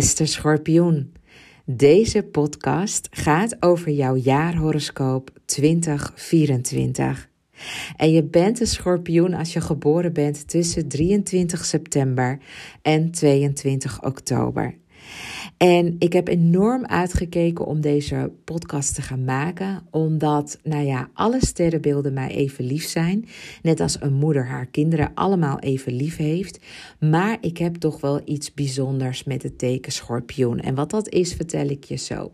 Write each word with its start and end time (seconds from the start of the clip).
Beste 0.00 0.26
schorpioen. 0.26 1.12
Deze 1.64 2.22
podcast 2.22 3.08
gaat 3.10 3.56
over 3.62 3.90
jouw 3.90 4.16
jaarhoroscoop 4.16 5.30
2024. 5.44 7.28
En 7.96 8.10
je 8.10 8.24
bent 8.24 8.60
een 8.60 8.66
schorpioen 8.66 9.34
als 9.34 9.52
je 9.52 9.60
geboren 9.60 10.12
bent 10.12 10.48
tussen 10.48 10.88
23 10.88 11.64
september 11.64 12.38
en 12.82 13.10
22 13.10 14.02
oktober. 14.02 14.79
En 15.56 15.96
ik 15.98 16.12
heb 16.12 16.28
enorm 16.28 16.86
uitgekeken 16.86 17.66
om 17.66 17.80
deze 17.80 18.32
podcast 18.44 18.94
te 18.94 19.02
gaan 19.02 19.24
maken, 19.24 19.82
omdat, 19.90 20.58
nou 20.62 20.84
ja, 20.84 21.08
alle 21.14 21.38
sterrenbeelden 21.40 22.12
mij 22.12 22.28
even 22.28 22.64
lief 22.64 22.88
zijn. 22.88 23.28
Net 23.62 23.80
als 23.80 24.00
een 24.00 24.12
moeder 24.14 24.46
haar 24.46 24.66
kinderen 24.66 25.10
allemaal 25.14 25.58
even 25.58 25.92
lief 25.92 26.16
heeft. 26.16 26.58
Maar 26.98 27.38
ik 27.40 27.58
heb 27.58 27.74
toch 27.74 28.00
wel 28.00 28.20
iets 28.24 28.54
bijzonders 28.54 29.24
met 29.24 29.42
het 29.42 29.58
teken 29.58 29.92
schorpioen. 29.92 30.60
En 30.60 30.74
wat 30.74 30.90
dat 30.90 31.08
is, 31.08 31.34
vertel 31.34 31.68
ik 31.68 31.84
je 31.84 31.96
zo. 31.96 32.32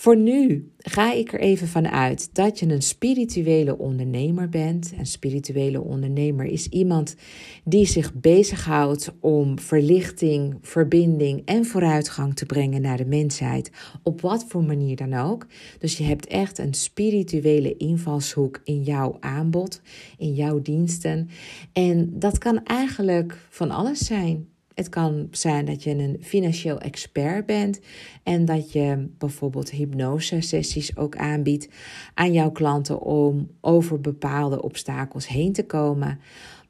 Voor 0.00 0.16
nu 0.16 0.72
ga 0.78 1.12
ik 1.12 1.32
er 1.32 1.40
even 1.40 1.68
vanuit 1.68 2.34
dat 2.34 2.58
je 2.58 2.66
een 2.66 2.82
spirituele 2.82 3.78
ondernemer 3.78 4.48
bent. 4.48 4.92
Een 4.98 5.06
spirituele 5.06 5.80
ondernemer 5.80 6.46
is 6.46 6.66
iemand 6.68 7.16
die 7.64 7.86
zich 7.86 8.14
bezighoudt 8.14 9.12
om 9.20 9.58
verlichting, 9.58 10.58
verbinding 10.60 11.42
en 11.44 11.64
vooruitgang 11.64 12.36
te 12.36 12.46
brengen 12.46 12.82
naar 12.82 12.96
de 12.96 13.04
mensheid. 13.04 13.70
Op 14.02 14.20
wat 14.20 14.44
voor 14.48 14.64
manier 14.64 14.96
dan 14.96 15.14
ook. 15.14 15.46
Dus 15.78 15.96
je 15.96 16.04
hebt 16.04 16.26
echt 16.26 16.58
een 16.58 16.74
spirituele 16.74 17.76
invalshoek 17.76 18.60
in 18.64 18.82
jouw 18.82 19.16
aanbod, 19.20 19.80
in 20.18 20.34
jouw 20.34 20.62
diensten. 20.62 21.28
En 21.72 22.18
dat 22.18 22.38
kan 22.38 22.64
eigenlijk 22.64 23.36
van 23.48 23.70
alles 23.70 23.98
zijn. 23.98 24.48
Het 24.78 24.88
kan 24.88 25.28
zijn 25.30 25.64
dat 25.64 25.82
je 25.82 25.90
een 25.90 26.16
financieel 26.20 26.80
expert 26.80 27.46
bent 27.46 27.80
en 28.22 28.44
dat 28.44 28.72
je 28.72 29.08
bijvoorbeeld 29.18 29.70
hypnose-sessies 29.70 30.96
ook 30.96 31.16
aanbiedt 31.16 31.68
aan 32.14 32.32
jouw 32.32 32.50
klanten 32.50 33.00
om 33.00 33.50
over 33.60 34.00
bepaalde 34.00 34.62
obstakels 34.62 35.28
heen 35.28 35.52
te 35.52 35.66
komen. 35.66 36.20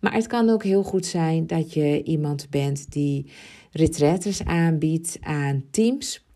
Maar 0.00 0.14
het 0.14 0.26
kan 0.26 0.48
ook 0.48 0.62
heel 0.62 0.82
goed 0.82 1.06
zijn 1.06 1.46
dat 1.46 1.72
je 1.72 2.02
iemand 2.02 2.50
bent 2.50 2.92
die 2.92 3.30
retretes 3.70 4.44
aanbiedt 4.44 5.18
aan 5.20 5.64
teams 5.70 6.26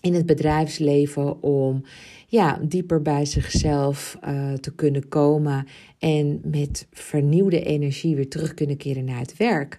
in 0.00 0.14
het 0.14 0.26
bedrijfsleven 0.26 1.42
om 1.42 1.84
ja, 2.26 2.58
dieper 2.62 3.02
bij 3.02 3.24
zichzelf 3.24 4.18
uh, 4.24 4.52
te 4.52 4.74
kunnen 4.74 5.08
komen 5.08 5.66
en 5.98 6.40
met 6.44 6.86
vernieuwde 6.90 7.62
energie 7.62 8.16
weer 8.16 8.28
terug 8.28 8.54
kunnen 8.54 8.76
keren 8.76 9.04
naar 9.04 9.20
het 9.20 9.36
werk. 9.36 9.78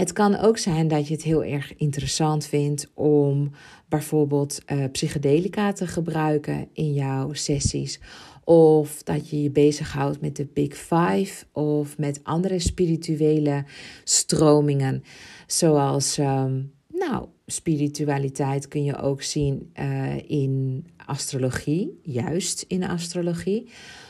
Het 0.00 0.12
kan 0.12 0.36
ook 0.36 0.58
zijn 0.58 0.88
dat 0.88 1.08
je 1.08 1.14
het 1.14 1.22
heel 1.22 1.44
erg 1.44 1.76
interessant 1.76 2.46
vindt 2.46 2.90
om 2.94 3.50
bijvoorbeeld 3.88 4.62
uh, 4.66 4.84
psychedelica 4.92 5.72
te 5.72 5.86
gebruiken 5.86 6.68
in 6.72 6.92
jouw 6.92 7.32
sessies. 7.32 8.00
Of 8.44 9.02
dat 9.02 9.30
je 9.30 9.42
je 9.42 9.50
bezighoudt 9.50 10.20
met 10.20 10.36
de 10.36 10.46
Big 10.52 10.76
Five 10.76 11.44
of 11.52 11.98
met 11.98 12.20
andere 12.22 12.58
spirituele 12.58 13.64
stromingen. 14.04 15.02
Zoals, 15.46 16.18
um, 16.18 16.72
nou, 16.88 17.26
spiritualiteit 17.46 18.68
kun 18.68 18.84
je 18.84 18.96
ook 18.96 19.22
zien 19.22 19.72
uh, 19.80 20.30
in 20.30 20.84
astrologie, 21.06 21.98
juist 22.02 22.64
in 22.68 22.84
astrologie. 22.84 23.68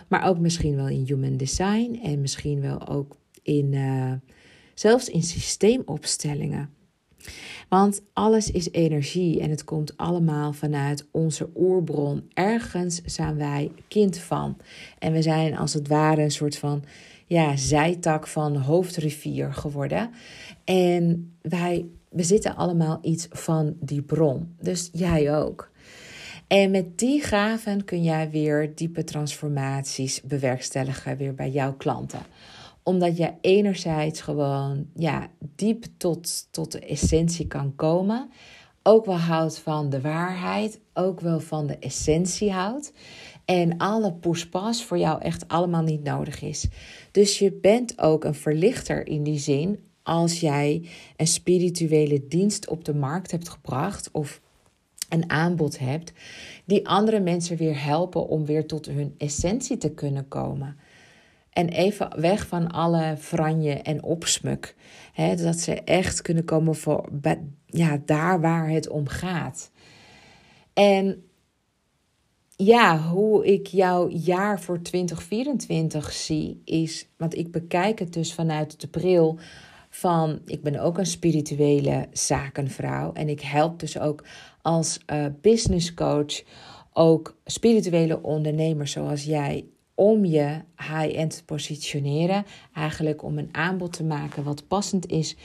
Maar 0.09 0.29
ook 0.29 0.39
misschien 0.39 0.77
wel 0.77 0.89
in 0.89 1.05
human 1.07 1.37
design 1.37 2.01
en 2.03 2.21
misschien 2.21 2.61
wel 2.61 2.89
ook 2.89 3.17
in. 3.43 3.73
Uh, 3.73 4.13
zelfs 4.81 5.09
in 5.09 5.23
systeemopstellingen. 5.23 6.71
Want 7.69 8.03
alles 8.13 8.51
is 8.51 8.71
energie 8.71 9.41
en 9.41 9.51
het 9.51 9.65
komt 9.65 9.97
allemaal 9.97 10.53
vanuit 10.53 11.07
onze 11.11 11.49
oerbron. 11.57 12.31
Ergens 12.35 13.01
zijn 13.05 13.37
wij 13.37 13.71
kind 13.89 14.19
van. 14.19 14.57
En 14.99 15.13
we 15.13 15.23
zijn 15.23 15.57
als 15.57 15.75
het 15.75 15.89
ware 15.89 16.23
een 16.23 16.31
soort 16.31 16.59
van 16.59 16.85
ja, 17.27 17.57
zijtak 17.57 18.27
van 18.27 18.57
hoofdrivier 18.57 19.55
geworden. 19.55 20.11
En 20.65 21.33
wij 21.43 21.87
bezitten 22.11 22.57
allemaal 22.57 22.99
iets 23.03 23.27
van 23.31 23.77
die 23.81 24.03
bron. 24.03 24.55
Dus 24.61 24.91
jij 24.93 25.37
ook. 25.37 25.71
En 26.47 26.71
met 26.71 26.99
die 26.99 27.23
gaven 27.23 27.85
kun 27.85 28.03
jij 28.03 28.31
weer 28.31 28.75
diepe 28.75 29.05
transformaties 29.05 30.23
bewerkstelligen 30.23 31.17
weer 31.17 31.35
bij 31.35 31.51
jouw 31.51 31.75
klanten 31.75 32.21
omdat 32.91 33.17
je 33.17 33.33
enerzijds 33.41 34.21
gewoon 34.21 34.87
ja, 34.95 35.31
diep 35.55 35.85
tot, 35.97 36.49
tot 36.51 36.73
de 36.73 36.81
essentie 36.81 37.47
kan 37.47 37.75
komen. 37.77 38.31
Ook 38.83 39.05
wel 39.05 39.17
houdt 39.17 39.59
van 39.59 39.91
de 39.91 40.01
waarheid. 40.01 40.81
Ook 40.95 41.21
wel 41.21 41.41
van 41.41 41.67
de 41.67 41.79
essentie 41.79 42.53
houdt. 42.53 42.93
En 43.45 43.77
alle 43.77 44.13
poespas 44.13 44.85
voor 44.85 44.99
jou 44.99 45.21
echt 45.21 45.49
allemaal 45.49 45.83
niet 45.83 46.03
nodig 46.03 46.43
is. 46.43 46.69
Dus 47.11 47.39
je 47.39 47.53
bent 47.53 48.01
ook 48.01 48.25
een 48.25 48.35
verlichter 48.35 49.07
in 49.07 49.23
die 49.23 49.39
zin. 49.39 49.79
Als 50.03 50.41
jij 50.41 50.89
een 51.17 51.27
spirituele 51.27 52.27
dienst 52.29 52.69
op 52.69 52.85
de 52.85 52.95
markt 52.95 53.31
hebt 53.31 53.49
gebracht. 53.49 54.09
Of 54.13 54.41
een 55.09 55.31
aanbod 55.31 55.79
hebt. 55.79 56.13
Die 56.65 56.89
andere 56.89 57.21
mensen 57.21 57.57
weer 57.57 57.83
helpen 57.85 58.29
om 58.29 58.45
weer 58.45 58.67
tot 58.67 58.87
hun 58.87 59.15
essentie 59.19 59.77
te 59.77 59.91
kunnen 59.91 60.29
komen. 60.29 60.77
En 61.61 61.69
even 61.69 62.21
weg 62.21 62.47
van 62.47 62.71
alle 62.71 63.17
franje 63.19 63.73
en 63.73 64.03
opsmuk. 64.03 64.75
He, 65.13 65.37
dat 65.37 65.59
ze 65.59 65.75
echt 65.75 66.23
kunnen 66.23 66.45
komen 66.45 66.75
voor 66.75 67.09
ja, 67.67 68.01
daar 68.05 68.41
waar 68.41 68.69
het 68.69 68.89
om 68.89 69.07
gaat. 69.07 69.71
En 70.73 71.25
ja, 72.57 72.99
hoe 72.99 73.47
ik 73.47 73.67
jouw 73.67 74.09
jaar 74.09 74.61
voor 74.61 74.83
2024 74.83 76.13
zie, 76.13 76.63
is. 76.65 77.09
Want 77.17 77.37
ik 77.37 77.51
bekijk 77.51 77.99
het 77.99 78.13
dus 78.13 78.35
vanuit 78.35 78.81
de 78.81 78.89
bril 78.89 79.39
van. 79.91 80.41
Ik 80.47 80.63
ben 80.63 80.81
ook 80.81 80.99
een 80.99 81.07
spirituele 81.07 82.07
zakenvrouw. 82.13 83.13
En 83.13 83.29
ik 83.29 83.41
help 83.41 83.81
dus 83.81 83.99
ook 83.99 84.25
als 84.63 85.01
uh, 85.13 85.27
business 85.41 85.95
coach. 85.95 86.43
Ook 86.93 87.37
spirituele 87.45 88.23
ondernemers 88.23 88.93
zoals 88.93 89.25
jij 89.25 89.65
om 90.01 90.25
je 90.25 90.61
high-end 90.77 91.37
te 91.37 91.45
positioneren. 91.45 92.45
Eigenlijk 92.75 93.23
om 93.23 93.39
een 93.39 93.49
aanbod 93.53 93.93
te 93.93 94.05
maken 94.05 94.45
wat 94.45 94.69
passend 94.69 95.07
is. 95.07 95.37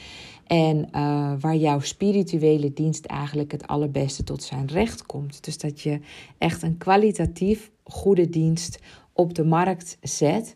En 0.47 0.77
uh, 0.77 1.33
waar 1.39 1.55
jouw 1.55 1.79
spirituele 1.79 2.73
dienst 2.73 3.05
eigenlijk 3.05 3.51
het 3.51 3.67
allerbeste 3.67 4.23
tot 4.23 4.43
zijn 4.43 4.67
recht 4.67 5.05
komt. 5.05 5.43
Dus 5.43 5.57
dat 5.57 5.81
je 5.81 5.99
echt 6.37 6.61
een 6.61 6.77
kwalitatief 6.77 7.71
goede 7.83 8.29
dienst 8.29 8.79
op 9.13 9.33
de 9.33 9.43
markt 9.43 9.97
zet. 10.01 10.55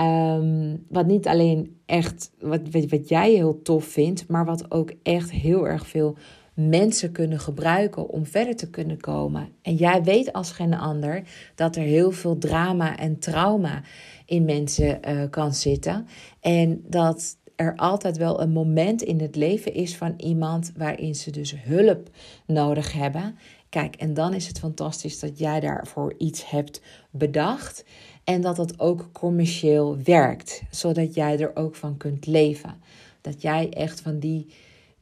Um, 0.00 0.84
wat 0.88 1.06
niet 1.06 1.28
alleen 1.28 1.76
echt 1.84 2.30
wat, 2.40 2.60
wat 2.70 3.08
jij 3.08 3.32
heel 3.32 3.62
tof 3.62 3.84
vindt, 3.84 4.28
maar 4.28 4.44
wat 4.44 4.70
ook 4.70 4.92
echt 5.02 5.30
heel 5.30 5.66
erg 5.66 5.86
veel 5.86 6.16
mensen 6.56 7.12
kunnen 7.12 7.40
gebruiken 7.40 8.08
om 8.08 8.26
verder 8.26 8.56
te 8.56 8.70
kunnen 8.70 9.00
komen. 9.00 9.48
En 9.62 9.74
jij 9.74 10.02
weet 10.02 10.32
als 10.32 10.50
geen 10.50 10.74
ander 10.74 11.22
dat 11.54 11.76
er 11.76 11.82
heel 11.82 12.10
veel 12.10 12.38
drama 12.38 12.96
en 12.96 13.18
trauma 13.18 13.82
in 14.26 14.44
mensen 14.44 15.00
uh, 15.08 15.22
kan 15.30 15.54
zitten. 15.54 16.06
En 16.40 16.82
dat 16.88 17.36
er 17.56 17.76
altijd 17.76 18.16
wel 18.16 18.40
een 18.40 18.52
moment 18.52 19.02
in 19.02 19.20
het 19.20 19.36
leven 19.36 19.74
is 19.74 19.96
van 19.96 20.14
iemand 20.16 20.72
waarin 20.76 21.14
ze 21.14 21.30
dus 21.30 21.54
hulp 21.62 22.10
nodig 22.46 22.92
hebben. 22.92 23.38
Kijk, 23.68 23.96
en 23.96 24.14
dan 24.14 24.34
is 24.34 24.48
het 24.48 24.58
fantastisch 24.58 25.18
dat 25.18 25.38
jij 25.38 25.60
daarvoor 25.60 26.14
iets 26.18 26.50
hebt 26.50 26.80
bedacht. 27.10 27.84
En 28.24 28.40
dat 28.40 28.56
dat 28.56 28.80
ook 28.80 29.08
commercieel 29.12 29.98
werkt, 30.04 30.62
zodat 30.70 31.14
jij 31.14 31.38
er 31.38 31.56
ook 31.56 31.74
van 31.74 31.96
kunt 31.96 32.26
leven. 32.26 32.74
Dat 33.20 33.42
jij 33.42 33.70
echt 33.70 34.00
van 34.00 34.18
die 34.18 34.46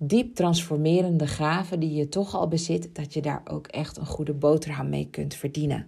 diep 0.06 0.34
transformerende 0.34 1.26
gaven 1.26 1.80
die 1.80 1.94
je 1.94 2.08
toch 2.08 2.34
al 2.34 2.48
bezit, 2.48 2.94
dat 2.94 3.14
je 3.14 3.22
daar 3.22 3.42
ook 3.44 3.66
echt 3.66 3.96
een 3.96 4.06
goede 4.06 4.32
boterham 4.32 4.88
mee 4.88 5.08
kunt 5.10 5.34
verdienen. 5.34 5.86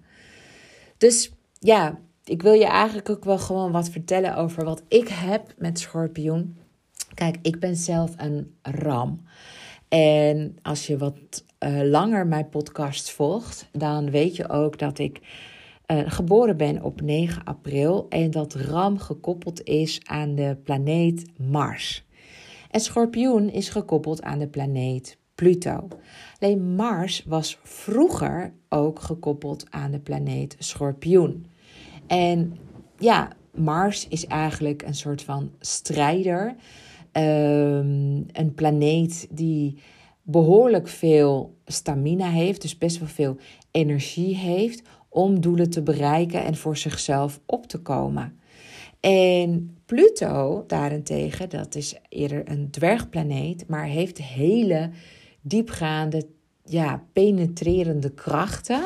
Dus 0.96 1.32
ja, 1.58 1.98
ik 2.24 2.42
wil 2.42 2.52
je 2.52 2.66
eigenlijk 2.66 3.10
ook 3.10 3.24
wel 3.24 3.38
gewoon 3.38 3.72
wat 3.72 3.90
vertellen 3.90 4.36
over 4.36 4.64
wat 4.64 4.82
ik 4.88 5.08
heb 5.08 5.54
met 5.58 5.78
schorpioen. 5.78 6.56
Kijk, 7.14 7.36
ik 7.42 7.60
ben 7.60 7.76
zelf 7.76 8.14
een 8.16 8.54
ram. 8.62 9.20
En 9.88 10.56
als 10.62 10.86
je 10.86 10.96
wat 10.96 11.44
uh, 11.60 11.82
langer 11.82 12.26
mijn 12.26 12.48
podcast 12.48 13.10
volgt, 13.10 13.68
dan 13.72 14.10
weet 14.10 14.36
je 14.36 14.48
ook 14.48 14.78
dat 14.78 14.98
ik 14.98 15.20
uh, 15.86 16.02
geboren 16.06 16.56
ben 16.56 16.82
op 16.82 17.00
9 17.00 17.44
april 17.44 18.06
en 18.08 18.30
dat 18.30 18.54
ram 18.54 18.98
gekoppeld 18.98 19.62
is 19.62 20.00
aan 20.04 20.34
de 20.34 20.56
planeet 20.64 21.24
Mars. 21.36 22.05
En 22.76 22.82
schorpioen 22.82 23.50
is 23.50 23.68
gekoppeld 23.68 24.22
aan 24.22 24.38
de 24.38 24.48
planeet 24.48 25.18
Pluto. 25.34 25.88
Alleen 26.38 26.74
Mars 26.74 27.22
was 27.26 27.58
vroeger 27.62 28.52
ook 28.68 29.00
gekoppeld 29.00 29.66
aan 29.70 29.90
de 29.90 29.98
planeet 29.98 30.56
schorpioen. 30.58 31.46
En 32.06 32.58
ja, 32.98 33.32
Mars 33.54 34.08
is 34.08 34.26
eigenlijk 34.26 34.82
een 34.82 34.94
soort 34.94 35.22
van 35.22 35.50
strijder. 35.60 36.54
Ehm, 37.12 38.22
een 38.32 38.52
planeet 38.54 39.28
die 39.30 39.78
behoorlijk 40.22 40.88
veel 40.88 41.56
stamina 41.66 42.30
heeft, 42.30 42.62
dus 42.62 42.78
best 42.78 42.98
wel 42.98 43.08
veel 43.08 43.36
energie 43.70 44.36
heeft 44.36 44.82
om 45.08 45.40
doelen 45.40 45.70
te 45.70 45.82
bereiken 45.82 46.44
en 46.44 46.56
voor 46.56 46.76
zichzelf 46.76 47.40
op 47.46 47.66
te 47.66 47.78
komen. 47.78 48.38
En 49.00 49.75
Pluto 49.86 50.64
daarentegen, 50.66 51.48
dat 51.48 51.74
is 51.74 51.94
eerder 52.08 52.50
een 52.50 52.70
dwergplaneet, 52.70 53.68
maar 53.68 53.84
heeft 53.84 54.18
hele 54.22 54.90
diepgaande, 55.40 56.26
ja, 56.64 57.04
penetrerende 57.12 58.14
krachten, 58.14 58.80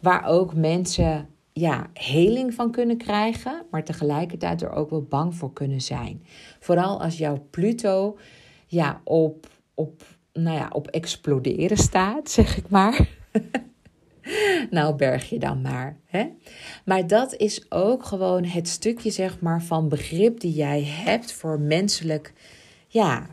waar 0.00 0.24
ook 0.24 0.54
mensen 0.54 1.28
ja, 1.52 1.90
heling 1.92 2.54
van 2.54 2.70
kunnen 2.70 2.96
krijgen, 2.96 3.62
maar 3.70 3.84
tegelijkertijd 3.84 4.62
er 4.62 4.70
ook 4.70 4.90
wel 4.90 5.02
bang 5.02 5.34
voor 5.34 5.52
kunnen 5.52 5.80
zijn. 5.80 6.22
Vooral 6.60 7.02
als 7.02 7.18
jouw 7.18 7.46
Pluto 7.50 8.18
ja, 8.66 9.00
op, 9.04 9.46
op, 9.74 10.02
nou 10.32 10.56
ja, 10.56 10.68
op 10.72 10.86
exploderen 10.86 11.76
staat, 11.76 12.30
zeg 12.38 12.56
ik 12.56 12.68
maar. 12.68 13.08
Nou, 14.70 14.96
berg 14.96 15.28
je 15.28 15.38
dan 15.38 15.60
maar. 15.60 15.96
Hè? 16.06 16.26
Maar 16.84 17.06
dat 17.06 17.34
is 17.36 17.66
ook 17.68 18.04
gewoon 18.04 18.44
het 18.44 18.68
stukje, 18.68 19.10
zeg 19.10 19.40
maar, 19.40 19.62
van 19.62 19.88
begrip 19.88 20.40
die 20.40 20.52
jij 20.52 20.82
hebt 20.84 21.32
voor 21.32 21.60
menselijk 21.60 22.32
ja, 22.88 23.26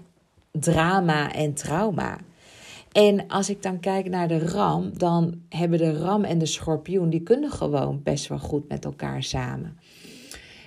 drama 0.52 1.34
en 1.34 1.54
trauma. 1.54 2.18
En 2.92 3.28
als 3.28 3.50
ik 3.50 3.64
dan 3.64 3.80
kijk 3.80 4.10
naar 4.10 4.28
de 4.28 4.40
ram, 4.40 4.98
dan 4.98 5.42
hebben 5.50 5.78
de 5.78 5.98
ram 5.98 6.24
en 6.24 6.38
de 6.38 6.46
schorpioen, 6.46 7.10
die 7.10 7.22
kunnen 7.22 7.52
gewoon 7.52 8.04
best 8.04 8.28
wel 8.28 8.40
goed 8.40 8.70
met 8.70 8.86
elkaar 8.86 9.24
samen. 9.24 9.78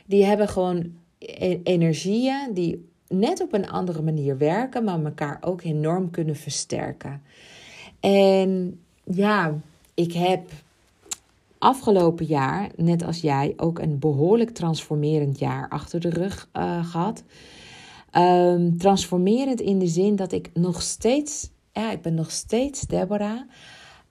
Die 0.07 0.25
hebben 0.25 0.49
gewoon 0.49 0.93
e-, 1.19 1.61
energieën 1.63 2.55
die 2.55 2.89
net 3.09 3.43
op 3.43 3.53
een 3.53 3.69
andere 3.69 4.03
manier 4.03 4.39
werken, 4.39 4.85
maar 4.85 5.05
elkaar 5.05 5.39
ook 5.41 5.63
enorm 5.63 6.11
kunnen 6.11 6.37
versterken. 6.37 7.23
En 8.01 8.81
ja, 9.05 9.55
ik 9.95 10.13
heb 10.13 10.51
afgelopen 11.59 12.27
jaar, 12.27 12.71
net 12.77 13.05
als 13.05 13.21
jij, 13.21 13.55
ook 13.57 13.79
een 13.79 13.99
behoorlijk 13.99 14.51
transformerend 14.51 15.39
jaar 15.39 15.69
achter 15.69 16.01
de 16.01 16.11
rug 16.11 16.49
uh, 16.53 16.91
gehad. 16.91 17.23
Um, 18.17 18.79
transformerend 18.79 19.61
in 19.61 19.79
de 19.79 19.87
zin 19.87 20.17
dat 20.17 20.33
ik 20.33 20.51
nog 20.55 20.83
steeds, 20.83 21.51
ja, 21.73 21.91
ik 21.91 22.03
ben 22.03 22.15
nog 22.15 22.31
steeds 22.31 22.81
Deborah. 22.81 23.41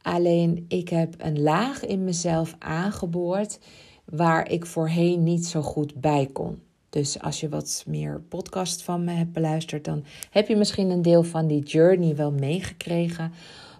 Alleen 0.02 0.66
ik 0.68 0.90
heb 0.90 1.16
een 1.18 1.42
laag 1.42 1.86
in 1.86 2.04
mezelf 2.04 2.56
aangeboord 2.60 3.60
waar 4.06 4.50
ik 4.50 4.66
voorheen 4.66 5.24
niet 5.24 5.46
zo 5.46 5.62
goed 5.62 5.96
bij 5.96 6.30
kon. 6.34 6.62
Dus 6.90 7.22
als 7.22 7.40
je 7.40 7.50
wat 7.50 7.84
meer 7.88 8.22
podcast 8.30 8.84
van 8.84 9.04
me 9.04 9.12
hebt 9.12 9.32
beluisterd, 9.32 9.86
dan 9.86 10.04
heb 10.30 10.48
je 10.48 10.56
misschien 10.56 10.90
een 10.90 11.02
deel 11.02 11.24
van 11.24 11.48
die 11.48 11.64
journey 11.64 12.16
wel 12.16 12.32
meegekregen. 12.32 13.32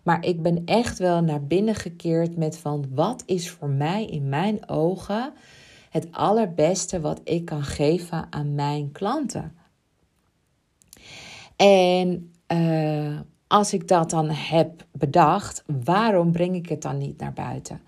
Maar 0.04 0.26
ik 0.26 0.42
ben 0.42 0.62
echt 0.66 0.98
wel 0.98 1.22
naar 1.22 1.44
binnen 1.48 1.76
gekeerd 1.76 2.38
met 2.38 2.58
van 2.58 2.86
wat 2.90 3.24
is 3.26 3.50
voor 3.50 3.70
mij 3.70 4.06
in 4.06 4.30
mijn 4.30 4.70
ogen 4.70 5.34
het 5.90 6.12
allerbeste 6.12 7.02
wat 7.02 7.22
ik 7.24 7.46
kan 7.46 7.64
geven 7.64 8.28
aan 8.30 8.56
mijn 8.56 8.92
klanten. 8.92 9.56
En 11.56 12.32
uh, 12.48 13.20
als 13.48 13.74
ik 13.74 13.88
dat 13.88 14.10
dan 14.10 14.30
heb 14.30 14.86
bedacht, 14.92 15.64
waarom 15.84 16.32
breng 16.32 16.56
ik 16.56 16.70
het 16.70 16.82
dan 16.82 16.98
niet 16.98 17.20
naar 17.20 17.34
buiten? 17.34 17.82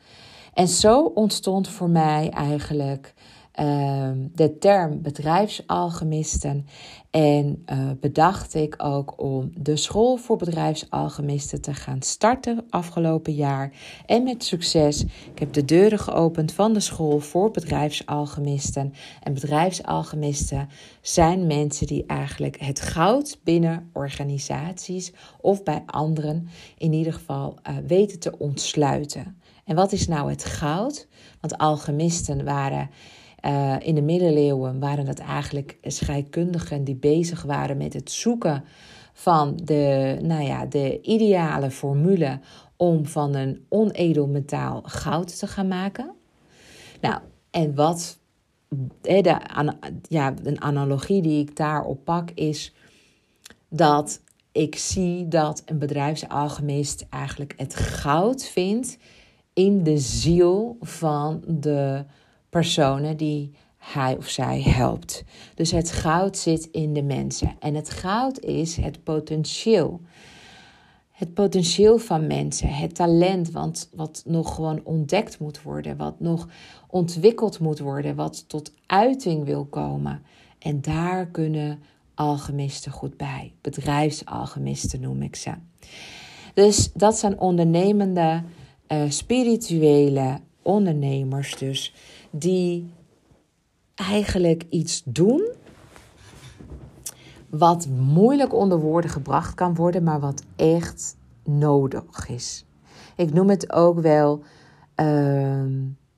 En 0.54 0.68
zo 0.68 1.04
ontstond 1.04 1.68
voor 1.68 1.90
mij 1.90 2.30
eigenlijk 2.30 3.14
Ehm, 3.56 4.28
de 4.34 4.58
term 4.58 5.02
bedrijfsalchemisten. 5.02 6.66
En 7.10 7.64
uh, 7.72 7.92
bedacht 8.00 8.54
ik 8.54 8.76
ook 8.78 9.22
om 9.22 9.52
de 9.58 9.76
school 9.76 10.16
voor 10.18 10.38
bedrijfsalchemisten 10.38 11.62
te 11.62 11.74
gaan 11.74 12.02
starten 12.02 12.66
afgelopen 12.70 13.34
jaar. 13.34 13.74
En 14.06 14.24
met 14.24 14.44
succes. 14.44 15.04
Ik 15.04 15.40
heb 15.40 15.54
de 15.54 15.66
deuren 15.66 16.00
geopend 16.00 16.52
van 16.52 16.74
de 16.74 16.80
school 16.80 17.20
voor 17.20 17.52
bedrijfsalchemisten. 17.52 18.94
En 19.24 19.34
bedrijfsalchemisten 19.34 20.70
zijn 21.02 21.48
mensen 21.48 21.88
die 21.88 22.06
eigenlijk 22.06 22.60
het 22.60 22.82
goud 22.82 23.40
binnen 23.44 23.90
organisaties 23.94 25.14
of 25.42 25.64
bij 25.64 25.84
anderen 25.86 26.48
in 26.78 26.94
ieder 26.94 27.14
geval 27.14 27.58
uh, 27.70 27.78
weten 27.88 28.20
te 28.20 28.38
ontsluiten. 28.38 29.38
En 29.66 29.76
wat 29.76 29.92
is 29.92 30.08
nou 30.08 30.30
het 30.30 30.46
goud? 30.46 31.08
Want 31.42 31.58
alchemisten 31.58 32.44
waren 32.44 32.90
uh, 33.46 33.76
in 33.80 33.96
de 33.96 34.02
middeleeuwen 34.02 34.80
waren 34.80 35.06
dat 35.06 35.20
eigenlijk 35.20 35.78
scheikundigen 35.82 36.84
die 36.84 36.96
bezig 36.96 37.44
waren 37.44 37.78
met 37.78 37.94
het 37.94 38.12
zoeken 38.12 38.64
van 39.14 39.60
de, 39.64 40.18
nou 40.22 40.44
ja, 40.44 40.66
de 40.66 41.02
ideale 41.02 41.72
formule 41.72 42.40
om 42.78 43.06
van 43.06 43.36
een 43.36 43.66
onedel 43.70 44.28
metaal 44.28 44.82
goud 44.86 45.40
te 45.40 45.48
gaan 45.48 45.68
maken. 45.68 46.12
Nou, 47.02 47.20
en 47.52 47.76
wat 47.76 48.20
de, 49.02 49.40
ja, 50.08 50.34
een 50.44 50.62
analogie 50.62 51.22
die 51.22 51.42
ik 51.42 51.56
daarop 51.56 52.04
pak 52.04 52.32
is 52.32 52.74
dat 53.70 54.22
ik 54.52 54.76
zie 54.76 55.28
dat 55.28 55.64
een 55.66 55.80
bedrijfsalchemist 55.80 57.06
eigenlijk 57.10 57.54
het 57.58 57.76
goud 57.76 58.46
vindt 58.46 58.98
in 59.54 59.84
de 59.84 59.98
ziel 59.98 60.78
van 60.80 61.44
de 61.48 62.06
personen 62.56 63.18
die 63.18 63.52
hij 63.78 64.18
of 64.18 64.28
zij 64.28 64.62
helpt. 64.62 65.24
Dus 65.56 65.72
het 65.72 65.92
goud 65.92 66.38
zit 66.38 66.68
in 66.72 66.94
de 66.94 67.04
mensen. 67.04 67.56
En 67.60 67.76
het 67.76 67.90
goud 67.90 68.40
is 68.40 68.76
het 68.76 69.04
potentieel. 69.04 70.02
Het 71.12 71.34
potentieel 71.34 71.98
van 71.98 72.28
mensen, 72.28 72.70
het 72.70 72.96
talent 72.96 73.52
wat, 73.52 73.90
wat 73.94 74.24
nog 74.26 74.56
gewoon 74.56 74.82
ontdekt 74.84 75.40
moet 75.40 75.62
worden, 75.62 75.98
wat 75.98 76.20
nog 76.20 76.48
ontwikkeld 76.88 77.60
moet 77.60 77.80
worden, 77.80 78.16
wat 78.16 78.50
tot 78.50 78.74
uiting 78.86 79.46
wil 79.46 79.66
komen. 79.66 80.24
En 80.60 80.82
daar 80.82 81.28
kunnen 81.28 81.80
alchemisten 82.14 82.92
goed 82.92 83.18
bij. 83.18 83.54
Bedrijfsalchemisten 83.62 85.02
noem 85.02 85.22
ik 85.22 85.36
ze. 85.36 85.52
Dus 86.54 86.92
dat 86.94 87.18
zijn 87.18 87.40
ondernemende, 87.40 88.44
uh, 88.88 89.04
spirituele 89.10 90.40
ondernemers 90.62 91.58
dus 91.58 91.94
die 92.38 92.94
eigenlijk 93.96 94.66
iets 94.70 95.02
doen 95.06 95.52
wat 97.50 97.88
moeilijk 97.88 98.54
onder 98.54 98.80
woorden 98.80 99.10
gebracht 99.10 99.54
kan 99.54 99.76
worden, 99.76 100.04
maar 100.04 100.20
wat 100.20 100.44
echt 100.56 101.18
nodig 101.44 102.30
is. 102.30 102.66
Ik 103.16 103.34
noem 103.34 103.50
het 103.50 103.72
ook 103.72 104.00
wel 104.00 104.44
uh, 104.96 105.66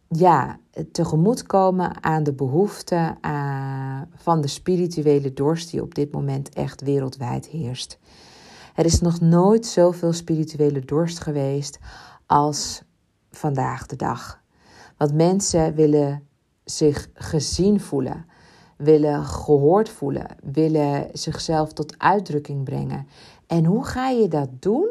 ja, 0.08 0.60
tegemoetkomen 0.92 2.04
aan 2.04 2.24
de 2.24 2.34
behoeften 2.34 3.18
uh, 3.22 4.02
van 4.16 4.42
de 4.42 4.48
spirituele 4.48 5.34
dorst 5.34 5.72
die 5.72 5.82
op 5.82 5.96
dit 5.96 6.12
moment 6.12 6.50
echt 6.50 6.82
wereldwijd 6.82 7.48
heerst. 7.48 8.00
Er 8.76 8.86
is 8.86 9.02
nog 9.02 9.20
nooit 9.20 9.66
zoveel 9.66 10.14
spirituele 10.14 10.80
dorst 10.80 11.20
geweest 11.20 11.80
als 12.26 12.82
vandaag 13.32 13.86
de 13.86 13.96
dag. 13.96 14.46
Want 14.98 15.14
mensen 15.14 15.76
willen 15.76 16.28
zich 16.64 17.10
gezien 17.14 17.80
voelen, 17.80 18.26
willen 18.78 19.24
gehoord 19.24 19.90
voelen, 19.90 20.28
willen 20.44 21.10
zichzelf 21.14 21.74
tot 21.74 21.96
uitdrukking 21.98 22.64
brengen. 22.64 23.08
En 23.48 23.66
hoe 23.66 23.84
ga 23.84 24.10
je 24.10 24.28
dat 24.28 24.50
doen 24.60 24.90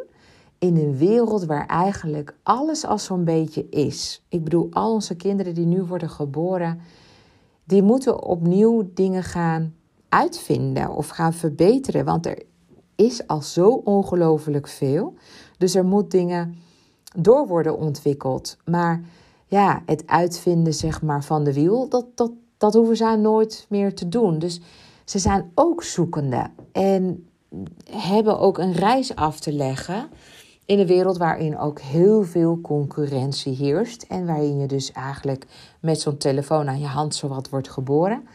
in 0.58 0.76
een 0.76 0.96
wereld 0.96 1.44
waar 1.44 1.66
eigenlijk 1.66 2.36
alles 2.42 2.84
al 2.84 2.98
zo'n 2.98 3.24
beetje 3.24 3.68
is? 3.68 4.24
Ik 4.28 4.44
bedoel, 4.44 4.68
al 4.70 4.92
onze 4.92 5.14
kinderen 5.14 5.54
die 5.54 5.66
nu 5.66 5.82
worden 5.82 6.10
geboren, 6.10 6.80
die 7.64 7.82
moeten 7.82 8.22
opnieuw 8.22 8.90
dingen 8.94 9.22
gaan 9.22 9.74
uitvinden 10.08 10.90
of 10.90 11.08
gaan 11.08 11.32
verbeteren. 11.32 12.04
Want 12.04 12.26
er 12.26 12.42
is 12.94 13.26
al 13.26 13.42
zo 13.42 13.68
ongelooflijk 13.68 14.68
veel. 14.68 15.14
Dus 15.58 15.74
er 15.74 15.84
moet 15.84 16.10
dingen 16.10 16.54
door 17.16 17.46
worden 17.46 17.78
ontwikkeld. 17.78 18.56
Maar 18.64 19.04
ja, 19.46 19.82
het 19.86 20.06
uitvinden 20.06 20.74
zeg 20.74 21.02
maar, 21.02 21.24
van 21.24 21.44
de 21.44 21.52
wiel, 21.52 21.88
dat, 21.88 22.06
dat, 22.14 22.30
dat 22.56 22.74
hoeven 22.74 22.96
zij 22.96 23.16
nooit 23.16 23.66
meer 23.68 23.94
te 23.94 24.08
doen. 24.08 24.38
Dus 24.38 24.60
ze 25.04 25.18
zijn 25.18 25.50
ook 25.54 25.82
zoekende 25.82 26.50
en 26.72 27.28
hebben 27.90 28.38
ook 28.38 28.58
een 28.58 28.72
reis 28.72 29.14
af 29.14 29.40
te 29.40 29.52
leggen 29.52 30.08
in 30.64 30.78
een 30.78 30.86
wereld 30.86 31.16
waarin 31.16 31.58
ook 31.58 31.80
heel 31.80 32.22
veel 32.22 32.60
concurrentie 32.60 33.54
heerst. 33.54 34.02
En 34.02 34.26
waarin 34.26 34.58
je 34.58 34.66
dus 34.66 34.92
eigenlijk 34.92 35.46
met 35.80 36.00
zo'n 36.00 36.16
telefoon 36.16 36.68
aan 36.68 36.80
je 36.80 36.86
hand 36.86 37.14
zowat 37.14 37.48
wordt 37.48 37.68
geboren. 37.68 38.28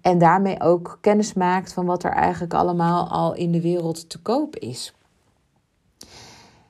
En 0.00 0.18
daarmee 0.18 0.60
ook 0.60 0.98
kennis 1.00 1.32
maakt 1.32 1.72
van 1.72 1.86
wat 1.86 2.04
er 2.04 2.10
eigenlijk 2.10 2.54
allemaal 2.54 3.08
al 3.08 3.34
in 3.34 3.52
de 3.52 3.60
wereld 3.60 4.08
te 4.08 4.18
koop 4.18 4.56
is. 4.56 4.94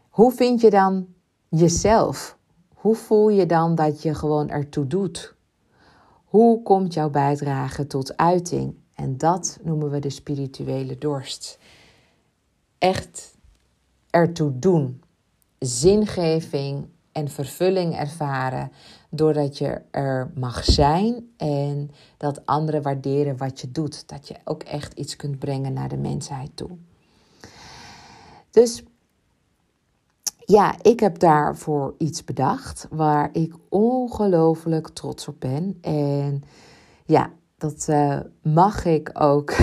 Hoe 0.09 0.33
vind 0.33 0.61
je 0.61 0.71
dan 0.71 1.07
jezelf? 1.49 2.37
Hoe 2.83 2.95
voel 2.95 3.29
je 3.29 3.47
dan 3.47 3.75
dat 3.75 4.03
je 4.03 4.15
gewoon 4.15 4.49
ertoe 4.49 4.87
doet? 4.87 5.35
Hoe 6.25 6.63
komt 6.63 6.95
jouw 6.95 7.11
bijdrage 7.11 7.87
tot 7.87 8.17
uiting? 8.17 8.75
En 8.95 9.17
dat 9.17 9.59
noemen 9.63 9.91
we 9.91 9.99
de 9.99 10.11
spirituele 10.11 10.99
dorst. 10.99 11.59
Echt 12.79 13.37
ertoe 14.11 14.59
doen. 14.59 15.03
Zingeving 15.59 16.89
en 17.13 17.29
vervulling 17.29 17.97
ervaren 17.97 18.73
doordat 19.11 19.59
je 19.59 19.81
er 19.91 20.31
mag 20.35 20.65
zijn 20.65 21.33
en 21.37 21.91
dat 22.17 22.47
anderen 22.47 22.83
waarderen 22.83 23.37
wat 23.37 23.61
je 23.61 23.73
doet. 23.73 24.09
Dat 24.09 24.29
je 24.29 24.37
ook 24.45 24.63
echt 24.63 24.93
iets 24.93 25.17
kunt 25.17 25.39
brengen 25.39 25.73
naar 25.73 25.89
de 25.89 25.97
mensheid 25.97 26.57
toe. 26.57 26.71
Dus 28.51 28.83
ja, 30.45 30.75
ik 30.83 31.01
heb 31.01 31.19
daarvoor 31.19 31.95
iets 31.99 32.25
bedacht 32.25 32.87
waar 32.91 33.29
ik 33.33 33.55
ongelooflijk 33.69 34.89
trots 34.89 35.29
op 35.29 35.37
ben. 35.39 35.79
En 35.81 36.43
ja, 37.05 37.31
dat 37.59 37.87
uh, 37.91 38.21
mag 38.43 38.85
ik 38.85 39.11
ook 39.13 39.57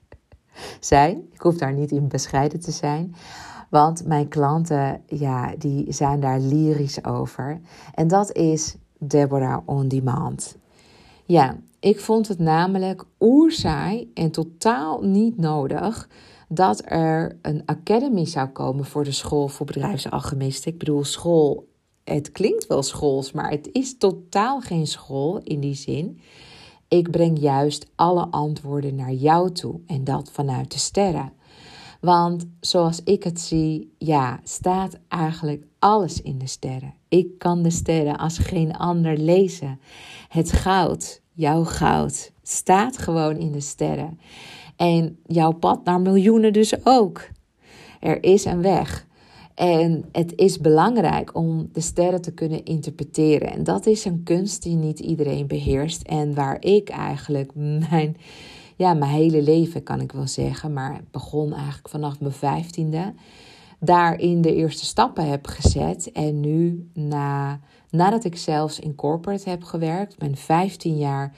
zijn. 0.80 1.28
Ik 1.32 1.40
hoef 1.40 1.56
daar 1.56 1.72
niet 1.72 1.90
in 1.90 2.08
bescheiden 2.08 2.60
te 2.60 2.70
zijn. 2.70 3.14
Want 3.70 4.06
mijn 4.06 4.28
klanten, 4.28 5.02
ja, 5.06 5.54
die 5.58 5.92
zijn 5.92 6.20
daar 6.20 6.40
lyrisch 6.40 7.04
over. 7.04 7.60
En 7.94 8.08
dat 8.08 8.32
is 8.32 8.76
Deborah 8.98 9.68
On 9.68 9.88
Demand. 9.88 10.56
Ja, 11.24 11.56
ik 11.80 12.00
vond 12.00 12.28
het 12.28 12.38
namelijk 12.38 13.04
oerzaai 13.20 14.10
en 14.14 14.30
totaal 14.30 15.02
niet 15.02 15.38
nodig 15.38 16.08
dat 16.54 16.82
er 16.84 17.38
een 17.42 17.62
academy 17.66 18.24
zou 18.24 18.48
komen 18.48 18.84
voor 18.84 19.04
de 19.04 19.12
school 19.12 19.48
voor 19.48 19.66
bedrijfsalchemisten. 19.66 20.72
Ik 20.72 20.78
bedoel, 20.78 21.04
school, 21.04 21.68
het 22.04 22.32
klinkt 22.32 22.66
wel 22.66 22.82
schools, 22.82 23.32
maar 23.32 23.50
het 23.50 23.68
is 23.72 23.98
totaal 23.98 24.60
geen 24.60 24.86
school 24.86 25.40
in 25.42 25.60
die 25.60 25.74
zin. 25.74 26.20
Ik 26.88 27.10
breng 27.10 27.38
juist 27.38 27.86
alle 27.94 28.26
antwoorden 28.30 28.94
naar 28.94 29.12
jou 29.12 29.52
toe 29.52 29.80
en 29.86 30.04
dat 30.04 30.30
vanuit 30.32 30.72
de 30.72 30.78
sterren. 30.78 31.32
Want 32.00 32.46
zoals 32.60 33.00
ik 33.04 33.24
het 33.24 33.40
zie, 33.40 33.94
ja, 33.98 34.40
staat 34.44 34.98
eigenlijk 35.08 35.64
alles 35.78 36.22
in 36.22 36.38
de 36.38 36.46
sterren. 36.46 36.94
Ik 37.08 37.38
kan 37.38 37.62
de 37.62 37.70
sterren 37.70 38.18
als 38.18 38.38
geen 38.38 38.76
ander 38.76 39.16
lezen. 39.16 39.80
Het 40.28 40.52
goud, 40.52 41.22
jouw 41.32 41.64
goud, 41.64 42.32
staat 42.42 42.98
gewoon 42.98 43.36
in 43.36 43.52
de 43.52 43.60
sterren. 43.60 44.18
En 44.82 45.18
jouw 45.26 45.52
pad 45.52 45.84
naar 45.84 46.00
miljoenen 46.00 46.52
dus 46.52 46.86
ook. 46.86 47.28
Er 48.00 48.22
is 48.24 48.44
een 48.44 48.62
weg. 48.62 49.06
En 49.54 50.04
het 50.12 50.32
is 50.36 50.58
belangrijk 50.58 51.34
om 51.34 51.68
de 51.72 51.80
sterren 51.80 52.22
te 52.22 52.32
kunnen 52.32 52.64
interpreteren. 52.64 53.52
En 53.52 53.64
dat 53.64 53.86
is 53.86 54.04
een 54.04 54.22
kunst 54.22 54.62
die 54.62 54.76
niet 54.76 54.98
iedereen 54.98 55.46
beheerst. 55.46 56.02
En 56.02 56.34
waar 56.34 56.56
ik 56.60 56.88
eigenlijk 56.88 57.50
mijn, 57.54 58.16
ja, 58.76 58.94
mijn 58.94 59.10
hele 59.10 59.42
leven, 59.42 59.82
kan 59.82 60.00
ik 60.00 60.12
wel 60.12 60.26
zeggen, 60.26 60.72
maar 60.72 60.94
het 60.94 61.10
begon 61.10 61.52
eigenlijk 61.52 61.88
vanaf 61.88 62.20
mijn 62.20 62.32
vijftiende, 62.32 63.14
daarin 63.80 64.40
de 64.40 64.54
eerste 64.54 64.84
stappen 64.84 65.28
heb 65.28 65.46
gezet. 65.46 66.12
En 66.12 66.40
nu, 66.40 66.88
na, 66.94 67.60
nadat 67.90 68.24
ik 68.24 68.36
zelfs 68.36 68.80
in 68.80 68.94
corporate 68.94 69.50
heb 69.50 69.62
gewerkt, 69.62 70.18
ben 70.18 70.36
15 70.36 70.96
jaar 70.96 71.32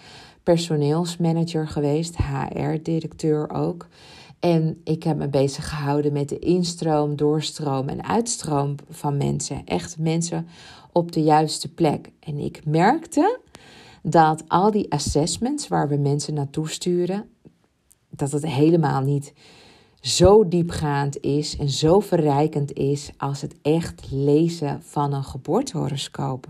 personeelsmanager 0.45 1.69
geweest, 1.69 2.17
HR-directeur 2.17 3.51
ook. 3.51 3.89
En 4.41 4.81
ik 4.85 5.03
heb 5.03 5.17
me 5.17 5.29
bezig 5.29 5.69
gehouden 5.69 6.13
met 6.13 6.29
de 6.29 6.39
instroom, 6.39 7.17
doorstroom 7.17 7.89
en 7.89 8.05
uitstroom 8.05 8.75
van 8.91 9.17
mensen. 9.17 9.63
Echt 9.65 9.99
mensen 9.99 10.47
op 10.93 11.13
de 11.13 11.23
juiste 11.23 11.73
plek. 11.73 12.11
En 12.21 12.39
ik 12.39 12.61
merkte 12.67 13.39
dat 14.03 14.45
al 14.49 14.71
die 14.71 14.93
assessments 14.93 15.69
waar 15.69 15.89
we 15.89 15.97
mensen 15.97 16.35
naartoe 16.35 16.69
sturen, 16.69 17.29
dat 18.11 18.33
het 18.33 18.47
helemaal 18.47 19.01
niet 19.01 19.33
zo 20.01 20.49
diepgaand 20.49 21.21
is 21.21 21.57
en 21.57 21.69
zo 21.69 22.01
verrijkend 22.01 22.73
is 22.73 23.11
als 23.17 23.41
het 23.41 23.55
echt 23.63 24.11
lezen 24.11 24.83
van 24.83 25.13
een 25.13 25.25
geboortehoroscoop. 25.25 26.47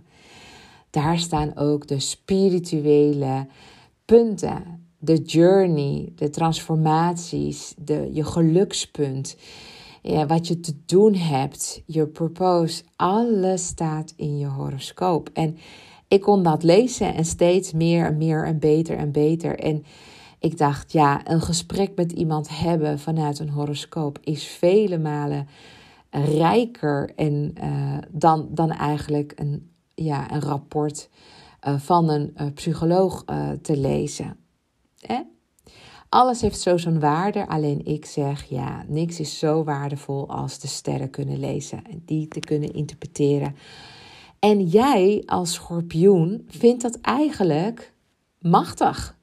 Daar 0.91 1.19
staan 1.19 1.57
ook 1.57 1.87
de 1.87 2.01
spirituele 2.01 3.47
punten 4.05 4.89
de 4.99 5.17
journey, 5.17 6.13
de 6.15 6.31
transformaties, 6.31 7.75
de, 7.79 8.11
je 8.13 8.25
gelukspunt, 8.25 9.37
wat 10.27 10.49
je 10.49 10.61
te 10.61 10.75
doen 10.87 11.15
hebt, 11.15 11.83
je 11.87 12.07
purpose, 12.07 12.83
alles 12.97 13.67
staat 13.67 14.13
in 14.17 14.39
je 14.39 14.47
horoscoop. 14.47 15.31
En 15.33 15.57
ik 16.09 16.21
kon 16.21 16.43
dat 16.43 16.63
lezen 16.63 17.15
en 17.15 17.25
steeds 17.25 17.73
meer 17.73 18.07
en 18.07 18.17
meer 18.17 18.45
en 18.45 18.59
beter 18.59 18.97
en 18.97 19.13
beter. 19.13 19.59
En 19.59 19.85
ik 20.39 20.59
dacht, 20.59 20.93
ja, 20.93 21.31
een 21.31 21.41
gesprek 21.41 21.93
met 21.95 22.13
iemand 22.13 22.59
hebben 22.59 22.99
vanuit 22.99 23.39
een 23.39 23.51
horoscoop 23.51 24.19
is 24.23 24.47
vele 24.47 24.99
malen 24.99 25.49
rijker 26.11 27.13
en, 27.17 27.55
uh, 27.65 27.99
dan, 28.11 28.49
dan 28.51 28.71
eigenlijk 28.71 29.33
een, 29.37 29.71
ja, 29.95 30.33
een 30.33 30.43
rapport 30.43 31.09
van 31.65 32.09
een 32.09 32.35
uh, 32.37 32.47
psycholoog 32.55 33.25
te 33.63 33.77
lezen. 33.77 34.37
Alles 36.15 36.41
heeft 36.41 36.61
zo 36.61 36.77
zo'n 36.77 37.01
waarde, 37.01 37.49
alleen 37.49 37.85
ik 37.85 38.05
zeg 38.05 38.45
ja, 38.45 38.85
niks 38.89 39.21
is 39.21 39.39
zo 39.39 39.65
waardevol 39.65 40.29
als 40.29 40.59
de 40.59 40.67
sterren 40.67 41.11
kunnen 41.11 41.39
lezen 41.39 41.85
en 41.85 42.03
die 42.05 42.29
te 42.29 42.41
kunnen 42.41 42.75
interpreteren. 42.75 43.57
En 44.39 44.67
jij 44.67 45.23
als 45.27 45.53
schorpioen 45.53 46.45
vindt 46.49 46.83
dat 46.83 47.01
eigenlijk 47.01 47.95
machtig. 48.39 49.19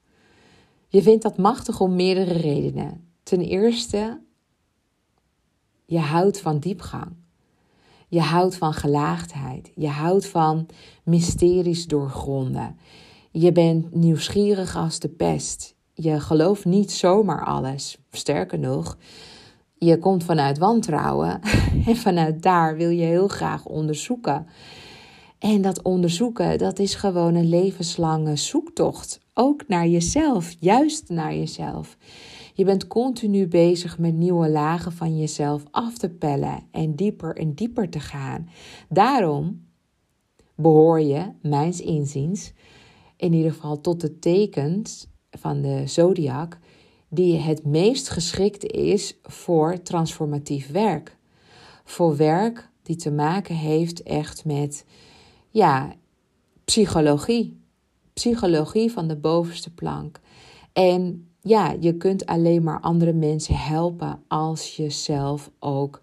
Je 0.88 1.01
vindt 1.01 1.24
dat 1.24 1.38
machtig 1.38 1.79
om 1.79 1.95
meerdere 1.95 2.33
redenen. 2.33 3.07
Ten 3.24 3.41
eerste, 3.41 4.21
je 5.86 6.00
houdt 6.00 6.39
van 6.39 6.60
diepgang. 6.60 7.15
Je 8.11 8.21
houdt 8.21 8.55
van 8.57 8.73
gelaagdheid. 8.73 9.71
Je 9.75 9.87
houdt 9.87 10.27
van 10.27 10.67
mysteries 11.03 11.87
doorgronden. 11.87 12.77
Je 13.31 13.51
bent 13.51 13.95
nieuwsgierig 13.95 14.75
als 14.75 14.99
de 14.99 15.09
pest. 15.09 15.75
Je 15.93 16.19
gelooft 16.19 16.65
niet 16.65 16.91
zomaar 16.91 17.45
alles. 17.45 17.97
Sterker 18.11 18.59
nog, 18.59 18.97
je 19.77 19.97
komt 19.97 20.23
vanuit 20.23 20.57
wantrouwen 20.57 21.41
en 21.87 21.95
vanuit 21.95 22.41
daar 22.41 22.77
wil 22.77 22.89
je 22.89 23.05
heel 23.05 23.27
graag 23.27 23.65
onderzoeken. 23.65 24.47
En 25.39 25.61
dat 25.61 25.81
onderzoeken, 25.81 26.57
dat 26.57 26.79
is 26.79 26.95
gewoon 26.95 27.35
een 27.35 27.49
levenslange 27.49 28.35
zoektocht. 28.35 29.19
Ook 29.33 29.67
naar 29.67 29.87
jezelf, 29.87 30.55
juist 30.59 31.09
naar 31.09 31.35
jezelf. 31.35 31.97
Je 32.53 32.65
bent 32.65 32.88
continu 32.88 33.48
bezig 33.48 34.00
met 34.00 34.13
nieuwe 34.13 34.50
lagen 34.50 34.91
van 34.91 35.17
jezelf 35.17 35.63
af 35.72 35.98
te 35.98 36.10
pellen 36.10 36.63
en 36.72 36.96
dieper 36.96 37.38
en 37.38 37.53
dieper 37.53 37.89
te 37.89 38.00
gaan. 38.00 38.50
Daarom 38.89 39.65
behoor 40.55 41.01
je, 41.01 41.31
mijns 41.41 41.81
inziens, 41.81 42.53
in 43.17 43.34
ieder 43.34 43.51
geval 43.51 43.81
tot 43.81 44.01
de 44.01 44.20
tekens 44.20 45.08
van 45.29 45.62
de 45.62 45.84
zodiac 45.88 46.58
die 47.10 47.38
het 47.38 47.65
meest 47.65 48.10
geschikt 48.10 48.63
is 48.63 49.17
voor 49.24 49.81
transformatief 49.81 50.72
werk. 50.72 51.17
Voor 51.84 52.17
werk 52.17 52.70
die 52.81 52.96
te 52.96 53.12
maken 53.12 53.55
heeft 53.55 54.03
echt 54.03 54.46
met 54.46 54.86
ja, 55.50 55.96
psychologie. 56.65 57.60
Psychologie 58.13 58.91
van 58.91 59.08
de 59.08 59.15
bovenste 59.15 59.74
plank. 59.74 60.20
En 60.74 61.30
ja, 61.41 61.75
je 61.79 61.98
kunt 61.98 62.25
alleen 62.25 62.63
maar 62.63 62.79
andere 62.79 63.13
mensen 63.13 63.55
helpen 63.55 64.24
als 64.27 64.75
je 64.75 64.89
zelf 64.89 65.51
ook 65.60 66.01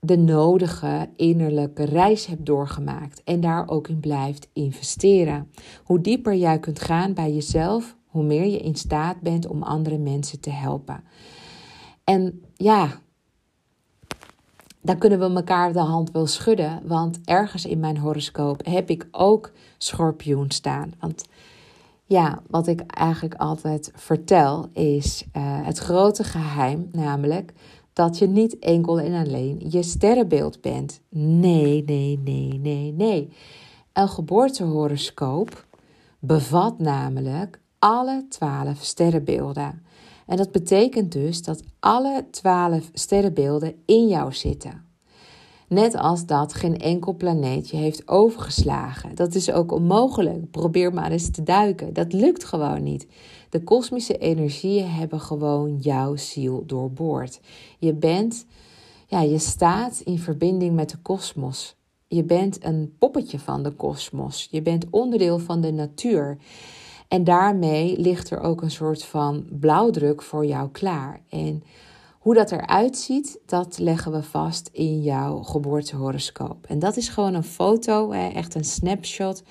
de 0.00 0.16
nodige 0.18 1.08
innerlijke 1.16 1.84
reis 1.84 2.26
hebt 2.26 2.46
doorgemaakt 2.46 3.22
en 3.24 3.40
daar 3.40 3.68
ook 3.68 3.88
in 3.88 4.00
blijft 4.00 4.48
investeren. 4.52 5.50
Hoe 5.84 6.00
dieper 6.00 6.34
jij 6.34 6.58
kunt 6.58 6.80
gaan 6.80 7.14
bij 7.14 7.32
jezelf, 7.32 7.96
hoe 8.06 8.24
meer 8.24 8.46
je 8.46 8.58
in 8.58 8.74
staat 8.74 9.20
bent 9.20 9.46
om 9.46 9.62
andere 9.62 9.98
mensen 9.98 10.40
te 10.40 10.50
helpen. 10.50 11.04
En 12.04 12.42
ja, 12.54 13.00
daar 14.80 14.96
kunnen 14.96 15.18
we 15.18 15.34
elkaar 15.36 15.72
de 15.72 15.78
hand 15.78 16.10
wel 16.10 16.26
schudden, 16.26 16.80
want 16.84 17.20
ergens 17.24 17.66
in 17.66 17.80
mijn 17.80 17.98
horoscoop 17.98 18.66
heb 18.66 18.90
ik 18.90 19.08
ook 19.10 19.52
schorpioen 19.78 20.50
staan. 20.50 20.92
Want 21.00 21.24
ja, 22.08 22.42
wat 22.46 22.66
ik 22.66 22.80
eigenlijk 22.80 23.34
altijd 23.34 23.92
vertel 23.94 24.68
is 24.72 25.24
uh, 25.36 25.42
het 25.42 25.78
grote 25.78 26.24
geheim, 26.24 26.88
namelijk 26.92 27.52
dat 27.92 28.18
je 28.18 28.28
niet 28.28 28.58
enkel 28.58 29.00
en 29.00 29.26
alleen 29.26 29.64
je 29.68 29.82
sterrenbeeld 29.82 30.60
bent. 30.60 31.00
Nee, 31.08 31.84
nee, 31.84 32.18
nee, 32.18 32.58
nee, 32.62 32.92
nee. 32.92 33.32
Een 33.92 34.08
geboortehoroscoop 34.08 35.66
bevat 36.18 36.78
namelijk 36.78 37.60
alle 37.78 38.26
twaalf 38.28 38.78
sterrenbeelden. 38.80 39.82
En 40.26 40.36
dat 40.36 40.52
betekent 40.52 41.12
dus 41.12 41.42
dat 41.42 41.62
alle 41.80 42.26
twaalf 42.30 42.90
sterrenbeelden 42.92 43.74
in 43.84 44.08
jou 44.08 44.32
zitten. 44.32 44.87
Net 45.68 45.96
als 45.96 46.26
dat 46.26 46.54
geen 46.54 46.78
enkel 46.78 47.14
planeet 47.14 47.68
je 47.68 47.76
heeft 47.76 48.08
overgeslagen. 48.08 49.14
Dat 49.14 49.34
is 49.34 49.50
ook 49.50 49.72
onmogelijk. 49.72 50.50
Probeer 50.50 50.94
maar 50.94 51.10
eens 51.10 51.30
te 51.30 51.42
duiken. 51.42 51.92
Dat 51.92 52.12
lukt 52.12 52.44
gewoon 52.44 52.82
niet. 52.82 53.06
De 53.50 53.62
kosmische 53.62 54.18
energieën 54.18 54.88
hebben 54.90 55.20
gewoon 55.20 55.76
jouw 55.76 56.16
ziel 56.16 56.62
doorboord. 56.66 57.40
Je 57.78 57.94
bent, 57.94 58.46
ja, 59.06 59.20
je 59.20 59.38
staat 59.38 60.00
in 60.04 60.18
verbinding 60.18 60.74
met 60.74 60.90
de 60.90 60.98
kosmos. 61.02 61.76
Je 62.06 62.24
bent 62.24 62.64
een 62.64 62.94
poppetje 62.98 63.38
van 63.38 63.62
de 63.62 63.70
kosmos. 63.70 64.48
Je 64.50 64.62
bent 64.62 64.86
onderdeel 64.90 65.38
van 65.38 65.60
de 65.60 65.72
natuur. 65.72 66.38
En 67.08 67.24
daarmee 67.24 67.98
ligt 67.98 68.30
er 68.30 68.40
ook 68.40 68.62
een 68.62 68.70
soort 68.70 69.04
van 69.04 69.46
blauwdruk 69.50 70.22
voor 70.22 70.46
jou 70.46 70.68
klaar. 70.70 71.20
En 71.28 71.62
hoe 72.28 72.36
dat 72.36 72.52
eruit 72.52 72.96
ziet, 72.96 73.40
dat 73.46 73.78
leggen 73.78 74.12
we 74.12 74.22
vast 74.22 74.68
in 74.72 75.02
jouw 75.02 75.42
geboortehoroscoop. 75.42 76.66
En 76.66 76.78
dat 76.78 76.96
is 76.96 77.08
gewoon 77.08 77.34
een 77.34 77.44
foto, 77.44 78.10
echt 78.10 78.54
een 78.54 78.64
snapshot 78.64 79.42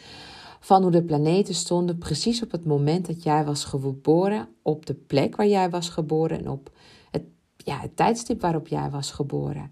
van 0.59 0.81
hoe 0.81 0.91
de 0.91 1.03
planeten 1.03 1.53
stonden 1.53 1.97
precies 1.97 2.43
op 2.43 2.51
het 2.51 2.65
moment 2.65 3.05
dat 3.05 3.23
jij 3.23 3.45
was 3.45 3.65
geboren, 3.65 4.47
op 4.61 4.85
de 4.85 4.93
plek 4.93 5.35
waar 5.35 5.47
jij 5.47 5.69
was 5.69 5.89
geboren 5.89 6.39
en 6.39 6.49
op 6.49 6.71
het, 7.11 7.23
ja, 7.57 7.79
het 7.79 7.95
tijdstip 7.95 8.41
waarop 8.41 8.67
jij 8.67 8.89
was 8.89 9.11
geboren. 9.11 9.71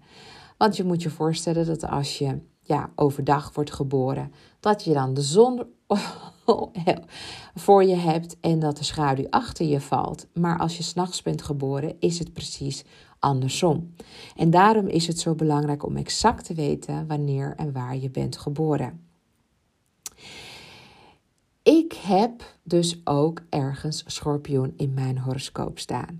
Want 0.58 0.76
je 0.76 0.84
moet 0.84 1.02
je 1.02 1.10
voorstellen 1.10 1.66
dat 1.66 1.86
als 1.86 2.18
je 2.18 2.38
ja, 2.66 2.90
overdag 2.94 3.54
wordt 3.54 3.72
geboren, 3.72 4.32
dat 4.60 4.84
je 4.84 4.92
dan 4.92 5.14
de 5.14 5.22
zon 5.22 5.62
voor 7.54 7.84
je 7.84 7.94
hebt 7.94 8.36
en 8.40 8.58
dat 8.58 8.76
de 8.76 8.84
schaduw 8.84 9.26
achter 9.30 9.66
je 9.66 9.80
valt. 9.80 10.26
Maar 10.32 10.58
als 10.58 10.76
je 10.76 10.82
s'nachts 10.82 11.22
bent 11.22 11.42
geboren, 11.42 11.96
is 11.98 12.18
het 12.18 12.32
precies 12.32 12.84
andersom. 13.18 13.94
En 14.36 14.50
daarom 14.50 14.86
is 14.86 15.06
het 15.06 15.18
zo 15.18 15.34
belangrijk 15.34 15.84
om 15.84 15.96
exact 15.96 16.44
te 16.44 16.54
weten 16.54 17.06
wanneer 17.06 17.54
en 17.56 17.72
waar 17.72 17.96
je 17.96 18.10
bent 18.10 18.36
geboren. 18.36 19.04
Ik 21.62 21.92
heb 21.92 22.56
dus 22.62 23.00
ook 23.04 23.42
ergens 23.48 24.04
schorpioen 24.06 24.72
in 24.76 24.94
mijn 24.94 25.18
horoscoop 25.18 25.78
staan. 25.78 26.18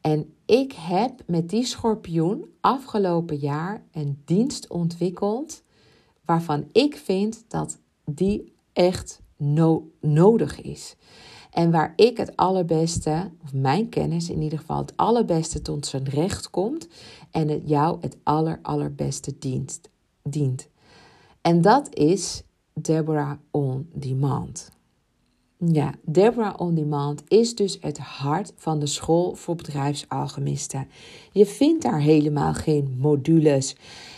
En 0.00 0.34
ik 0.46 0.72
heb 0.72 1.22
met 1.26 1.48
die 1.48 1.64
schorpioen 1.64 2.44
afgelopen 2.60 3.36
jaar 3.36 3.82
een 3.92 4.22
dienst 4.24 4.68
ontwikkeld 4.68 5.62
waarvan 6.24 6.68
ik 6.72 6.96
vind 6.96 7.44
dat 7.48 7.78
die 8.04 8.52
echt 8.72 9.22
nodig 10.00 10.60
is. 10.60 10.96
En 11.50 11.70
waar 11.70 11.92
ik 11.96 12.16
het 12.16 12.36
allerbeste, 12.36 13.30
of 13.42 13.52
mijn 13.52 13.88
kennis 13.88 14.30
in 14.30 14.42
ieder 14.42 14.58
geval, 14.58 14.78
het 14.78 14.96
allerbeste 14.96 15.62
tot 15.62 15.86
zijn 15.86 16.08
recht 16.08 16.50
komt 16.50 16.88
en 17.30 17.48
het 17.48 17.62
jou 17.64 17.98
het 18.00 18.16
aller, 18.22 18.58
allerbeste 18.62 19.38
dienst, 19.38 19.90
dient. 20.22 20.68
En 21.40 21.60
dat 21.60 21.94
is 21.94 22.42
Deborah 22.72 23.32
On 23.50 23.88
Demand. 23.92 24.70
Ja, 25.58 25.94
Deborah 26.02 26.60
On 26.60 26.74
Demand 26.74 27.22
is 27.28 27.54
dus 27.54 27.78
het 27.80 27.98
hart 27.98 28.52
van 28.56 28.78
de 28.78 28.86
school 28.86 29.34
voor 29.34 29.54
bedrijfsalchemisten. 29.54 30.88
Je 31.32 31.46
vindt 31.46 31.82
daar 31.82 32.00
helemaal 32.00 32.54
geen 32.54 32.96
modules 33.00 33.76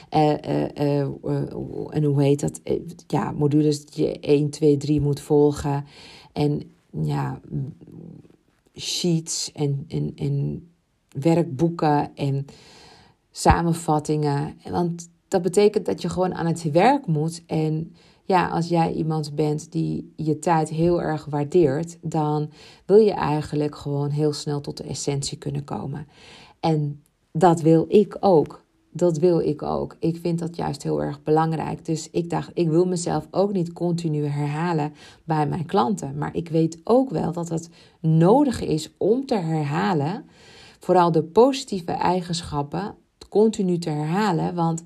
en 0.08 2.04
hoe 2.04 2.22
heet 2.22 2.40
dat? 2.40 2.60
ja, 3.06 3.30
modules 3.30 3.86
die 3.86 4.06
je 4.06 4.20
1, 4.20 4.50
2, 4.50 4.76
3 4.76 5.00
moet 5.00 5.20
volgen. 5.20 5.84
En 6.32 6.70
ja, 6.90 7.40
sheets 8.74 9.52
en, 9.52 9.84
en, 9.88 10.12
en 10.16 10.68
werkboeken 11.08 12.14
en 12.14 12.44
samenvattingen. 13.30 14.58
Want 14.70 15.08
dat 15.28 15.42
betekent 15.42 15.86
dat 15.86 16.02
je 16.02 16.08
gewoon 16.08 16.34
aan 16.34 16.46
het 16.46 16.70
werk 16.70 17.06
moet. 17.06 17.42
En 17.46 17.94
ja, 18.24 18.48
als 18.48 18.68
jij 18.68 18.92
iemand 18.92 19.34
bent 19.34 19.72
die 19.72 20.12
je 20.16 20.38
tijd 20.38 20.68
heel 20.68 21.02
erg 21.02 21.24
waardeert, 21.24 21.98
dan 22.00 22.50
wil 22.86 22.96
je 22.96 23.12
eigenlijk 23.12 23.76
gewoon 23.76 24.10
heel 24.10 24.32
snel 24.32 24.60
tot 24.60 24.76
de 24.76 24.84
essentie 24.84 25.38
kunnen 25.38 25.64
komen. 25.64 26.06
En 26.60 27.02
dat 27.32 27.60
wil 27.60 27.84
ik 27.88 28.16
ook 28.20 28.64
dat 28.98 29.18
wil 29.18 29.38
ik 29.38 29.62
ook. 29.62 29.96
Ik 29.98 30.16
vind 30.16 30.38
dat 30.38 30.56
juist 30.56 30.82
heel 30.82 31.02
erg 31.02 31.22
belangrijk. 31.22 31.84
Dus 31.84 32.10
ik 32.10 32.30
dacht, 32.30 32.50
ik 32.54 32.68
wil 32.68 32.86
mezelf 32.86 33.26
ook 33.30 33.52
niet 33.52 33.72
continu 33.72 34.26
herhalen 34.26 34.92
bij 35.24 35.46
mijn 35.46 35.66
klanten. 35.66 36.18
Maar 36.18 36.34
ik 36.34 36.48
weet 36.48 36.80
ook 36.84 37.10
wel 37.10 37.32
dat 37.32 37.48
het 37.48 37.68
nodig 38.00 38.60
is 38.60 38.90
om 38.96 39.26
te 39.26 39.34
herhalen. 39.34 40.24
Vooral 40.78 41.12
de 41.12 41.22
positieve 41.22 41.92
eigenschappen 41.92 42.94
continu 43.28 43.78
te 43.78 43.90
herhalen. 43.90 44.54
Want 44.54 44.82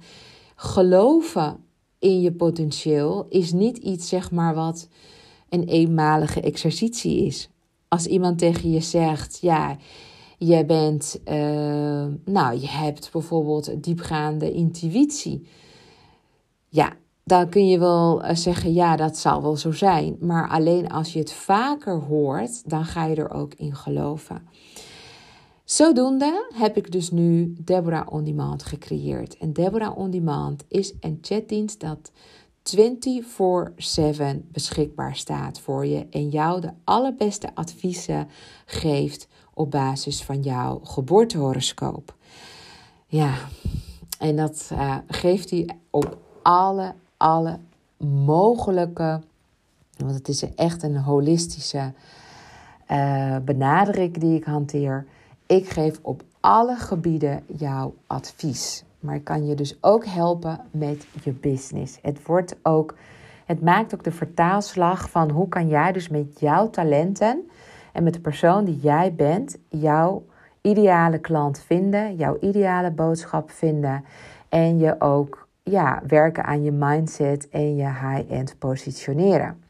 geloven 0.55 1.57
in 1.99 2.20
je 2.20 2.33
potentieel 2.33 3.27
is 3.29 3.53
niet 3.53 3.77
iets, 3.77 4.09
zeg 4.09 4.31
maar, 4.31 4.55
wat 4.55 4.88
een 5.49 5.64
eenmalige 5.64 6.40
exercitie 6.40 7.27
is. 7.27 7.51
Als 7.88 8.07
iemand 8.07 8.38
tegen 8.38 8.70
je 8.70 8.81
zegt, 8.81 9.38
ja 9.40 9.77
je 10.42 10.64
bent, 10.64 11.20
uh, 11.24 12.07
nou, 12.24 12.61
je 12.61 12.68
hebt 12.68 13.12
bijvoorbeeld 13.12 13.83
diepgaande 13.83 14.53
intuïtie. 14.53 15.46
Ja, 16.68 16.92
dan 17.24 17.48
kun 17.48 17.68
je 17.68 17.79
wel 17.79 18.22
eh, 18.22 18.37
zeggen, 18.37 18.72
ja, 18.72 18.96
dat 18.96 19.16
zal 19.18 19.42
wel 19.42 19.57
zo 19.57 19.72
zijn. 19.72 20.16
Maar 20.20 20.48
alleen 20.48 20.88
als 20.88 21.12
je 21.12 21.18
het 21.18 21.33
vaker 21.33 22.00
hoort, 22.00 22.70
dan 22.70 22.85
ga 22.85 23.05
je 23.05 23.14
er 23.14 23.31
ook 23.31 23.55
in 23.55 23.74
geloven. 23.74 24.42
Zodoende 25.64 26.46
heb 26.55 26.76
ik 26.76 26.92
dus 26.92 27.11
nu 27.11 27.55
Deborah 27.59 28.12
On 28.12 28.24
Demand 28.24 28.62
gecreëerd. 28.62 29.37
En 29.37 29.53
Deborah 29.53 29.98
On 29.98 30.11
Demand 30.11 30.64
is 30.68 30.94
een 31.00 31.18
chatdienst 31.20 31.81
dat 31.81 32.11
24/7 32.62 34.48
beschikbaar 34.53 35.16
staat 35.16 35.61
voor 35.61 35.87
je 35.87 36.07
en 36.11 36.29
jou 36.29 36.61
de 36.61 36.70
allerbeste 36.85 37.55
adviezen 37.55 38.29
geeft 38.66 39.29
op 39.61 39.70
basis 39.70 40.23
van 40.23 40.40
jouw 40.40 40.81
geboortehoroscoop. 40.85 42.14
Ja, 43.07 43.35
en 44.18 44.37
dat 44.37 44.70
uh, 44.73 44.96
geeft 45.07 45.51
hij 45.51 45.68
op 45.90 46.18
alle, 46.42 46.94
alle 47.16 47.59
mogelijke, 48.25 49.20
want 49.96 50.14
het 50.14 50.29
is 50.29 50.55
echt 50.55 50.83
een 50.83 50.96
holistische 50.96 51.92
uh, 52.90 53.37
benadering 53.44 54.18
die 54.18 54.37
ik 54.37 54.44
hanteer. 54.44 55.07
Ik 55.46 55.68
geef 55.68 55.99
op 56.03 56.23
alle 56.40 56.77
gebieden 56.77 57.42
jouw 57.46 57.94
advies. 58.07 58.85
Maar 59.01 59.14
ik 59.14 59.25
kan 59.25 59.46
je 59.46 59.55
dus 59.55 59.77
ook 59.81 60.07
helpen 60.07 60.61
met 60.70 61.07
je 61.25 61.33
business. 61.33 61.99
Het 62.03 62.27
wordt 62.27 62.57
ook, 62.62 62.94
het 63.44 63.62
maakt 63.62 63.94
ook 63.94 64.05
de 64.05 64.12
vertaalslag 64.12 65.11
van 65.11 65.31
hoe 65.31 65.49
kan 65.49 65.68
jij 65.68 65.92
dus 65.92 66.09
met 66.09 66.40
jouw 66.40 66.70
talenten 66.70 67.51
en 67.92 68.03
met 68.03 68.14
de 68.14 68.20
persoon 68.20 68.64
die 68.64 68.79
jij 68.79 69.14
bent, 69.14 69.59
jouw 69.68 70.24
ideale 70.61 71.18
klant 71.18 71.61
vinden, 71.66 72.16
jouw 72.16 72.37
ideale 72.40 72.90
boodschap 72.90 73.50
vinden 73.50 74.05
en 74.48 74.79
je 74.79 75.00
ook 75.00 75.48
ja, 75.62 76.03
werken 76.07 76.44
aan 76.44 76.62
je 76.62 76.72
mindset 76.72 77.48
en 77.48 77.76
je 77.76 77.88
high-end 77.88 78.55
positioneren. 78.59 79.62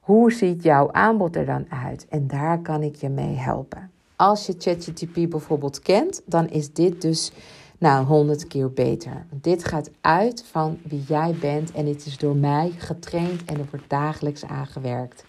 Hoe 0.00 0.32
ziet 0.32 0.62
jouw 0.62 0.92
aanbod 0.92 1.36
er 1.36 1.46
dan 1.46 1.66
uit? 1.84 2.06
En 2.08 2.26
daar 2.26 2.58
kan 2.58 2.82
ik 2.82 2.94
je 2.94 3.08
mee 3.08 3.34
helpen. 3.34 3.90
Als 4.16 4.46
je 4.46 4.54
ChatGTP 4.58 5.30
bijvoorbeeld 5.30 5.80
kent, 5.80 6.22
dan 6.26 6.48
is 6.48 6.72
dit 6.72 7.02
dus 7.02 7.32
nou 7.78 8.06
honderd 8.06 8.46
keer 8.46 8.72
beter. 8.72 9.26
Dit 9.30 9.64
gaat 9.64 9.90
uit 10.00 10.44
van 10.50 10.78
wie 10.82 11.02
jij 11.08 11.34
bent 11.40 11.72
en 11.72 11.86
het 11.86 12.06
is 12.06 12.18
door 12.18 12.36
mij 12.36 12.72
getraind 12.76 13.44
en 13.44 13.58
er 13.58 13.66
wordt 13.70 13.90
dagelijks 13.90 14.44
aangewerkt. 14.44 15.24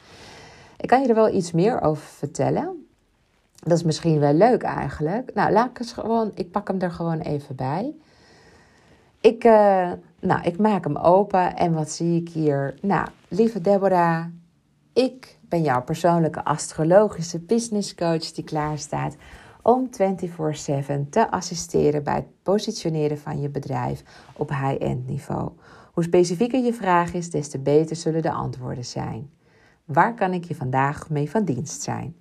Ik 0.78 0.88
kan 0.88 1.02
je 1.02 1.08
er 1.08 1.16
wel 1.16 1.34
iets 1.34 1.52
meer 1.52 1.82
over 1.82 2.04
vertellen. 2.04 2.88
Dat 3.64 3.78
is 3.78 3.84
misschien 3.84 4.20
wel 4.20 4.34
leuk 4.34 4.64
eigenlijk. 4.64 5.34
Nou, 5.34 5.52
laat 5.52 5.70
ik 5.70 5.80
eens 5.80 5.92
gewoon, 5.92 6.32
ik 6.34 6.52
pak 6.52 6.68
hem 6.68 6.80
er 6.80 6.92
gewoon 6.92 7.20
even 7.20 7.56
bij. 7.56 7.94
Ik, 9.22 9.44
uh, 9.44 9.92
nou, 10.20 10.42
ik 10.44 10.58
maak 10.58 10.84
hem 10.84 10.98
open 10.98 11.56
en 11.56 11.74
wat 11.74 11.90
zie 11.90 12.22
ik 12.22 12.30
hier? 12.30 12.76
Nou, 12.82 13.08
lieve 13.28 13.62
Deborah, 13.62 14.26
ik 14.94 15.38
ben 15.42 15.62
jouw 15.62 15.84
persoonlijke 15.84 16.44
astrologische 16.44 17.40
business 17.40 17.96
coach 17.96 18.32
die 18.32 18.44
klaar 18.44 18.78
staat 18.78 19.16
om 19.62 19.90
24/7 19.90 21.10
te 21.10 21.32
assisteren 21.32 22.04
bij 22.04 22.16
het 22.16 22.44
positioneren 22.44 23.18
van 23.18 23.42
je 23.42 23.50
bedrijf 23.50 24.04
op 24.34 24.50
high-end 24.50 25.08
niveau. 25.08 25.52
Hoe 25.94 26.04
specifieker 26.04 26.64
je 26.64 26.74
vraag 26.74 27.14
is, 27.14 27.30
des 27.30 27.50
te 27.50 27.60
beter 27.60 27.96
zullen 27.96 28.22
de 28.22 28.32
antwoorden 28.32 28.86
zijn. 28.86 29.30
Waar 29.88 30.14
kan 30.14 30.34
ik 30.34 30.44
je 30.44 30.56
vandaag 30.56 31.10
mee 31.10 31.30
van 31.30 31.44
dienst 31.44 31.82
zijn? 31.82 32.16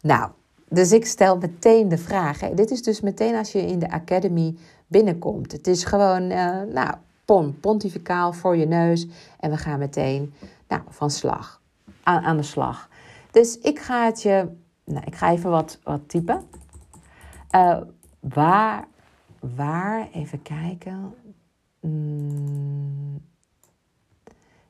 Nou, 0.00 0.30
dus 0.68 0.92
ik 0.92 1.06
stel 1.06 1.38
meteen 1.38 1.88
de 1.88 1.98
vraag. 1.98 2.38
Dit 2.38 2.70
is 2.70 2.82
dus 2.82 3.00
meteen 3.00 3.34
als 3.34 3.52
je 3.52 3.66
in 3.66 3.78
de 3.78 3.90
academy 3.90 4.56
binnenkomt. 4.86 5.52
Het 5.52 5.66
is 5.66 5.84
gewoon, 5.84 6.22
uh, 6.22 6.62
nou, 6.62 6.94
pon, 7.24 7.60
pontificaal 7.60 8.32
voor 8.32 8.56
je 8.56 8.66
neus. 8.66 9.06
En 9.40 9.50
we 9.50 9.56
gaan 9.56 9.78
meteen 9.78 10.34
nou, 10.68 10.82
van 10.88 11.10
slag, 11.10 11.60
aan, 12.02 12.22
aan 12.22 12.36
de 12.36 12.42
slag. 12.42 12.88
Dus 13.30 13.58
ik 13.58 13.78
ga 13.78 14.04
het 14.04 14.22
je, 14.22 14.48
nou, 14.84 15.04
ik 15.04 15.14
ga 15.14 15.30
even 15.30 15.50
wat, 15.50 15.78
wat 15.82 16.08
typen. 16.08 16.42
Uh, 17.54 17.80
waar, 18.20 18.86
waar, 19.40 20.08
even 20.12 20.42
kijken. 20.42 21.14
Mm, 21.80 23.22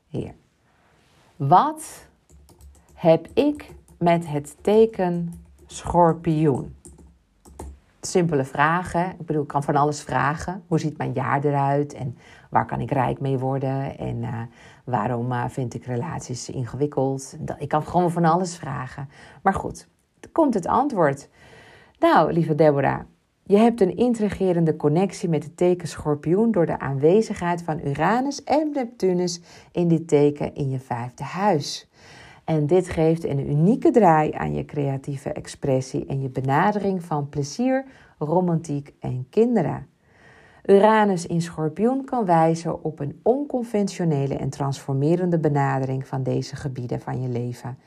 hier. 0.07 0.33
Wat 1.35 2.07
heb 2.99 3.27
ik 3.33 3.73
met 3.97 4.27
het 4.27 4.55
teken 4.61 5.33
schorpioen? 5.65 6.75
Simpele 8.01 8.43
vragen. 8.43 9.11
Ik 9.19 9.25
bedoel, 9.25 9.41
ik 9.41 9.47
kan 9.47 9.63
van 9.63 9.75
alles 9.75 10.01
vragen. 10.01 10.63
Hoe 10.67 10.79
ziet 10.79 10.97
mijn 10.97 11.11
jaar 11.13 11.43
eruit? 11.43 11.93
En 11.93 12.17
waar 12.49 12.65
kan 12.65 12.79
ik 12.79 12.91
rijk 12.91 13.19
mee 13.19 13.37
worden? 13.37 13.97
En 13.97 14.15
uh, 14.15 14.41
waarom 14.83 15.31
uh, 15.31 15.45
vind 15.47 15.73
ik 15.73 15.85
relaties 15.85 16.49
ingewikkeld? 16.49 17.37
Ik 17.57 17.67
kan 17.67 17.83
gewoon 17.83 18.11
van 18.11 18.25
alles 18.25 18.57
vragen. 18.57 19.09
Maar 19.41 19.53
goed, 19.53 19.87
komt 20.31 20.53
het 20.53 20.67
antwoord. 20.67 21.29
Nou, 21.99 22.33
lieve 22.33 22.55
Deborah, 22.55 22.99
je 23.43 23.57
hebt 23.57 23.81
een 23.81 23.95
intrigerende 23.95 24.75
connectie 24.75 25.29
met 25.29 25.43
het 25.43 25.57
teken 25.57 25.87
schorpioen 25.87 26.51
door 26.51 26.65
de 26.65 26.79
aanwezigheid 26.79 27.63
van 27.63 27.79
Uranus 27.87 28.43
en 28.43 28.71
Neptunus 28.73 29.41
in 29.71 29.87
dit 29.87 30.07
teken 30.07 30.55
in 30.55 30.69
je 30.69 30.79
vijfde 30.79 31.23
huis. 31.23 31.88
En 32.49 32.67
dit 32.67 32.89
geeft 32.89 33.23
een 33.23 33.49
unieke 33.49 33.91
draai 33.91 34.31
aan 34.31 34.53
je 34.53 34.65
creatieve 34.65 35.31
expressie 35.31 36.05
en 36.05 36.21
je 36.21 36.29
benadering 36.29 37.03
van 37.03 37.29
plezier, 37.29 37.85
romantiek 38.17 38.93
en 38.99 39.27
kinderen. 39.29 39.87
Uranus 40.65 41.25
in 41.25 41.41
Schorpioen 41.41 42.05
kan 42.05 42.25
wijzen 42.25 42.83
op 42.83 42.99
een 42.99 43.19
onconventionele 43.23 44.35
en 44.35 44.49
transformerende 44.49 45.39
benadering 45.39 46.07
van 46.07 46.23
deze 46.23 46.55
gebieden 46.55 46.99
van 46.99 47.21
je 47.21 47.27
leven. 47.27 47.77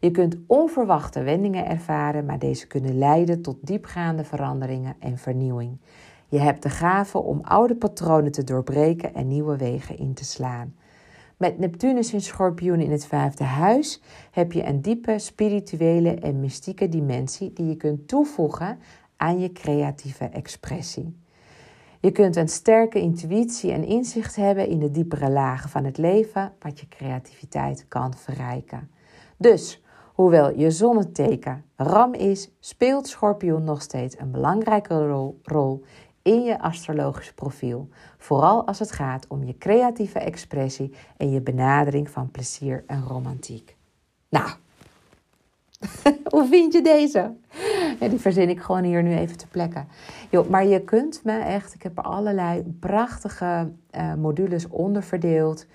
Je 0.00 0.10
kunt 0.10 0.36
onverwachte 0.46 1.22
wendingen 1.22 1.66
ervaren, 1.66 2.24
maar 2.24 2.38
deze 2.38 2.66
kunnen 2.66 2.98
leiden 2.98 3.42
tot 3.42 3.56
diepgaande 3.60 4.24
veranderingen 4.24 4.96
en 4.98 5.18
vernieuwing. 5.18 5.78
Je 6.28 6.38
hebt 6.38 6.62
de 6.62 6.70
gave 6.70 7.18
om 7.18 7.40
oude 7.42 7.74
patronen 7.74 8.32
te 8.32 8.44
doorbreken 8.44 9.14
en 9.14 9.28
nieuwe 9.28 9.56
wegen 9.56 9.98
in 9.98 10.14
te 10.14 10.24
slaan. 10.24 10.74
Met 11.36 11.58
Neptunus 11.58 12.12
in 12.12 12.20
Schorpioen 12.20 12.80
in 12.80 12.90
het 12.90 13.06
vijfde 13.06 13.44
huis 13.44 14.02
heb 14.30 14.52
je 14.52 14.66
een 14.66 14.80
diepe 14.80 15.18
spirituele 15.18 16.14
en 16.14 16.40
mystieke 16.40 16.88
dimensie 16.88 17.52
die 17.52 17.66
je 17.66 17.76
kunt 17.76 18.08
toevoegen 18.08 18.78
aan 19.16 19.40
je 19.40 19.52
creatieve 19.52 20.24
expressie. 20.24 21.16
Je 22.00 22.10
kunt 22.12 22.36
een 22.36 22.48
sterke 22.48 23.00
intuïtie 23.00 23.72
en 23.72 23.84
inzicht 23.84 24.36
hebben 24.36 24.68
in 24.68 24.78
de 24.78 24.90
diepere 24.90 25.30
lagen 25.30 25.70
van 25.70 25.84
het 25.84 25.98
leven, 25.98 26.52
wat 26.60 26.80
je 26.80 26.88
creativiteit 26.88 27.84
kan 27.88 28.14
verrijken. 28.14 28.90
Dus, 29.36 29.82
hoewel 30.14 30.58
je 30.58 30.70
zonneteken 30.70 31.64
ram 31.76 32.14
is, 32.14 32.50
speelt 32.60 33.08
schorpioen 33.08 33.64
nog 33.64 33.82
steeds 33.82 34.18
een 34.18 34.30
belangrijke 34.30 35.06
rol, 35.06 35.40
rol 35.42 35.84
in 36.26 36.42
je 36.42 36.60
astrologisch 36.60 37.32
profiel. 37.32 37.88
Vooral 38.18 38.66
als 38.66 38.78
het 38.78 38.92
gaat 38.92 39.26
om 39.28 39.44
je 39.44 39.58
creatieve 39.58 40.18
expressie 40.18 40.94
en 41.16 41.30
je 41.30 41.40
benadering 41.40 42.10
van 42.10 42.30
plezier 42.30 42.84
en 42.86 43.02
romantiek. 43.02 43.76
Nou, 44.28 44.50
hoe 46.32 46.46
vind 46.48 46.72
je 46.72 46.82
deze? 46.82 47.32
Die 47.98 48.18
verzin 48.18 48.48
ik 48.48 48.60
gewoon 48.60 48.84
hier 48.84 49.02
nu 49.02 49.16
even 49.16 49.36
te 49.36 49.46
plekken. 49.46 49.88
Jo, 50.30 50.46
maar 50.50 50.66
je 50.66 50.80
kunt 50.80 51.20
me 51.24 51.38
echt, 51.38 51.74
ik 51.74 51.82
heb 51.82 51.98
er 51.98 52.04
allerlei 52.04 52.76
prachtige 52.80 53.72
uh, 53.96 54.14
modules 54.14 54.68
onderverdeeld. 54.68 55.66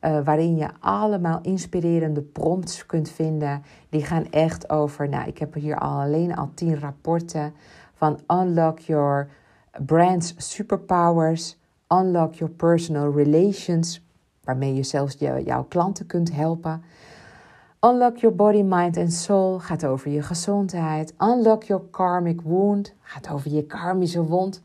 Uh, 0.00 0.24
waarin 0.24 0.56
je 0.56 0.68
allemaal 0.80 1.38
inspirerende 1.42 2.22
prompts 2.22 2.86
kunt 2.86 3.10
vinden. 3.10 3.62
Die 3.88 4.04
gaan 4.04 4.30
echt 4.30 4.70
over, 4.70 5.08
nou, 5.08 5.28
ik 5.28 5.38
heb 5.38 5.54
hier 5.54 5.78
al 5.78 6.00
alleen 6.00 6.36
al 6.36 6.50
tien 6.54 6.78
rapporten 6.78 7.54
van 7.94 8.20
Unlock 8.28 8.78
Your 8.78 9.28
Brand's 9.86 10.34
Superpowers, 10.36 11.56
Unlock 11.88 12.34
Your 12.34 12.54
Personal 12.54 13.12
Relations, 13.12 14.06
waarmee 14.44 14.74
je 14.74 14.82
zelfs 14.82 15.16
jouw 15.18 15.64
klanten 15.68 16.06
kunt 16.06 16.32
helpen. 16.32 16.82
Unlock 17.80 18.16
Your 18.16 18.36
Body, 18.36 18.62
Mind 18.62 18.96
and 18.96 19.12
Soul 19.12 19.58
gaat 19.58 19.84
over 19.84 20.10
je 20.10 20.22
gezondheid. 20.22 21.14
Unlock 21.18 21.62
Your 21.62 21.84
Karmic 21.90 22.40
Wound 22.40 22.94
gaat 23.00 23.30
over 23.30 23.50
je 23.50 23.66
karmische 23.66 24.24
wond. 24.24 24.62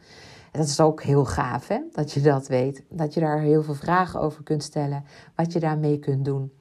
Dat 0.52 0.66
is 0.66 0.80
ook 0.80 1.04
heel 1.04 1.26
gaaf, 1.26 1.68
hè? 1.68 1.80
Dat 1.92 2.12
je 2.12 2.22
dat 2.22 2.48
weet. 2.48 2.84
Dat 2.90 3.14
je 3.14 3.20
daar 3.20 3.40
heel 3.40 3.64
veel 3.64 3.74
vragen 3.74 4.20
over 4.20 4.44
kunt 4.44 4.64
stellen. 4.64 5.04
Wat 5.36 5.54
je 5.54 5.60
daarmee 5.60 6.00
kunt 6.00 6.26
doen. 6.26 6.52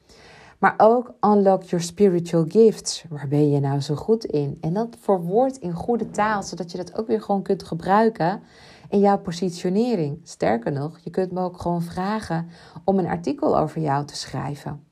Maar 0.63 0.75
ook 0.77 1.15
unlock 1.21 1.63
your 1.63 1.85
spiritual 1.85 2.45
gifts. 2.49 3.05
Waar 3.09 3.29
ben 3.29 3.51
je 3.51 3.61
nou 3.61 3.81
zo 3.81 3.95
goed 3.95 4.25
in? 4.25 4.59
En 4.61 4.73
dat 4.73 4.97
verwoord 5.01 5.57
in 5.57 5.73
goede 5.73 6.11
taal, 6.11 6.43
zodat 6.43 6.71
je 6.71 6.79
dat 6.79 6.99
ook 6.99 7.07
weer 7.07 7.23
gewoon 7.23 7.43
kunt 7.43 7.63
gebruiken 7.63 8.43
in 8.89 9.01
jouw 9.01 9.19
positionering. 9.19 10.21
Sterker 10.23 10.73
nog, 10.73 10.99
je 10.99 11.11
kunt 11.11 11.33
me 11.33 11.41
ook 11.41 11.61
gewoon 11.61 11.83
vragen 11.83 12.49
om 12.85 12.99
een 12.99 13.07
artikel 13.07 13.59
over 13.59 13.81
jou 13.81 14.05
te 14.05 14.17
schrijven. 14.17 14.85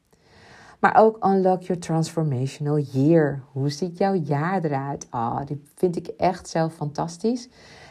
Maar 0.81 0.97
ook 0.97 1.25
unlock 1.25 1.63
your 1.63 1.81
transformational 1.81 2.79
year. 2.79 3.43
Hoe 3.53 3.71
ziet 3.71 3.99
jouw 3.99 4.15
jaar 4.15 4.65
eruit? 4.65 5.07
Ah, 5.11 5.21
oh, 5.21 5.47
die 5.47 5.63
vind 5.75 5.97
ik 5.97 6.07
echt 6.07 6.49
zelf 6.49 6.75
fantastisch. 6.75 7.49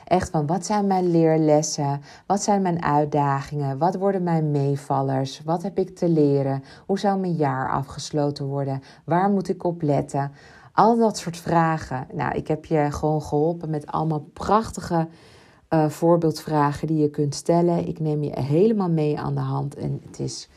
Echt 0.10 0.30
van 0.30 0.48
wat 0.48 0.66
zijn 0.66 0.88
mijn 0.88 1.12
leerlessen? 1.12 2.02
Wat 2.26 2.42
zijn 2.42 2.62
mijn 2.62 2.84
uitdagingen? 2.84 3.78
Wat 3.78 3.96
worden 3.96 4.24
mijn 4.24 4.52
meevallers? 4.52 5.42
Wat 5.46 5.64
heb 5.64 5.78
ik 5.78 5.96
te 5.96 6.10
leren? 6.10 6.64
Hoe 6.86 7.00
zou 7.00 7.20
mijn 7.20 7.36
jaar 7.36 7.72
afgesloten 7.72 8.46
worden? 8.46 8.82
Waar 9.04 9.30
moet 9.30 9.50
ik 9.50 9.64
op 9.64 9.82
letten? 9.82 10.32
Al 10.74 10.98
dat 10.98 11.18
soort 11.18 11.38
vragen. 11.38 12.08
Nou, 12.14 12.36
ik 12.36 12.48
heb 12.48 12.66
je 12.66 12.88
gewoon 12.92 13.22
geholpen 13.22 13.70
met 13.70 13.88
allemaal 13.88 14.26
prachtige 14.34 15.08
uh, 15.70 15.90
voorbeeldvragen 15.90 16.88
die 16.88 16.98
je 16.98 17.10
kunt 17.10 17.36
stellen. 17.36 17.88
Ik 17.88 18.00
neem 18.00 18.24
je 18.24 18.40
helemaal 18.40 18.90
mee 18.90 19.20
aan 19.20 19.36
de 19.36 19.42
hand. 19.42 19.76
En 19.76 20.02
het 20.06 20.20
is, 20.20 20.50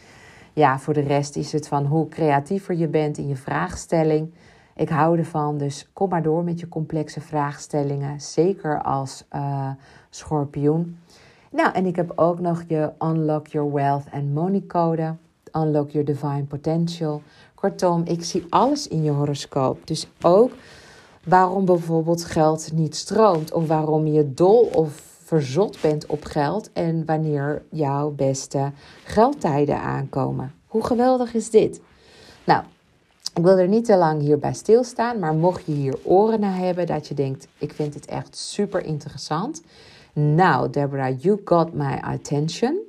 ja, 0.53 0.79
voor 0.79 0.95
de 0.95 1.01
rest 1.01 1.37
is 1.37 1.53
het 1.53 1.69
van 1.69 1.87
hoe 1.87 2.09
creatiever 2.09 2.77
je 2.77 2.89
bent 2.89 3.19
in 3.19 3.29
je 3.29 3.37
vraagstelling 3.37 4.33
ik 4.75 4.89
hou 4.89 5.19
ervan, 5.19 5.59
dus 5.59 5.89
kom 5.93 6.09
maar 6.09 6.23
door 6.23 6.45
met 6.45 6.61
je 6.61 6.69
complexe 6.69 7.21
vraagstellingen. 7.21 8.21
Zeker 8.21 8.83
als 8.83 9.25
uh, 9.35 9.71
schorpioen. 10.11 10.99
Nou, 11.51 11.73
en 11.73 11.87
ik 11.87 11.97
heb 11.97 12.13
ook 12.17 12.41
nog 12.41 12.65
je 12.69 12.93
Unlock 12.99 13.47
Your 13.47 13.73
Wealth 13.73 14.05
and 14.13 14.35
Money 14.35 14.63
Code. 14.67 15.15
Unlock 15.53 15.91
Your 15.91 16.07
Divine 16.07 16.45
Potential. 16.45 17.23
Kortom, 17.55 18.03
ik 18.05 18.25
zie 18.25 18.47
alles 18.49 18.89
in 18.89 19.03
je 19.03 19.11
horoscoop. 19.11 19.87
Dus 19.87 20.09
ook 20.23 20.53
waarom 21.25 21.65
bijvoorbeeld 21.65 22.25
geld 22.25 22.73
niet 22.73 22.97
stroomt. 22.97 23.53
Of 23.53 23.67
waarom 23.67 24.07
je 24.07 24.35
dol 24.35 24.71
of 24.75 25.03
verzot 25.25 25.81
bent 25.81 26.07
op 26.07 26.25
geld. 26.25 26.73
En 26.73 27.05
wanneer 27.07 27.63
jouw 27.71 28.11
beste 28.11 28.73
geldtijden 29.05 29.81
aankomen. 29.81 30.53
Hoe 30.67 30.85
geweldig 30.85 31.35
is 31.35 31.51
dit? 31.51 31.81
Nou, 32.45 32.63
ik 33.35 33.43
wil 33.43 33.59
er 33.59 33.69
niet 33.69 33.85
te 33.85 33.97
lang 33.97 34.21
hierbij 34.21 34.55
stilstaan, 34.55 35.19
maar 35.19 35.35
mocht 35.35 35.67
je 35.67 35.73
hier 35.73 35.99
oren 36.03 36.41
naar 36.41 36.57
hebben 36.57 36.87
dat 36.87 37.09
je 37.09 37.15
denkt, 37.15 37.49
ik 37.59 37.73
vind 37.73 37.95
het 37.95 38.07
echt 38.07 38.37
super 38.37 38.85
interessant. 38.85 39.63
Nou, 40.13 40.71
Deborah, 40.71 41.23
you 41.23 41.41
got 41.45 41.73
my 41.73 41.99
attention. 42.01 42.81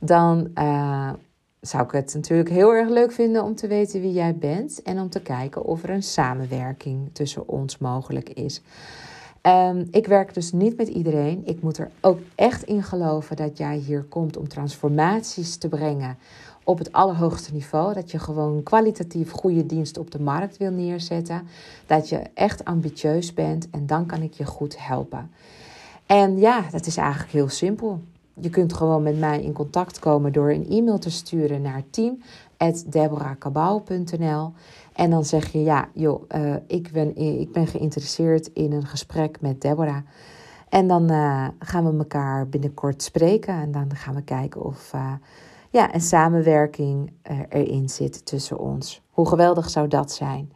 Dan 0.00 0.50
uh, 0.54 1.12
zou 1.60 1.84
ik 1.84 1.90
het 1.90 2.14
natuurlijk 2.14 2.48
heel 2.48 2.74
erg 2.74 2.88
leuk 2.88 3.12
vinden 3.12 3.42
om 3.42 3.54
te 3.54 3.66
weten 3.66 4.00
wie 4.00 4.12
jij 4.12 4.36
bent 4.36 4.82
en 4.82 5.00
om 5.00 5.10
te 5.10 5.20
kijken 5.20 5.64
of 5.64 5.82
er 5.82 5.90
een 5.90 6.02
samenwerking 6.02 7.10
tussen 7.12 7.48
ons 7.48 7.78
mogelijk 7.78 8.28
is. 8.28 8.62
Um, 9.42 9.88
ik 9.90 10.06
werk 10.06 10.34
dus 10.34 10.52
niet 10.52 10.76
met 10.76 10.88
iedereen. 10.88 11.42
Ik 11.44 11.62
moet 11.62 11.78
er 11.78 11.90
ook 12.00 12.18
echt 12.34 12.62
in 12.62 12.82
geloven 12.82 13.36
dat 13.36 13.58
jij 13.58 13.76
hier 13.76 14.02
komt 14.02 14.36
om 14.36 14.48
transformaties 14.48 15.56
te 15.56 15.68
brengen 15.68 16.16
op 16.68 16.78
het 16.78 16.92
allerhoogste 16.92 17.52
niveau. 17.52 17.94
Dat 17.94 18.10
je 18.10 18.18
gewoon 18.18 18.62
kwalitatief 18.62 19.30
goede 19.30 19.66
dienst 19.66 19.98
op 19.98 20.10
de 20.10 20.20
markt 20.20 20.56
wil 20.56 20.70
neerzetten. 20.70 21.48
Dat 21.86 22.08
je 22.08 22.22
echt 22.34 22.64
ambitieus 22.64 23.34
bent 23.34 23.70
en 23.70 23.86
dan 23.86 24.06
kan 24.06 24.22
ik 24.22 24.32
je 24.32 24.44
goed 24.44 24.86
helpen. 24.86 25.30
En 26.06 26.38
ja, 26.38 26.64
dat 26.70 26.86
is 26.86 26.96
eigenlijk 26.96 27.32
heel 27.32 27.48
simpel. 27.48 28.00
Je 28.40 28.50
kunt 28.50 28.72
gewoon 28.72 29.02
met 29.02 29.18
mij 29.18 29.42
in 29.42 29.52
contact 29.52 29.98
komen 29.98 30.32
door 30.32 30.50
een 30.50 30.68
e-mail 30.68 30.98
te 30.98 31.10
sturen 31.10 31.62
naar 31.62 31.82
team.deborahkabau.nl 31.90 34.52
En 34.92 35.10
dan 35.10 35.24
zeg 35.24 35.52
je, 35.52 35.62
ja, 35.62 35.88
joh, 35.94 36.22
uh, 36.36 36.54
ik, 36.66 36.92
ben, 36.92 37.16
ik 37.16 37.52
ben 37.52 37.66
geïnteresseerd 37.66 38.50
in 38.52 38.72
een 38.72 38.86
gesprek 38.86 39.40
met 39.40 39.60
Deborah. 39.60 40.02
En 40.68 40.88
dan 40.88 41.12
uh, 41.12 41.48
gaan 41.58 41.90
we 41.90 41.98
elkaar 41.98 42.48
binnenkort 42.48 43.02
spreken 43.02 43.54
en 43.54 43.72
dan 43.72 43.94
gaan 43.94 44.14
we 44.14 44.22
kijken 44.22 44.64
of... 44.64 44.92
ja, 45.70 45.94
een 45.94 46.00
samenwerking 46.00 47.12
uh, 47.30 47.40
erin 47.48 47.88
zit 47.88 48.26
tussen 48.26 48.58
ons. 48.58 49.02
Hoe 49.10 49.28
geweldig 49.28 49.70
zou 49.70 49.88
dat 49.88 50.12
zijn? 50.12 50.52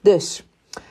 Dus, 0.00 0.48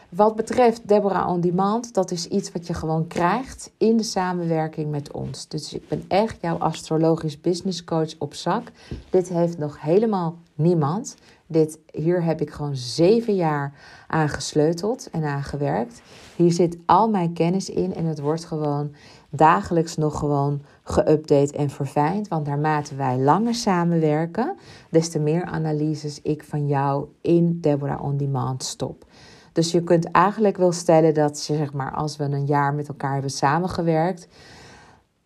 wat 0.10 0.36
betreft 0.36 0.88
Deborah 0.88 1.30
On 1.30 1.42
Demand, 1.42 1.94
dat 1.94 2.12
is 2.12 2.28
iets 2.28 2.52
wat 2.52 2.68
je 2.68 2.74
gewoon 2.74 3.08
krijgt 3.08 3.72
in 3.78 3.98
de 3.98 4.04
samenwerking 4.04 4.92
met 4.92 5.12
ons. 5.12 5.48
Dus 5.48 5.74
ik 5.74 5.88
ben 5.88 6.04
echt 6.08 6.38
jouw 6.42 6.58
astrologisch 6.58 7.42
business 7.42 7.84
coach 7.84 8.14
op 8.18 8.34
zak. 8.34 8.72
Dit 9.10 9.30
heeft 9.30 9.58
nog 9.58 9.82
helemaal 9.82 10.38
Niemand. 10.60 11.16
Dit, 11.48 11.80
hier 11.92 12.24
heb 12.24 12.42
ik 12.42 12.50
gewoon 12.50 12.76
zeven 12.76 13.36
jaar 13.36 13.74
aan 14.08 14.30
gesleuteld 14.30 15.10
en 15.10 15.24
aan 15.24 15.44
gewerkt. 15.44 16.02
Hier 16.36 16.52
zit 16.52 16.78
al 16.86 17.10
mijn 17.10 17.34
kennis 17.34 17.70
in 17.70 17.96
en 17.96 18.06
het 18.06 18.20
wordt 18.20 18.46
gewoon 18.46 18.92
dagelijks 19.30 19.98
nog 19.98 20.20
gewoon 20.20 20.62
geüpdate 20.84 21.56
en 21.56 21.70
verfijnd. 21.70 22.28
Want 22.28 22.48
naarmate 22.48 22.96
wij 22.96 23.18
langer 23.18 23.56
samenwerken, 23.56 24.56
des 24.90 25.10
te 25.10 25.20
meer 25.20 25.46
analyses 25.46 26.22
ik 26.22 26.44
van 26.44 26.68
jou 26.68 27.08
in 27.22 27.58
Deborah 27.62 28.04
On 28.04 28.18
Demand 28.18 28.64
stop. 28.64 29.06
Dus 29.54 29.72
je 29.72 29.84
kunt 29.84 30.12
eigenlijk 30.12 30.58
wel 30.58 30.72
stellen 30.72 31.14
dat 31.14 31.40
zeg 31.40 31.74
maar, 31.74 31.92
als 31.92 32.18
we 32.18 32.24
een 32.24 32.46
jaar 32.46 32.74
met 32.74 32.88
elkaar 32.88 33.14
hebben 33.14 33.32
samengewerkt, 33.32 34.28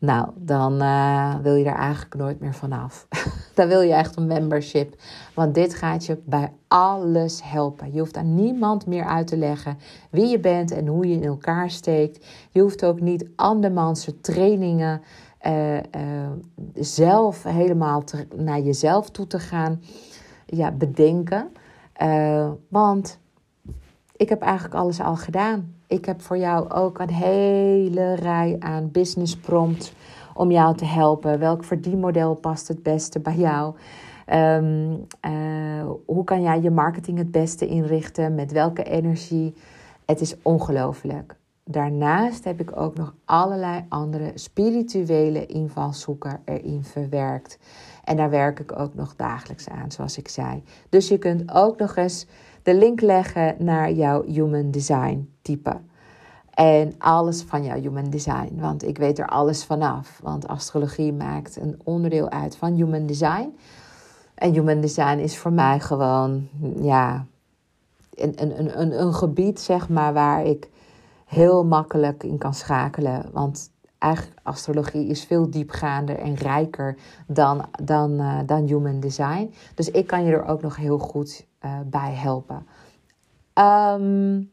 nou, 0.04 0.30
dan 0.36 0.82
uh, 0.82 1.36
wil 1.36 1.56
je 1.56 1.66
er 1.66 1.76
eigenlijk 1.76 2.16
nooit 2.16 2.40
meer 2.40 2.54
vanaf. 2.54 3.08
dan 3.56 3.68
wil 3.68 3.82
je 3.82 3.94
echt 3.94 4.16
een 4.16 4.28
membership. 4.28 4.96
Want 5.34 5.56
dit 5.56 5.74
gaat 5.74 6.06
je 6.06 6.18
bij 6.26 6.52
alles 6.68 7.42
helpen. 7.44 7.94
Je 7.94 8.00
hoeft 8.00 8.18
aan 8.18 8.36
niemand 8.36 8.86
meer 8.86 9.06
uit 9.06 9.28
te 9.28 9.38
leggen 9.38 9.78
wie 10.10 10.28
je 10.28 10.40
bent 10.40 10.72
en 10.72 10.88
hoe 10.88 11.08
je 11.08 11.16
in 11.16 11.24
elkaar 11.24 11.70
steekt. 11.70 12.26
Je 12.52 12.62
hoeft 12.62 12.86
ook 12.86 13.00
niet 13.00 13.30
andermans 13.36 14.12
trainingen 14.22 15.02
uh, 15.46 15.76
uh, 15.76 15.82
zelf 16.74 17.44
helemaal 17.44 18.04
naar 18.36 18.60
jezelf 18.60 19.10
toe 19.10 19.28
te 19.28 19.40
gaan 19.40 19.82
ja, 20.46 20.72
bedenken. 20.72 21.52
want 22.68 23.20
ik 24.16 24.30
heb 24.30 24.42
eigenlijk 24.42 24.76
alles 24.76 25.00
al 25.00 25.16
gedaan. 25.16 25.76
Ik 25.88 26.06
heb 26.06 26.22
voor 26.22 26.38
jou 26.38 26.70
ook 26.70 27.00
een 27.00 27.14
hele 27.14 28.14
rij 28.14 28.56
aan 28.60 28.92
business 28.92 29.38
prompts 29.38 29.94
om 30.34 30.52
jou 30.52 30.76
te 30.76 30.86
helpen. 30.86 31.40
Welk 31.40 31.64
verdienmodel 31.64 32.36
past 32.36 32.68
het 32.68 32.84
beste 32.84 33.20
bij 33.20 33.36
jou? 33.36 33.76
Um, 34.34 35.06
uh, 35.26 35.92
hoe 36.06 36.24
kan 36.24 36.42
jij 36.42 36.62
je 36.62 36.72
marketing 36.72 37.18
het 37.18 37.32
beste 37.32 37.68
inrichten? 37.68 38.36
Met 38.36 38.52
welke 38.52 38.84
energie? 38.84 39.54
Het 40.06 40.22
is 40.22 40.36
ongelooflijk. 40.42 41.36
Daarnaast 41.66 42.44
heb 42.44 42.60
ik 42.60 42.80
ook 42.80 42.96
nog 42.96 43.14
allerlei 43.26 43.86
andere 43.90 44.32
spirituele 44.36 45.46
invalshoeken 45.46 46.40
erin 46.46 46.84
verwerkt. 46.84 47.60
En 48.04 48.18
daar 48.18 48.30
werk 48.30 48.60
ik 48.60 48.80
ook 48.80 48.94
nog 48.94 49.16
dagelijks 49.16 49.70
aan, 49.70 49.92
zoals 49.92 50.18
ik 50.18 50.28
zei. 50.28 50.64
Dus 50.90 51.08
je 51.08 51.18
kunt 51.18 51.54
ook 51.54 51.78
nog 51.78 51.96
eens 51.96 52.28
de 52.64 52.74
link 52.74 53.02
leggen 53.02 53.56
naar 53.60 53.92
jouw 53.92 54.24
human 54.24 54.72
design 54.72 55.30
type. 55.42 55.80
En 56.54 56.94
alles 56.98 57.42
van 57.42 57.64
jouw 57.64 57.80
human 57.80 58.10
design. 58.10 58.58
Want 58.60 58.88
ik 58.88 58.98
weet 58.98 59.20
er 59.20 59.28
alles 59.28 59.66
vanaf. 59.66 60.20
Want 60.24 60.48
astrologie 60.48 61.14
maakt 61.14 61.56
een 61.56 61.80
onderdeel 61.84 62.30
uit 62.30 62.56
van 62.56 62.74
human 62.74 63.06
design. 63.06 63.58
En 64.36 64.54
human 64.54 64.82
design 64.82 65.18
is 65.18 65.38
voor 65.38 65.54
mij 65.54 65.80
gewoon, 65.80 66.48
ja, 66.82 67.26
een, 68.16 68.34
een, 68.42 68.80
een, 68.80 69.02
een 69.02 69.14
gebied, 69.14 69.60
zeg 69.60 69.90
maar, 69.90 70.14
waar 70.14 70.46
ik 70.46 70.70
heel 71.26 71.66
makkelijk 71.66 72.24
in 72.24 72.38
kan 72.38 72.54
schakelen. 72.54 73.30
Want 73.32 73.72
eigenlijk 73.98 74.40
astrologie 74.44 75.08
is 75.08 75.24
veel 75.24 75.50
diepgaander 75.50 76.18
en 76.18 76.36
rijker 76.36 76.98
dan, 77.28 77.66
dan, 77.84 78.12
uh, 78.12 78.40
dan 78.46 78.66
human 78.66 79.00
design. 79.00 79.54
Dus 79.76 79.92
ik 79.92 80.08
kan 80.08 80.24
je 80.24 80.32
er 80.32 80.46
ook 80.46 80.62
nog 80.62 80.76
heel 80.76 80.98
goed 80.98 81.46
uh, 81.66 81.80
bij 81.86 82.14
helpen. 82.14 82.68
Um, 83.54 84.52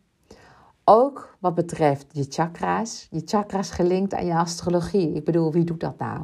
ook 0.84 1.36
wat 1.38 1.54
betreft 1.54 2.06
je 2.12 2.26
chakra's. 2.28 3.06
Je 3.10 3.22
chakra's 3.24 3.70
gelinkt 3.70 4.14
aan 4.14 4.26
je 4.26 4.34
astrologie. 4.34 5.12
Ik 5.12 5.24
bedoel, 5.24 5.52
wie 5.52 5.64
doet 5.64 5.80
dat 5.80 5.98
nou? 5.98 6.20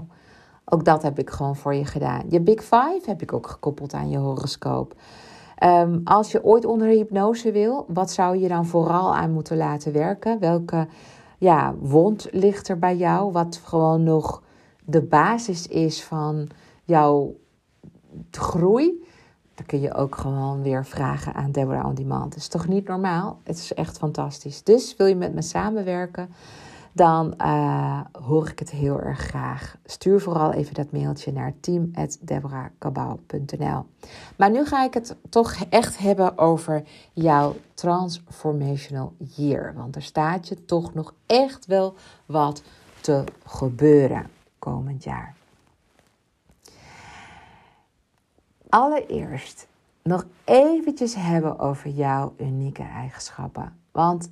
Ook 0.64 0.84
dat 0.84 1.02
heb 1.02 1.18
ik 1.18 1.30
gewoon 1.30 1.56
voor 1.56 1.74
je 1.74 1.84
gedaan. 1.84 2.24
Je 2.28 2.40
Big 2.40 2.62
Five 2.62 3.02
heb 3.04 3.22
ik 3.22 3.32
ook 3.32 3.46
gekoppeld 3.46 3.94
aan 3.94 4.10
je 4.10 4.18
horoscoop. 4.18 4.94
Um, 5.64 6.00
als 6.04 6.32
je 6.32 6.44
ooit 6.44 6.64
onder 6.64 6.88
hypnose 6.88 7.52
wil, 7.52 7.84
wat 7.88 8.10
zou 8.10 8.36
je 8.36 8.48
dan 8.48 8.66
vooral 8.66 9.14
aan 9.14 9.32
moeten 9.32 9.56
laten 9.56 9.92
werken? 9.92 10.38
Welke 10.38 10.88
ja, 11.38 11.74
wond 11.74 12.28
ligt 12.30 12.68
er 12.68 12.78
bij 12.78 12.96
jou? 12.96 13.32
Wat 13.32 13.60
gewoon 13.64 14.02
nog 14.02 14.42
de 14.84 15.02
basis 15.02 15.66
is 15.66 16.04
van 16.04 16.48
jouw 16.84 17.36
groei? 18.30 19.05
Dan 19.56 19.66
kun 19.66 19.80
je 19.80 19.94
ook 19.94 20.16
gewoon 20.16 20.62
weer 20.62 20.84
vragen 20.84 21.34
aan 21.34 21.52
Deborah 21.52 21.86
On 21.86 21.94
Demand. 21.94 22.34
Het 22.34 22.42
is 22.42 22.48
toch 22.48 22.68
niet 22.68 22.88
normaal? 22.88 23.40
Het 23.44 23.56
is 23.56 23.74
echt 23.74 23.98
fantastisch. 23.98 24.62
Dus 24.62 24.96
wil 24.96 25.06
je 25.06 25.16
met 25.16 25.34
me 25.34 25.42
samenwerken? 25.42 26.28
Dan 26.92 27.34
uh, 27.38 28.00
hoor 28.12 28.48
ik 28.48 28.58
het 28.58 28.70
heel 28.70 29.00
erg 29.00 29.18
graag. 29.18 29.76
Stuur 29.84 30.20
vooral 30.20 30.52
even 30.52 30.74
dat 30.74 30.92
mailtje 30.92 31.32
naar 31.32 31.52
team.deborahkabau.nl 31.60 33.86
Maar 34.36 34.50
nu 34.50 34.64
ga 34.64 34.84
ik 34.84 34.94
het 34.94 35.16
toch 35.28 35.54
echt 35.68 35.98
hebben 35.98 36.38
over 36.38 36.82
jouw 37.12 37.54
transformational 37.74 39.12
year. 39.18 39.74
Want 39.76 39.96
er 39.96 40.02
staat 40.02 40.48
je 40.48 40.64
toch 40.64 40.94
nog 40.94 41.14
echt 41.26 41.66
wel 41.66 41.94
wat 42.26 42.62
te 43.00 43.24
gebeuren 43.44 44.26
komend 44.58 45.04
jaar. 45.04 45.35
Allereerst 48.68 49.66
nog 50.02 50.26
eventjes 50.44 51.14
hebben 51.14 51.58
over 51.58 51.90
jouw 51.90 52.34
unieke 52.38 52.82
eigenschappen. 52.82 53.78
Want 53.90 54.30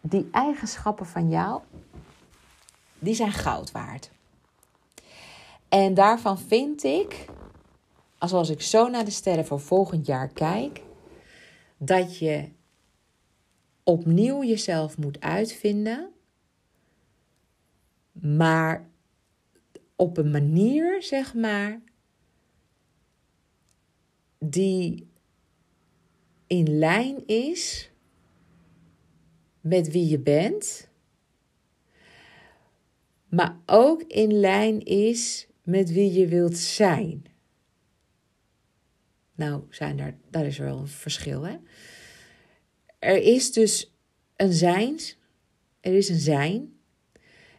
die 0.00 0.28
eigenschappen 0.32 1.06
van 1.06 1.28
jou, 1.28 1.60
die 2.98 3.14
zijn 3.14 3.32
goud 3.32 3.72
waard. 3.72 4.10
En 5.68 5.94
daarvan 5.94 6.38
vind 6.38 6.84
ik, 6.84 7.24
als 8.18 8.50
ik 8.50 8.62
zo 8.62 8.88
naar 8.88 9.04
de 9.04 9.10
sterren 9.10 9.46
voor 9.46 9.60
volgend 9.60 10.06
jaar 10.06 10.28
kijk, 10.28 10.82
dat 11.76 12.18
je 12.18 12.48
opnieuw 13.82 14.44
jezelf 14.44 14.98
moet 14.98 15.20
uitvinden, 15.20 16.10
maar 18.12 18.88
op 19.96 20.16
een 20.16 20.30
manier, 20.30 21.02
zeg 21.02 21.34
maar, 21.34 21.80
die 24.44 25.08
in 26.46 26.78
lijn 26.78 27.26
is 27.26 27.90
met 29.60 29.90
wie 29.90 30.08
je 30.08 30.18
bent, 30.18 30.88
maar 33.28 33.60
ook 33.66 34.02
in 34.02 34.32
lijn 34.32 34.84
is 34.84 35.46
met 35.62 35.92
wie 35.92 36.12
je 36.12 36.26
wilt 36.26 36.56
zijn. 36.56 37.24
Nou, 39.34 39.62
zijn 39.70 39.98
er, 39.98 40.16
daar 40.30 40.46
is 40.46 40.58
wel 40.58 40.78
een 40.78 40.88
verschil. 40.88 41.42
Hè? 41.42 41.56
Er 42.98 43.22
is 43.22 43.52
dus 43.52 43.94
een 44.36 44.52
zijn, 44.52 44.98
er 45.80 45.94
is 45.94 46.08
een 46.08 46.18
zijn, 46.18 46.76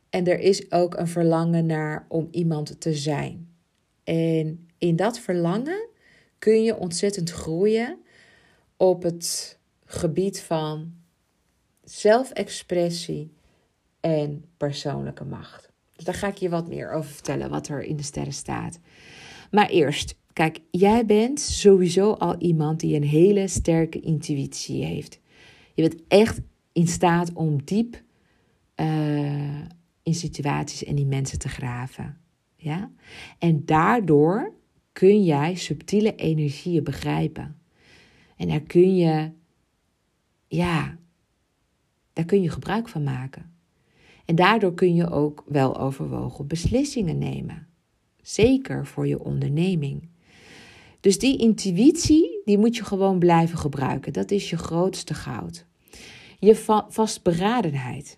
en 0.10 0.28
er 0.28 0.40
is 0.40 0.72
ook 0.72 0.96
een 0.96 1.08
verlangen 1.08 1.66
naar 1.66 2.06
om 2.10 2.28
iemand 2.32 2.82
te 2.82 2.94
zijn. 2.94 3.56
En 4.04 4.68
in 4.78 4.96
dat 4.96 5.20
verlangen 5.20 5.92
kun 6.44 6.64
je 6.64 6.78
ontzettend 6.78 7.30
groeien 7.30 7.98
op 8.78 9.04
het 9.04 9.60
gebied 9.86 10.42
van 10.42 10.94
zelfexpressie 11.84 13.34
en 14.00 14.46
persoonlijke 14.58 15.24
macht. 15.24 15.72
Dus 15.96 16.06
daar 16.06 16.14
ga 16.14 16.28
ik 16.28 16.38
je 16.38 16.50
wat 16.50 16.68
meer 16.68 16.92
over 16.92 17.12
vertellen, 17.12 17.50
wat 17.50 17.68
er 17.68 17.84
in 17.84 17.96
de 17.96 18.04
sterren 18.04 18.34
staat. 18.34 18.80
Maar 19.52 19.70
eerst, 19.70 20.16
kijk, 20.34 20.60
jij 20.72 21.06
bent 21.06 21.40
sowieso 21.40 22.12
al 22.12 22.38
iemand 22.38 22.80
die 22.80 22.96
een 22.96 23.04
hele 23.04 23.48
sterke 23.48 24.00
intuïtie 24.00 24.86
heeft. 24.86 25.20
Je 25.74 25.90
bent 25.90 26.02
echt 26.08 26.40
in 26.72 26.88
staat 26.88 27.34
om 27.34 27.64
diep 27.64 28.02
uh, 28.76 29.62
in 30.04 30.14
situaties 30.14 30.84
en 30.84 30.98
in 30.98 31.08
mensen 31.08 31.40
te 31.40 31.50
graven. 31.50 32.18
Ja? 32.56 32.92
En 33.40 33.66
daardoor 33.66 34.62
kun 34.94 35.24
jij 35.24 35.56
subtiele 35.56 36.16
energieën 36.16 36.84
begrijpen. 36.84 37.58
En 38.38 38.48
daar 38.48 38.62
kun 38.62 38.96
je, 38.96 39.32
ja, 40.48 40.98
daar 42.14 42.26
kun 42.26 42.42
je 42.42 42.50
gebruik 42.50 42.88
van 42.88 43.04
maken. 43.04 43.52
En 44.26 44.36
daardoor 44.36 44.74
kun 44.74 44.96
je 44.96 45.10
ook 45.10 45.44
wel 45.48 45.78
overwogen 45.78 46.48
beslissingen 46.48 47.18
nemen. 47.18 47.68
Zeker 48.22 48.88
voor 48.88 49.08
je 49.08 49.24
onderneming. 49.24 50.10
Dus 51.00 51.20
die 51.20 51.38
intuïtie, 51.38 52.42
die 52.46 52.58
moet 52.58 52.76
je 52.76 52.84
gewoon 52.84 53.20
blijven 53.20 53.58
gebruiken. 53.58 54.14
Dat 54.14 54.32
is 54.32 54.50
je 54.50 54.58
grootste 54.58 55.14
goud. 55.14 55.66
Je 56.40 56.56
vastberadenheid. 56.90 58.18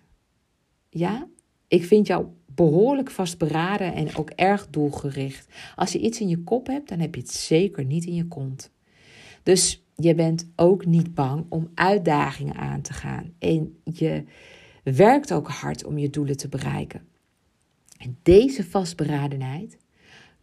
Ja, 0.90 1.28
ik 1.68 1.84
vind 1.84 2.06
jou 2.06 2.26
behoorlijk 2.56 3.10
vastberaden 3.10 3.94
en 3.94 4.16
ook 4.16 4.30
erg 4.30 4.66
doelgericht. 4.70 5.48
Als 5.76 5.92
je 5.92 5.98
iets 5.98 6.20
in 6.20 6.28
je 6.28 6.42
kop 6.42 6.66
hebt, 6.66 6.88
dan 6.88 6.98
heb 6.98 7.14
je 7.14 7.20
het 7.20 7.30
zeker 7.30 7.84
niet 7.84 8.04
in 8.04 8.14
je 8.14 8.28
kont. 8.28 8.70
Dus 9.42 9.84
je 9.94 10.14
bent 10.14 10.48
ook 10.56 10.86
niet 10.86 11.14
bang 11.14 11.46
om 11.48 11.70
uitdagingen 11.74 12.56
aan 12.56 12.80
te 12.80 12.92
gaan. 12.92 13.32
En 13.38 13.80
je 13.84 14.24
werkt 14.82 15.32
ook 15.32 15.48
hard 15.48 15.84
om 15.84 15.98
je 15.98 16.10
doelen 16.10 16.36
te 16.36 16.48
bereiken. 16.48 17.08
En 17.98 18.18
deze 18.22 18.64
vastberadenheid 18.64 19.78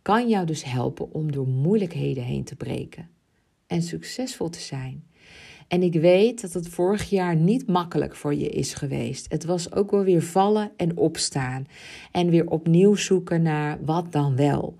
kan 0.01 0.29
jou 0.29 0.45
dus 0.45 0.63
helpen 0.63 1.13
om 1.13 1.31
door 1.31 1.47
moeilijkheden 1.47 2.23
heen 2.23 2.43
te 2.43 2.55
breken. 2.55 3.11
en 3.67 3.81
succesvol 3.81 4.49
te 4.49 4.59
zijn. 4.59 5.03
En 5.67 5.83
ik 5.83 5.93
weet 5.93 6.41
dat 6.41 6.53
het 6.53 6.69
vorig 6.69 7.09
jaar 7.09 7.35
niet 7.35 7.67
makkelijk 7.67 8.15
voor 8.15 8.35
je 8.35 8.49
is 8.49 8.73
geweest. 8.73 9.31
Het 9.31 9.45
was 9.45 9.71
ook 9.73 9.91
wel 9.91 10.03
weer 10.03 10.23
vallen 10.23 10.71
en 10.77 10.97
opstaan. 10.97 11.65
En 12.11 12.29
weer 12.29 12.49
opnieuw 12.49 12.95
zoeken 12.95 13.41
naar 13.41 13.77
wat 13.85 14.11
dan 14.11 14.35
wel. 14.35 14.75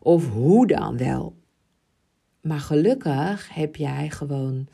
Of 0.00 0.28
hoe 0.28 0.66
dan 0.66 0.96
wel. 0.96 1.36
Maar 2.40 2.60
gelukkig 2.60 3.54
heb 3.54 3.76
jij 3.76 4.10
gewoon 4.10 4.66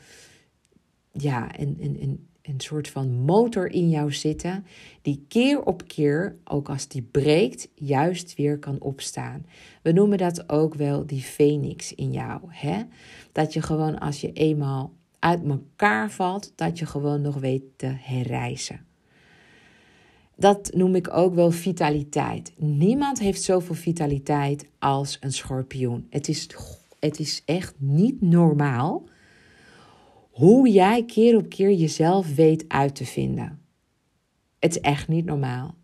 ja, 1.11 1.59
een, 1.59 1.77
een, 1.79 1.97
een, 2.01 2.27
een 2.41 2.59
soort 2.59 2.87
van 2.87 3.11
motor 3.11 3.71
in 3.71 3.89
jou 3.89 4.13
zitten. 4.13 4.65
Die 5.01 5.25
keer 5.27 5.63
op 5.63 5.87
keer, 5.87 6.35
ook 6.43 6.69
als 6.69 6.87
die 6.87 7.01
breekt, 7.01 7.69
juist 7.75 8.35
weer 8.35 8.59
kan 8.59 8.81
opstaan. 8.81 9.45
We 9.81 9.91
noemen 9.91 10.17
dat 10.17 10.49
ook 10.49 10.75
wel 10.75 11.05
die 11.05 11.21
phoenix 11.21 11.93
in 11.93 12.11
jou. 12.11 12.41
Hè? 12.47 12.81
Dat 13.31 13.53
je 13.53 13.61
gewoon 13.61 13.99
als 13.99 14.21
je 14.21 14.31
eenmaal 14.31 14.93
uit 15.21 15.43
elkaar 15.43 16.11
valt, 16.11 16.53
dat 16.55 16.79
je 16.79 16.85
gewoon 16.85 17.21
nog 17.21 17.35
weet 17.35 17.63
te 17.75 17.95
herrijzen. 17.99 18.85
Dat 20.35 20.73
noem 20.73 20.95
ik 20.95 21.13
ook 21.13 21.35
wel 21.35 21.51
vitaliteit. 21.51 22.53
Niemand 22.57 23.19
heeft 23.19 23.41
zoveel 23.41 23.75
vitaliteit 23.75 24.69
als 24.79 25.17
een 25.19 25.33
schorpioen. 25.33 26.07
Het 26.09 26.27
is, 26.27 26.49
het 26.99 27.19
is 27.19 27.41
echt 27.45 27.75
niet 27.77 28.21
normaal 28.21 29.09
hoe 30.31 30.69
jij 30.69 31.05
keer 31.05 31.37
op 31.37 31.49
keer 31.49 31.71
jezelf 31.71 32.35
weet 32.35 32.65
uit 32.67 32.95
te 32.95 33.05
vinden. 33.05 33.61
Het 34.59 34.75
is 34.75 34.81
echt 34.81 35.07
niet 35.07 35.25
normaal. 35.25 35.75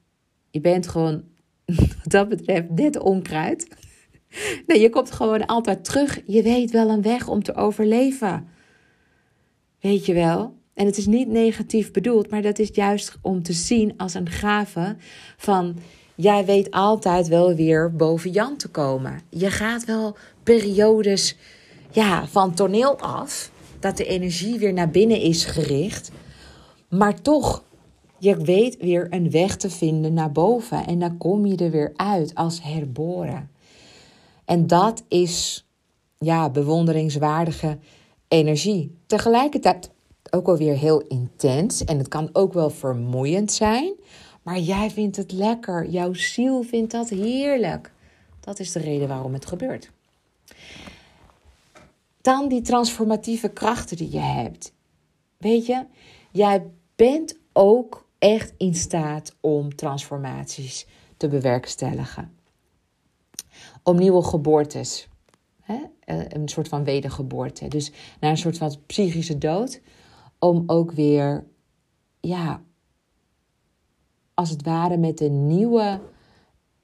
Je 0.49 0.61
bent 0.61 0.87
gewoon, 0.87 1.23
wat 1.65 2.11
dat 2.11 2.29
betreft, 2.29 2.69
net 2.69 2.99
onkruid. 2.99 3.67
Nee, 4.67 4.79
je 4.79 4.89
komt 4.89 5.11
gewoon 5.11 5.45
altijd 5.45 5.83
terug. 5.83 6.21
Je 6.25 6.41
weet 6.41 6.71
wel 6.71 6.89
een 6.89 7.01
weg 7.01 7.27
om 7.27 7.43
te 7.43 7.55
overleven. 7.55 8.47
Weet 9.81 10.05
je 10.05 10.13
wel? 10.13 10.55
En 10.73 10.85
het 10.85 10.97
is 10.97 11.05
niet 11.05 11.27
negatief 11.27 11.91
bedoeld, 11.91 12.29
maar 12.29 12.41
dat 12.41 12.59
is 12.59 12.69
juist 12.73 13.17
om 13.21 13.43
te 13.43 13.53
zien 13.53 13.93
als 13.97 14.13
een 14.13 14.29
gave 14.29 14.95
van 15.37 15.77
jij 16.15 16.45
weet 16.45 16.71
altijd 16.71 17.27
wel 17.27 17.55
weer 17.55 17.95
boven 17.95 18.31
Jan 18.31 18.57
te 18.57 18.67
komen. 18.67 19.21
Je 19.29 19.51
gaat 19.51 19.85
wel 19.85 20.17
periodes 20.43 21.37
ja, 21.91 22.27
van 22.27 22.53
toneel 22.53 22.99
af, 22.99 23.51
dat 23.79 23.97
de 23.97 24.05
energie 24.05 24.59
weer 24.59 24.73
naar 24.73 24.89
binnen 24.89 25.21
is 25.21 25.45
gericht, 25.45 26.11
maar 26.89 27.21
toch, 27.21 27.63
je 28.17 28.37
weet 28.37 28.77
weer 28.77 29.07
een 29.09 29.31
weg 29.31 29.55
te 29.55 29.69
vinden 29.69 30.13
naar 30.13 30.31
boven 30.31 30.87
en 30.87 30.99
dan 30.99 31.17
kom 31.17 31.45
je 31.45 31.55
er 31.55 31.71
weer 31.71 31.93
uit 31.95 32.35
als 32.35 32.63
herboren. 32.63 33.49
En 34.45 34.67
dat 34.67 35.03
is 35.07 35.65
ja, 36.17 36.49
bewonderingswaardige 36.49 37.77
energie. 38.27 38.97
Tegelijkertijd 39.05 39.91
ook 40.29 40.47
alweer 40.47 40.77
heel 40.77 41.01
intens 41.01 41.83
en 41.83 41.97
het 41.97 42.07
kan 42.07 42.29
ook 42.33 42.53
wel 42.53 42.69
vermoeiend 42.69 43.51
zijn. 43.51 43.93
Maar 44.43 44.59
jij 44.59 44.91
vindt 44.91 45.15
het 45.15 45.31
lekker. 45.31 45.89
Jouw 45.89 46.13
ziel 46.13 46.63
vindt 46.63 46.91
dat 46.91 47.09
heerlijk. 47.09 47.91
Dat 48.39 48.59
is 48.59 48.71
de 48.71 48.79
reden 48.79 49.07
waarom 49.07 49.33
het 49.33 49.45
gebeurt. 49.45 49.91
Dan 52.21 52.47
die 52.47 52.61
transformatieve 52.61 53.49
krachten 53.49 53.97
die 53.97 54.11
je 54.11 54.19
hebt. 54.19 54.73
Weet 55.37 55.65
je, 55.65 55.85
jij 56.31 56.65
bent 56.95 57.37
ook 57.53 58.07
echt 58.19 58.53
in 58.57 58.75
staat 58.75 59.35
om 59.39 59.75
transformaties 59.75 60.87
te 61.17 61.27
bewerkstelligen. 61.27 62.35
Om 63.83 63.97
nieuwe 63.97 64.23
geboortes. 64.23 65.07
Eh, 66.07 66.19
een 66.27 66.47
soort 66.47 66.67
van 66.67 66.83
wedergeboorte. 66.83 67.67
Dus 67.67 67.91
naar 68.19 68.31
een 68.31 68.37
soort 68.37 68.57
van 68.57 68.75
psychische 68.85 69.37
dood. 69.37 69.81
Om 70.39 70.63
ook 70.67 70.91
weer, 70.91 71.45
ja, 72.19 72.61
als 74.33 74.49
het 74.49 74.63
ware 74.63 74.97
met 74.97 75.21
een 75.21 75.47
nieuwe, 75.47 75.99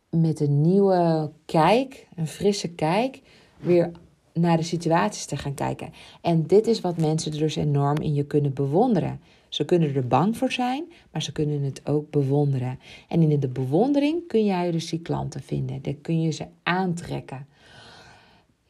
met 0.10 0.40
een 0.40 0.62
nieuwe 0.62 1.32
kijk, 1.46 2.08
een 2.16 2.28
frisse 2.28 2.70
kijk, 2.70 3.22
weer 3.60 3.92
naar 4.34 4.58
de 4.58 4.64
situaties 4.64 5.26
te 5.26 5.38
gaan 5.38 5.54
kijken. 5.54 5.94
En 6.22 6.48
dit 6.48 6.68
is 6.68 6.82
wat 6.82 6.98
mensen 6.98 7.32
dus 7.32 7.56
enorm 7.56 7.98
in 7.98 8.14
je 8.14 8.26
kunnen 8.26 8.54
bewonderen. 8.54 9.20
Ze 9.50 9.66
kunnen 9.66 9.96
er 9.96 10.08
bang 10.08 10.38
voor 10.38 10.52
zijn, 10.52 10.92
maar 11.12 11.22
ze 11.22 11.32
kunnen 11.32 11.62
het 11.62 11.82
ook 11.88 12.10
bewonderen. 12.10 12.80
En 13.08 13.22
in 13.22 13.40
de 13.40 13.48
bewondering 13.48 14.28
kun 14.28 14.46
jij 14.46 14.72
dus 14.72 14.90
die 14.90 15.02
klanten 15.02 15.42
vinden. 15.42 15.82
Dan 15.82 16.02
kun 16.02 16.22
je 16.22 16.32
ze 16.32 16.46
aantrekken. 16.64 17.48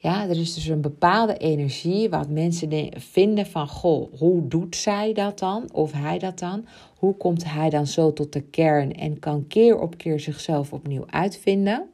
Ja, 0.03 0.23
er 0.29 0.39
is 0.39 0.53
dus 0.53 0.65
een 0.65 0.81
bepaalde 0.81 1.37
energie 1.37 2.09
wat 2.09 2.29
mensen 2.29 2.91
vinden 3.01 3.45
van, 3.45 3.67
goh, 3.67 4.13
hoe 4.19 4.47
doet 4.47 4.75
zij 4.75 5.13
dat 5.13 5.39
dan? 5.39 5.69
Of 5.71 5.91
hij 5.91 6.19
dat 6.19 6.39
dan? 6.39 6.65
Hoe 6.97 7.17
komt 7.17 7.43
hij 7.43 7.69
dan 7.69 7.87
zo 7.87 8.13
tot 8.13 8.33
de 8.33 8.41
kern 8.41 8.93
en 8.93 9.19
kan 9.19 9.47
keer 9.47 9.79
op 9.79 9.97
keer 9.97 10.19
zichzelf 10.19 10.73
opnieuw 10.73 11.05
uitvinden? 11.09 11.89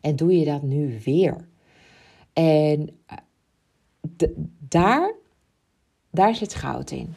En 0.00 0.16
doe 0.16 0.38
je 0.38 0.44
dat 0.44 0.62
nu 0.62 1.00
weer? 1.04 1.48
En 2.32 2.88
eh, 3.06 4.28
daar, 4.68 5.14
daar 6.10 6.34
zit 6.34 6.54
goud 6.54 6.90
in. 6.90 7.14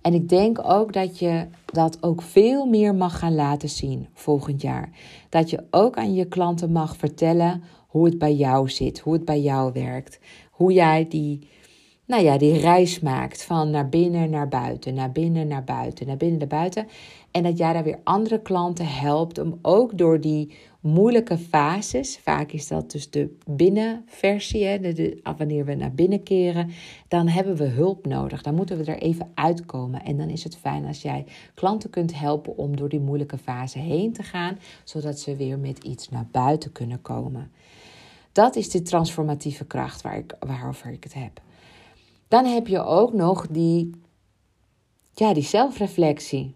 En 0.00 0.14
ik 0.14 0.28
denk 0.28 0.58
ook 0.64 0.92
dat 0.92 1.18
je 1.18 1.46
dat 1.64 2.02
ook 2.02 2.22
veel 2.22 2.66
meer 2.66 2.94
mag 2.94 3.18
gaan 3.18 3.34
laten 3.34 3.68
zien 3.68 4.08
volgend 4.12 4.62
jaar. 4.62 4.90
Dat 5.28 5.50
je 5.50 5.64
ook 5.70 5.96
aan 5.96 6.14
je 6.14 6.24
klanten 6.24 6.72
mag 6.72 6.96
vertellen 6.96 7.62
hoe 7.98 8.06
het 8.06 8.18
bij 8.18 8.34
jou 8.34 8.68
zit, 8.68 8.98
hoe 8.98 9.12
het 9.12 9.24
bij 9.24 9.40
jou 9.40 9.72
werkt. 9.72 10.20
Hoe 10.50 10.72
jij 10.72 11.08
die, 11.08 11.48
nou 12.06 12.22
ja, 12.22 12.38
die 12.38 12.58
reis 12.58 13.00
maakt 13.00 13.42
van 13.42 13.70
naar 13.70 13.88
binnen 13.88 14.30
naar 14.30 14.48
buiten, 14.48 14.94
naar 14.94 15.12
binnen 15.12 15.48
naar 15.48 15.64
buiten, 15.64 16.06
naar 16.06 16.16
binnen 16.16 16.38
naar 16.38 16.48
buiten. 16.48 16.86
En 17.30 17.42
dat 17.42 17.58
jij 17.58 17.72
daar 17.72 17.84
weer 17.84 18.00
andere 18.04 18.42
klanten 18.42 18.86
helpt 18.86 19.38
om 19.38 19.58
ook 19.62 19.98
door 19.98 20.20
die 20.20 20.52
moeilijke 20.80 21.38
fases, 21.38 22.18
vaak 22.18 22.52
is 22.52 22.68
dat 22.68 22.90
dus 22.90 23.10
de 23.10 23.36
binnenversie, 23.46 24.64
hè, 24.64 24.78
de, 24.78 25.20
wanneer 25.36 25.64
we 25.64 25.74
naar 25.74 25.94
binnen 25.94 26.22
keren, 26.22 26.70
dan 27.08 27.28
hebben 27.28 27.56
we 27.56 27.64
hulp 27.64 28.06
nodig. 28.06 28.42
Dan 28.42 28.54
moeten 28.54 28.78
we 28.78 28.84
er 28.84 28.98
even 28.98 29.30
uitkomen. 29.34 30.04
En 30.04 30.16
dan 30.16 30.28
is 30.28 30.44
het 30.44 30.56
fijn 30.56 30.86
als 30.86 31.02
jij 31.02 31.24
klanten 31.54 31.90
kunt 31.90 32.18
helpen 32.18 32.56
om 32.56 32.76
door 32.76 32.88
die 32.88 33.00
moeilijke 33.00 33.38
fase 33.38 33.78
heen 33.78 34.12
te 34.12 34.22
gaan, 34.22 34.58
zodat 34.84 35.18
ze 35.18 35.36
weer 35.36 35.58
met 35.58 35.84
iets 35.84 36.08
naar 36.08 36.26
buiten 36.30 36.72
kunnen 36.72 37.02
komen. 37.02 37.50
Dat 38.32 38.56
is 38.56 38.70
de 38.70 38.82
transformatieve 38.82 39.64
kracht 39.64 40.02
waar 40.02 40.16
ik, 40.16 40.36
waarover 40.40 40.92
ik 40.92 41.04
het 41.04 41.14
heb. 41.14 41.40
Dan 42.28 42.44
heb 42.44 42.66
je 42.66 42.84
ook 42.84 43.12
nog 43.12 43.46
die, 43.46 43.90
ja, 45.14 45.34
die 45.34 45.42
zelfreflectie. 45.42 46.54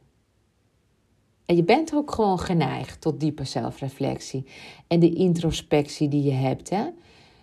En 1.46 1.56
je 1.56 1.64
bent 1.64 1.94
ook 1.94 2.10
gewoon 2.10 2.38
geneigd 2.38 3.00
tot 3.00 3.20
diepe 3.20 3.44
zelfreflectie 3.44 4.46
en 4.86 5.00
de 5.00 5.14
introspectie 5.14 6.08
die 6.08 6.22
je 6.22 6.32
hebt. 6.32 6.70
Hè? 6.70 6.84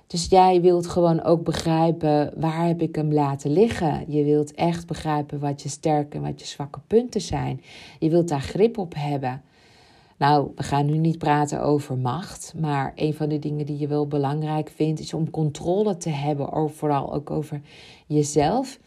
Dus 0.08 0.26
jij 0.30 0.62
wilt 0.62 0.88
gewoon 0.88 1.24
ook 1.24 1.44
begrijpen 1.44 2.34
waar 2.36 2.66
heb 2.66 2.82
ik 2.82 2.96
hem 2.96 3.14
laten 3.14 3.52
liggen. 3.52 4.06
Je 4.08 4.24
wilt 4.24 4.52
echt 4.52 4.88
begrijpen 4.88 5.40
wat 5.40 5.62
je 5.62 5.70
sterke 5.70 6.18
en 6.18 6.24
wat 6.24 6.40
je 6.40 6.46
zwakke 6.46 6.80
punten 6.88 7.22
zijn. 7.22 7.62
Je 8.00 8.10
wilt 8.10 8.28
daar 8.28 8.42
grip 8.42 8.78
op 8.78 8.94
hebben. 8.98 9.42
Nou, 10.20 10.52
we 10.56 10.64
gaan 10.64 10.86
nu 10.86 10.98
niet 10.98 11.18
praten 11.18 11.62
over 11.62 11.98
macht, 11.98 12.54
maar 12.58 12.92
een 12.96 13.14
van 13.14 13.30
de 13.30 13.40
dingen 13.40 13.66
die 13.66 13.78
je 13.78 13.88
wel 13.88 14.08
belangrijk 14.08 14.70
vindt 14.70 15.00
is 15.00 15.14
om 15.14 15.30
controle 15.30 15.98
te 15.98 16.10
hebben, 16.10 16.70
vooral 16.70 17.14
ook 17.14 17.30
over 17.30 17.62
jezelf. 18.08 18.80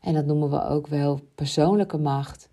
En 0.00 0.14
dat 0.14 0.26
noemen 0.26 0.50
we 0.50 0.64
ook 0.64 0.86
wel 0.86 1.20
persoonlijke 1.34 1.98
macht. 1.98 2.48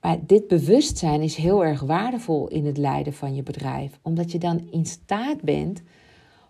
Maar 0.00 0.18
dit 0.26 0.48
bewustzijn 0.48 1.22
is 1.22 1.36
heel 1.36 1.64
erg 1.64 1.80
waardevol 1.80 2.48
in 2.48 2.66
het 2.66 2.76
leiden 2.76 3.12
van 3.12 3.34
je 3.34 3.42
bedrijf, 3.42 3.98
omdat 4.02 4.32
je 4.32 4.38
dan 4.38 4.68
in 4.70 4.86
staat 4.86 5.42
bent 5.42 5.82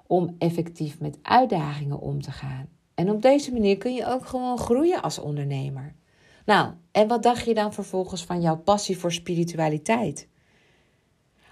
om 0.07 0.35
effectief 0.39 1.01
met 1.01 1.18
uitdagingen 1.23 2.01
om 2.01 2.23
te 2.23 2.31
gaan. 2.31 2.68
En 2.95 3.11
op 3.11 3.23
deze 3.23 3.53
manier 3.53 3.79
kun 3.79 3.95
je 3.95 4.07
ook 4.07 4.27
gewoon 4.27 4.59
groeien 4.59 5.03
als 5.03 5.18
ondernemer. 5.18 5.95
Nou, 6.47 6.73
en 6.91 7.09
wat 7.09 7.23
dacht 7.23 7.45
je 7.45 7.55
dan 7.55 7.73
vervolgens 7.73 8.25
van 8.25 8.41
jouw 8.41 8.57
passie 8.57 8.99
voor 8.99 9.12
spiritualiteit? 9.12 10.29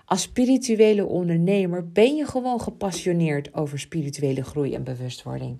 Als 0.05 0.23
spirituele 0.23 1.07
ondernemer 1.07 1.89
ben 1.89 2.17
je 2.17 2.27
gewoon 2.27 2.61
gepassioneerd 2.61 3.55
over 3.55 3.79
spirituele 3.79 4.45
groei 4.45 4.75
en 4.75 4.85
bewustwording. 4.85 5.59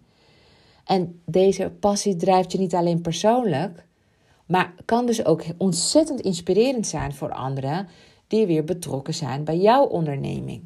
En 0.85 1.21
deze 1.27 1.73
passie 1.81 2.17
drijft 2.17 2.53
je 2.53 2.59
niet 2.59 2.75
alleen 2.75 3.01
persoonlijk, 3.01 3.87
maar 4.47 4.75
kan 4.85 5.07
dus 5.07 5.25
ook 5.25 5.45
ontzettend 5.59 6.21
inspirerend 6.21 6.87
zijn 6.87 7.15
voor 7.15 7.33
anderen 7.33 7.89
die 8.27 8.47
weer 8.47 8.65
betrokken 8.65 9.15
zijn 9.15 9.45
bij 9.45 9.59
jouw 9.59 9.85
onderneming. 9.85 10.63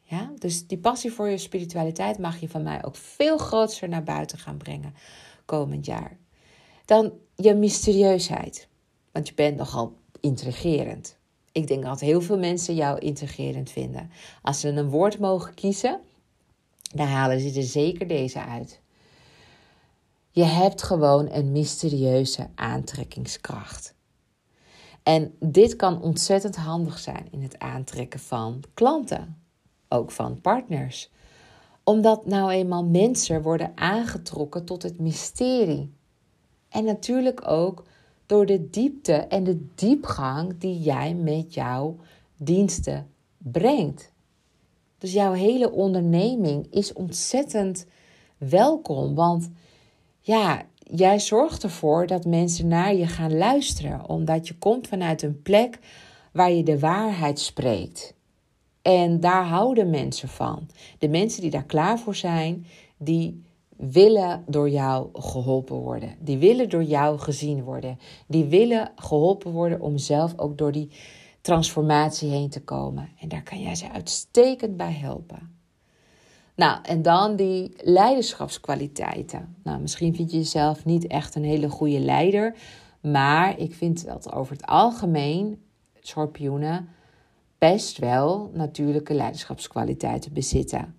Ja, 0.00 0.32
dus 0.38 0.66
die 0.66 0.78
passie 0.78 1.12
voor 1.12 1.28
je 1.28 1.38
spiritualiteit 1.38 2.18
mag 2.18 2.40
je 2.40 2.48
van 2.48 2.62
mij 2.62 2.84
ook 2.84 2.96
veel 2.96 3.38
groter 3.38 3.88
naar 3.88 4.02
buiten 4.02 4.38
gaan 4.38 4.56
brengen 4.56 4.94
komend 5.44 5.86
jaar. 5.86 6.16
Dan 6.84 7.12
je 7.34 7.54
mysterieusheid, 7.54 8.68
want 9.12 9.28
je 9.28 9.34
bent 9.34 9.56
nogal 9.56 9.96
intrigerend. 10.20 11.18
Ik 11.56 11.66
denk 11.66 11.82
dat 11.82 12.00
heel 12.00 12.20
veel 12.20 12.38
mensen 12.38 12.74
jou 12.74 12.98
intrigerend 12.98 13.70
vinden. 13.70 14.10
Als 14.42 14.60
ze 14.60 14.68
een 14.68 14.88
woord 14.88 15.18
mogen 15.18 15.54
kiezen, 15.54 16.00
daar 16.94 17.06
halen 17.06 17.40
ze 17.40 17.52
er 17.58 17.66
zeker 17.66 18.06
deze 18.06 18.44
uit. 18.44 18.80
Je 20.30 20.44
hebt 20.44 20.82
gewoon 20.82 21.30
een 21.30 21.52
mysterieuze 21.52 22.48
aantrekkingskracht. 22.54 23.94
En 25.02 25.34
dit 25.40 25.76
kan 25.76 26.02
ontzettend 26.02 26.56
handig 26.56 26.98
zijn 26.98 27.28
in 27.30 27.42
het 27.42 27.58
aantrekken 27.58 28.20
van 28.20 28.62
klanten, 28.74 29.42
ook 29.88 30.10
van 30.10 30.40
partners. 30.40 31.10
Omdat 31.84 32.26
nou 32.26 32.50
eenmaal 32.50 32.84
mensen 32.84 33.42
worden 33.42 33.72
aangetrokken 33.74 34.64
tot 34.64 34.82
het 34.82 34.98
mysterie. 34.98 35.92
En 36.68 36.84
natuurlijk 36.84 37.48
ook 37.50 37.84
door 38.26 38.46
de 38.46 38.70
diepte 38.70 39.12
en 39.12 39.44
de 39.44 39.66
diepgang 39.74 40.58
die 40.58 40.80
jij 40.80 41.14
met 41.14 41.54
jouw 41.54 41.96
diensten 42.36 43.10
brengt. 43.38 44.12
Dus 44.98 45.12
jouw 45.12 45.32
hele 45.32 45.70
onderneming 45.70 46.66
is 46.70 46.92
ontzettend 46.92 47.86
welkom, 48.38 49.14
want 49.14 49.50
ja, 50.20 50.62
jij 50.78 51.20
zorgt 51.20 51.62
ervoor 51.62 52.06
dat 52.06 52.24
mensen 52.24 52.68
naar 52.68 52.94
je 52.94 53.06
gaan 53.06 53.36
luisteren, 53.36 54.08
omdat 54.08 54.48
je 54.48 54.58
komt 54.58 54.88
vanuit 54.88 55.22
een 55.22 55.42
plek 55.42 55.78
waar 56.32 56.52
je 56.52 56.62
de 56.62 56.78
waarheid 56.78 57.40
spreekt. 57.40 58.14
En 58.82 59.20
daar 59.20 59.44
houden 59.44 59.90
mensen 59.90 60.28
van. 60.28 60.68
De 60.98 61.08
mensen 61.08 61.40
die 61.40 61.50
daar 61.50 61.64
klaar 61.64 61.98
voor 61.98 62.14
zijn, 62.14 62.66
die 62.96 63.42
willen 63.76 64.44
door 64.46 64.70
jou 64.70 65.08
geholpen 65.12 65.76
worden. 65.76 66.16
Die 66.20 66.38
willen 66.38 66.68
door 66.68 66.82
jou 66.82 67.18
gezien 67.18 67.62
worden. 67.62 67.98
Die 68.26 68.44
willen 68.44 68.92
geholpen 68.96 69.52
worden 69.52 69.80
om 69.80 69.98
zelf 69.98 70.38
ook 70.38 70.58
door 70.58 70.72
die 70.72 70.90
transformatie 71.40 72.30
heen 72.30 72.48
te 72.48 72.62
komen. 72.62 73.08
En 73.20 73.28
daar 73.28 73.42
kan 73.42 73.60
jij 73.60 73.74
ze 73.74 73.90
uitstekend 73.90 74.76
bij 74.76 74.92
helpen. 74.92 75.54
Nou, 76.56 76.78
en 76.82 77.02
dan 77.02 77.36
die 77.36 77.72
leiderschapskwaliteiten. 77.76 79.56
Nou, 79.62 79.80
misschien 79.80 80.14
vind 80.14 80.30
je 80.30 80.36
jezelf 80.36 80.84
niet 80.84 81.06
echt 81.06 81.34
een 81.34 81.44
hele 81.44 81.68
goede 81.68 82.00
leider. 82.00 82.56
Maar 83.00 83.58
ik 83.58 83.74
vind 83.74 84.06
dat 84.06 84.32
over 84.32 84.52
het 84.52 84.66
algemeen 84.66 85.62
schorpioenen 86.00 86.88
best 87.58 87.98
wel 87.98 88.50
natuurlijke 88.54 89.14
leiderschapskwaliteiten 89.14 90.32
bezitten. 90.32 90.95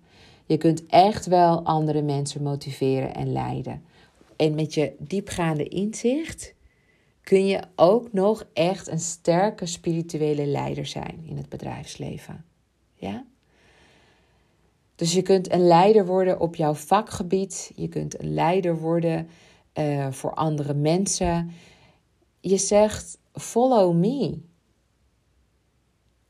Je 0.48 0.56
kunt 0.56 0.86
echt 0.86 1.26
wel 1.26 1.62
andere 1.62 2.02
mensen 2.02 2.42
motiveren 2.42 3.14
en 3.14 3.32
leiden. 3.32 3.82
En 4.36 4.54
met 4.54 4.74
je 4.74 4.94
diepgaande 4.98 5.68
inzicht 5.68 6.54
kun 7.22 7.46
je 7.46 7.60
ook 7.76 8.12
nog 8.12 8.46
echt 8.52 8.88
een 8.88 9.00
sterke 9.00 9.66
spirituele 9.66 10.46
leider 10.46 10.86
zijn 10.86 11.20
in 11.24 11.36
het 11.36 11.48
bedrijfsleven. 11.48 12.44
Ja? 12.94 13.24
Dus 14.94 15.12
je 15.12 15.22
kunt 15.22 15.52
een 15.52 15.66
leider 15.66 16.06
worden 16.06 16.40
op 16.40 16.54
jouw 16.54 16.74
vakgebied. 16.74 17.72
Je 17.74 17.88
kunt 17.88 18.20
een 18.20 18.34
leider 18.34 18.78
worden 18.78 19.28
uh, 19.74 20.10
voor 20.10 20.34
andere 20.34 20.74
mensen. 20.74 21.50
Je 22.40 22.56
zegt: 22.56 23.18
Follow 23.32 23.94
me. 23.94 24.40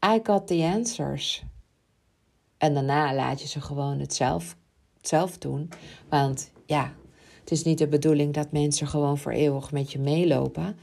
I 0.07 0.21
got 0.23 0.47
the 0.47 0.71
answers. 0.75 1.45
En 2.59 2.75
daarna 2.75 3.15
laat 3.15 3.41
je 3.41 3.49
ze 3.49 3.61
gewoon 3.61 3.99
het 3.99 4.15
zelf, 4.15 4.57
zelf 5.01 5.39
doen. 5.39 5.69
Want 6.09 6.51
ja, 6.67 6.93
het 7.41 7.51
is 7.51 7.65
niet 7.65 7.79
de 7.79 7.89
bedoeling 7.89 8.35
dat 8.35 8.53
mensen 8.53 8.87
gewoon 8.87 9.19
voor 9.19 9.33
eeuwig 9.33 9.73
met 9.73 9.93
je 9.93 9.99
meelopen. 9.99 10.77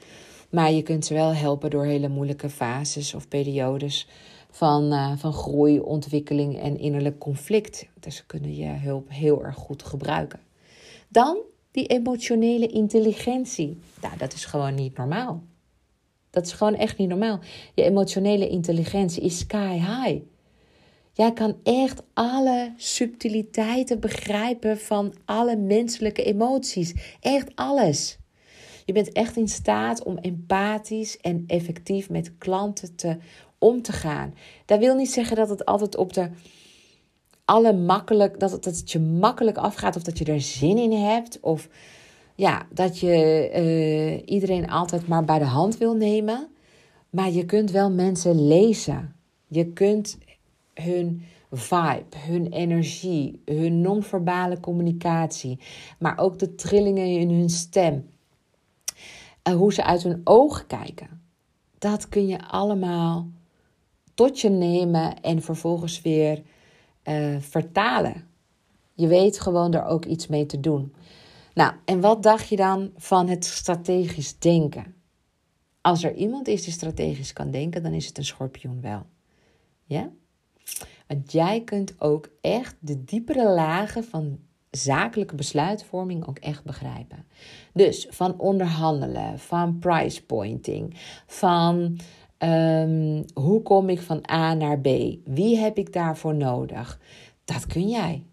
Maar 0.50 0.72
je 0.72 0.82
kunt 0.82 1.06
ze 1.06 1.14
wel 1.14 1.34
helpen 1.34 1.70
door 1.70 1.86
hele 1.86 2.08
moeilijke 2.08 2.50
fases 2.50 3.14
of 3.14 3.28
periodes 3.28 4.08
van, 4.50 4.94
uh, 4.94 5.12
van 5.18 5.34
groei, 5.34 5.80
ontwikkeling 5.80 6.60
en 6.60 6.80
innerlijk 6.80 7.18
conflict. 7.20 7.88
Dus 8.00 8.16
ze 8.16 8.26
kunnen 8.26 8.56
je 8.56 8.68
hulp 8.68 9.10
heel 9.10 9.44
erg 9.44 9.56
goed 9.56 9.84
gebruiken. 9.84 10.40
Dan 11.10 11.38
die 11.72 11.88
emotionele 11.88 12.68
intelligentie. 12.68 13.80
Nou, 14.02 14.18
dat 14.18 14.34
is 14.34 14.46
gewoon 14.46 14.76
niet 14.76 14.98
normaal. 14.98 15.44
Dat 16.30 16.46
is 16.46 16.54
gewoon 16.54 16.76
echt 16.76 16.98
niet 16.98 17.10
normaal. 17.10 17.40
Je 17.74 17.84
emotionele 17.84 18.50
intelligentie 18.50 19.24
is 19.24 19.38
sky 19.38 19.74
high. 19.74 20.22
Jij 21.16 21.34
kan 21.34 21.56
echt 21.64 22.04
alle 22.14 22.74
subtiliteiten 22.78 24.00
begrijpen 24.00 24.80
van 24.80 25.14
alle 25.26 25.56
menselijke 25.56 26.24
emoties. 26.24 26.94
Echt 27.20 27.52
alles. 27.56 28.18
Je 28.86 28.94
bent 28.94 29.12
echt 29.12 29.38
in 29.38 29.48
staat 29.48 30.04
om 30.04 30.18
empathisch 30.18 31.18
en 31.18 31.44
effectief 31.48 32.10
met 32.10 32.38
klanten 32.38 32.96
te 32.96 33.18
om 33.58 33.82
te 33.82 33.92
gaan. 33.92 34.34
Dat 34.66 34.80
wil 34.80 34.96
niet 34.96 35.12
zeggen 35.12 35.36
dat 35.36 35.50
het 35.50 35.66
altijd 35.66 35.98
op 35.98 36.14
de 36.14 36.30
alle 37.46 37.74
makkelijk, 37.74 38.40
dat 38.40 38.52
het, 38.52 38.64
dat 38.64 38.76
het 38.76 38.92
je 38.92 39.00
makkelijk 39.00 39.58
afgaat 39.58 39.96
of 39.96 40.04
dat 40.04 40.18
je 40.18 40.26
er 40.26 40.42
zin 40.42 40.78
in 40.78 40.92
hebt. 40.92 41.40
Of 41.40 41.70
ja, 42.36 42.68
dat 42.74 43.00
je 43.00 43.50
uh, 43.56 44.34
iedereen 44.34 44.70
altijd 44.70 45.08
maar 45.08 45.26
bij 45.26 45.40
de 45.40 45.46
hand 45.46 45.78
wil 45.78 45.96
nemen. 45.96 46.48
Maar 47.10 47.32
je 47.32 47.46
kunt 47.46 47.72
wel 47.72 47.92
mensen 47.92 48.48
lezen. 48.48 49.16
Je 49.48 49.66
kunt 49.66 50.18
hun 50.82 51.24
vibe, 51.52 52.18
hun 52.18 52.48
energie, 52.48 53.42
hun 53.46 53.82
non-verbale 53.82 54.60
communicatie, 54.60 55.60
maar 56.00 56.18
ook 56.18 56.40
de 56.40 56.56
trillingen 56.56 57.08
in 57.08 57.30
hun 57.30 57.50
stem, 57.50 58.10
hoe 59.54 59.74
ze 59.74 59.84
uit 59.84 60.04
hun 60.04 60.22
ogen 60.24 60.68
kijken. 60.68 61.22
Dat 61.78 62.10
kun 62.10 62.28
je 62.28 62.48
allemaal 62.48 63.30
tot 64.14 64.42
je 64.42 64.50
nemen 64.50 65.22
en 65.22 65.42
vervolgens 65.42 66.02
weer 66.02 66.42
uh, 67.04 67.40
vertalen. 67.40 68.28
Je 68.94 69.08
weet 69.08 69.40
gewoon 69.40 69.74
er 69.74 69.86
ook 69.86 70.06
iets 70.06 70.28
mee 70.28 70.46
te 70.46 70.60
doen. 70.60 70.94
Nou, 71.54 71.74
en 71.86 72.02
wat 72.02 72.24
dacht 72.24 72.50
je 72.50 72.56
dan 72.56 72.92
van 72.96 73.28
het 73.28 73.46
strategisch 73.46 74.40
denken? 74.40 74.96
Als 75.82 76.04
er 76.04 76.14
iemand 76.16 76.48
is 76.48 76.64
die 76.64 76.74
strategisch 76.74 77.34
kan 77.34 77.52
denken, 77.52 77.84
dan 77.84 77.94
is 77.94 78.08
het 78.08 78.18
een 78.18 78.26
schorpioen 78.26 78.82
wel. 78.82 79.06
Ja? 79.84 80.10
Want 81.08 81.32
jij 81.32 81.62
kunt 81.62 82.02
ook 82.02 82.30
echt 82.42 82.76
de 82.80 83.04
diepere 83.04 83.50
lagen 83.50 84.04
van 84.04 84.40
zakelijke 84.72 85.36
besluitvorming 85.36 86.28
ook 86.28 86.38
echt 86.38 86.64
begrijpen. 86.64 87.26
Dus 87.74 88.08
van 88.10 88.40
onderhandelen, 88.40 89.40
van 89.40 89.80
price 89.80 90.26
pointing, 90.26 90.96
van 91.28 92.00
um, 92.38 93.26
hoe 93.34 93.62
kom 93.62 93.90
ik 93.90 94.02
van 94.02 94.24
A 94.32 94.54
naar 94.54 94.80
B? 94.80 94.88
Wie 95.24 95.58
heb 95.58 95.78
ik 95.78 95.94
daarvoor 95.94 96.36
nodig? 96.36 97.00
Dat 97.46 97.68
kun 97.68 97.90
jij. 97.90 98.24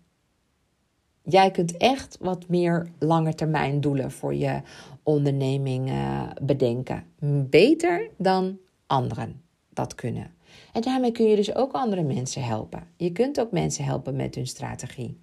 Jij 1.23 1.51
kunt 1.51 1.77
echt 1.77 2.17
wat 2.21 2.49
meer 2.49 2.87
langetermijn 2.99 3.81
doelen 3.81 4.11
voor 4.11 4.35
je 4.35 4.63
onderneming 5.03 5.91
uh, 5.91 6.23
bedenken. 6.43 7.05
Beter 7.51 8.11
dan 8.17 8.59
anderen 8.87 9.43
dat 9.69 9.95
kunnen. 9.95 10.35
En 10.73 10.81
daarmee 10.81 11.13
kun 11.13 11.27
je 11.27 11.37
dus 11.37 11.55
ook 11.55 11.73
andere 11.73 12.03
mensen 12.03 12.45
helpen. 12.45 12.87
Je 12.97 13.13
kunt 13.13 13.41
ook 13.41 13.51
mensen 13.51 13.85
helpen 13.85 14.17
met 14.17 14.35
hun 14.35 14.47
strategie. 14.47 15.21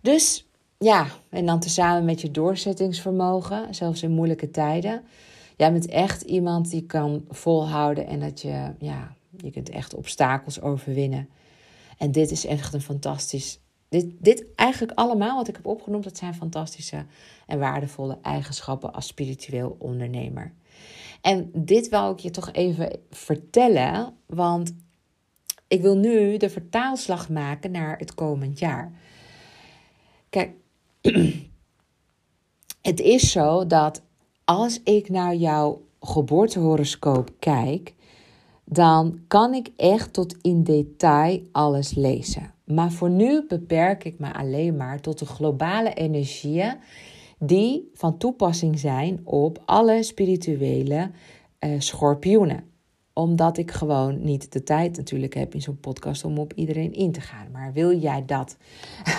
Dus 0.00 0.48
ja, 0.78 1.06
en 1.28 1.46
dan 1.46 1.60
tezamen 1.60 2.04
met 2.04 2.20
je 2.20 2.30
doorzettingsvermogen, 2.30 3.74
zelfs 3.74 4.02
in 4.02 4.10
moeilijke 4.10 4.50
tijden. 4.50 5.02
Jij 5.56 5.72
bent 5.72 5.86
echt 5.86 6.22
iemand 6.22 6.70
die 6.70 6.86
kan 6.86 7.24
volhouden 7.28 8.06
en 8.06 8.20
dat 8.20 8.40
je, 8.40 8.72
ja, 8.78 9.16
je 9.36 9.50
kunt 9.50 9.70
echt 9.70 9.94
obstakels 9.94 10.60
overwinnen. 10.60 11.28
En 11.98 12.12
dit 12.12 12.30
is 12.30 12.46
echt 12.46 12.74
een 12.74 12.80
fantastisch. 12.80 13.60
Dit, 13.88 14.06
dit 14.18 14.44
eigenlijk 14.54 14.98
allemaal 14.98 15.36
wat 15.36 15.48
ik 15.48 15.56
heb 15.56 15.66
opgenoemd, 15.66 16.04
dat 16.04 16.16
zijn 16.16 16.34
fantastische 16.34 17.06
en 17.46 17.58
waardevolle 17.58 18.18
eigenschappen 18.22 18.92
als 18.92 19.06
spiritueel 19.06 19.76
ondernemer. 19.78 20.52
En 21.20 21.50
dit 21.54 21.88
wou 21.88 22.12
ik 22.12 22.18
je 22.18 22.30
toch 22.30 22.52
even 22.52 23.00
vertellen, 23.10 24.14
want 24.26 24.74
ik 25.68 25.82
wil 25.82 25.96
nu 25.96 26.36
de 26.36 26.50
vertaalslag 26.50 27.28
maken 27.28 27.70
naar 27.70 27.98
het 27.98 28.14
komend 28.14 28.58
jaar. 28.58 28.92
Kijk, 30.28 30.50
het 32.90 33.00
is 33.00 33.30
zo 33.30 33.66
dat 33.66 34.02
als 34.44 34.80
ik 34.82 35.08
naar 35.08 35.34
jouw 35.34 35.82
geboortehoroscoop 36.00 37.30
kijk, 37.38 37.94
dan 38.64 39.20
kan 39.28 39.54
ik 39.54 39.70
echt 39.76 40.12
tot 40.12 40.36
in 40.42 40.64
detail 40.64 41.42
alles 41.52 41.94
lezen. 41.94 42.54
Maar 42.64 42.92
voor 42.92 43.10
nu 43.10 43.44
beperk 43.48 44.04
ik 44.04 44.18
me 44.18 44.34
alleen 44.34 44.76
maar 44.76 45.00
tot 45.00 45.18
de 45.18 45.26
globale 45.26 45.94
energieën 45.94 46.76
die 47.38 47.90
van 47.94 48.18
toepassing 48.18 48.78
zijn 48.78 49.20
op 49.24 49.62
alle 49.64 50.02
spirituele 50.02 51.10
uh, 51.60 51.80
schorpioenen 51.80 52.68
omdat 53.18 53.58
ik 53.58 53.70
gewoon 53.70 54.24
niet 54.24 54.52
de 54.52 54.62
tijd 54.62 54.96
natuurlijk 54.96 55.34
heb 55.34 55.54
in 55.54 55.62
zo'n 55.62 55.80
podcast 55.80 56.24
om 56.24 56.38
op 56.38 56.52
iedereen 56.52 56.92
in 56.92 57.12
te 57.12 57.20
gaan. 57.20 57.50
Maar 57.52 57.72
wil 57.72 57.98
jij 57.98 58.24
dat? 58.24 58.56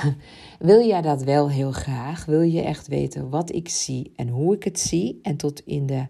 wil 0.59 0.85
jij 0.85 1.01
dat 1.01 1.23
wel 1.23 1.49
heel 1.49 1.71
graag? 1.71 2.25
Wil 2.25 2.41
je 2.41 2.61
echt 2.61 2.87
weten 2.87 3.29
wat 3.29 3.53
ik 3.53 3.69
zie 3.69 4.11
en 4.15 4.27
hoe 4.27 4.55
ik 4.55 4.63
het 4.63 4.79
zie? 4.79 5.19
En 5.21 5.37
tot 5.37 5.59
in 5.65 5.85
de 5.85 6.07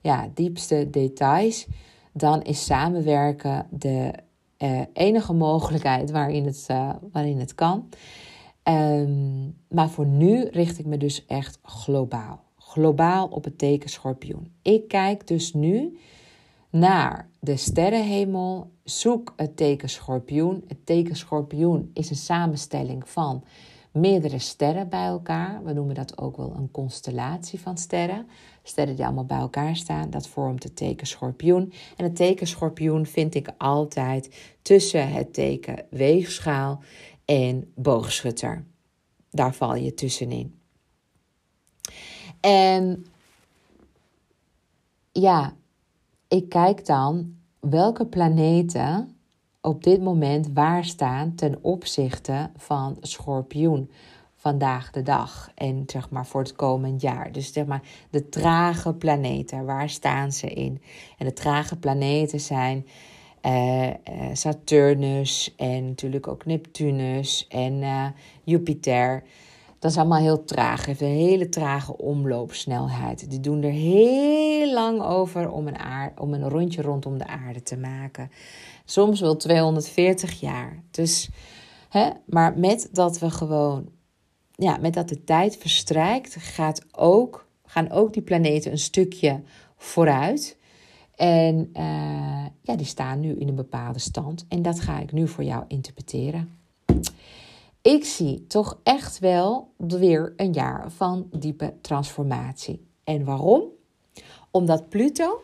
ja, 0.00 0.30
diepste 0.34 0.90
details. 0.90 1.66
Dan 2.12 2.42
is 2.42 2.64
samenwerken 2.64 3.66
de 3.70 4.12
uh, 4.58 4.80
enige 4.92 5.32
mogelijkheid 5.32 6.10
waarin 6.10 6.46
het, 6.46 6.66
uh, 6.70 6.90
waarin 7.12 7.38
het 7.38 7.54
kan. 7.54 7.88
Um, 8.68 9.56
maar 9.68 9.90
voor 9.90 10.06
nu 10.06 10.44
richt 10.44 10.78
ik 10.78 10.86
me 10.86 10.96
dus 10.96 11.26
echt 11.26 11.58
globaal. 11.62 12.44
Globaal 12.56 13.26
op 13.26 13.44
het 13.44 13.58
teken 13.58 13.90
schorpioen. 13.90 14.52
Ik 14.62 14.88
kijk 14.88 15.26
dus 15.26 15.52
nu 15.52 15.98
naar 16.70 17.28
de 17.40 17.56
sterrenhemel. 17.56 18.70
Zoek 18.84 19.32
het 19.36 19.56
teken 19.56 19.88
schorpioen. 19.88 20.64
Het 20.68 20.86
teken 20.86 21.16
schorpioen 21.16 21.90
is 21.92 22.10
een 22.10 22.16
samenstelling 22.16 23.08
van 23.08 23.44
meerdere 23.92 24.38
sterren 24.38 24.88
bij 24.88 25.06
elkaar. 25.06 25.64
We 25.64 25.72
noemen 25.72 25.94
dat 25.94 26.18
ook 26.18 26.36
wel 26.36 26.54
een 26.56 26.70
constellatie 26.70 27.60
van 27.60 27.78
sterren. 27.78 28.26
Sterren 28.62 28.96
die 28.96 29.04
allemaal 29.04 29.24
bij 29.24 29.38
elkaar 29.38 29.76
staan, 29.76 30.10
dat 30.10 30.28
vormt 30.28 30.62
het 30.62 30.76
teken 30.76 31.06
schorpioen. 31.06 31.72
En 31.96 32.04
het 32.04 32.16
teken 32.16 32.46
schorpioen 32.46 33.06
vind 33.06 33.34
ik 33.34 33.48
altijd 33.58 34.54
tussen 34.62 35.12
het 35.12 35.34
teken 35.34 35.84
weegschaal 35.90 36.80
en 37.24 37.72
boogschutter. 37.74 38.64
Daar 39.30 39.54
val 39.54 39.74
je 39.74 39.94
tussenin. 39.94 40.58
En 42.40 43.06
ja, 45.12 45.54
ik 46.28 46.48
kijk 46.48 46.86
dan 46.86 47.36
welke 47.60 48.06
planeten 48.06 49.16
op 49.60 49.84
dit 49.84 50.02
moment 50.02 50.50
waar 50.52 50.84
staan 50.84 51.34
ten 51.34 51.58
opzichte 51.62 52.50
van 52.56 52.96
schorpioen 53.00 53.90
vandaag 54.36 54.90
de 54.90 55.02
dag 55.02 55.50
en 55.54 55.82
zeg 55.86 56.10
maar 56.10 56.26
voor 56.26 56.40
het 56.40 56.56
komend 56.56 57.00
jaar. 57.00 57.32
Dus 57.32 57.52
zeg 57.52 57.66
maar 57.66 57.82
de 58.10 58.28
trage 58.28 58.94
planeten, 58.94 59.64
waar 59.64 59.88
staan 59.88 60.32
ze 60.32 60.46
in? 60.46 60.82
En 61.18 61.26
de 61.26 61.32
trage 61.32 61.76
planeten 61.76 62.40
zijn 62.40 62.86
uh, 63.46 63.90
Saturnus 64.32 65.54
en 65.56 65.86
natuurlijk 65.86 66.28
ook 66.28 66.46
Neptunus 66.46 67.46
en 67.48 67.82
uh, 67.82 68.06
Jupiter. 68.44 69.22
Dat 69.78 69.92
is 69.92 69.98
allemaal 69.98 70.20
heel 70.20 70.44
traag. 70.44 70.86
Heeft 70.86 71.00
een 71.00 71.06
hele 71.08 71.48
trage 71.48 71.96
omloopsnelheid. 71.96 73.30
Die 73.30 73.40
doen 73.40 73.62
er 73.62 73.70
heel 73.70 74.72
lang 74.72 75.02
over 75.02 75.50
om 75.50 75.66
een, 75.66 75.76
om 76.18 76.34
een 76.34 76.48
rondje 76.48 76.82
rondom 76.82 77.18
de 77.18 77.26
aarde 77.26 77.62
te 77.62 77.76
maken. 77.76 78.30
Soms 78.84 79.20
wel 79.20 79.36
240 79.36 80.40
jaar. 80.40 80.82
Dus, 80.90 81.28
hè, 81.88 82.10
maar 82.26 82.58
met 82.58 82.88
dat 82.92 83.18
we 83.18 83.30
gewoon, 83.30 83.88
ja, 84.52 84.76
met 84.76 84.94
dat 84.94 85.08
de 85.08 85.24
tijd 85.24 85.56
verstrijkt, 85.56 86.36
gaat 86.38 86.84
ook, 86.92 87.48
gaan 87.66 87.90
ook 87.90 88.12
die 88.12 88.22
planeten 88.22 88.70
een 88.70 88.78
stukje 88.78 89.42
vooruit. 89.76 90.56
En 91.16 91.70
uh, 91.76 92.46
ja, 92.60 92.76
die 92.76 92.86
staan 92.86 93.20
nu 93.20 93.34
in 93.34 93.48
een 93.48 93.54
bepaalde 93.54 93.98
stand. 93.98 94.44
En 94.48 94.62
dat 94.62 94.80
ga 94.80 95.00
ik 95.00 95.12
nu 95.12 95.28
voor 95.28 95.44
jou 95.44 95.64
interpreteren. 95.68 96.58
Ik 97.82 98.04
zie 98.04 98.46
toch 98.46 98.80
echt 98.82 99.18
wel 99.18 99.72
weer 99.76 100.32
een 100.36 100.52
jaar 100.52 100.90
van 100.90 101.28
diepe 101.30 101.74
transformatie. 101.80 102.86
En 103.04 103.24
waarom? 103.24 103.62
Omdat 104.50 104.88
Pluto, 104.88 105.42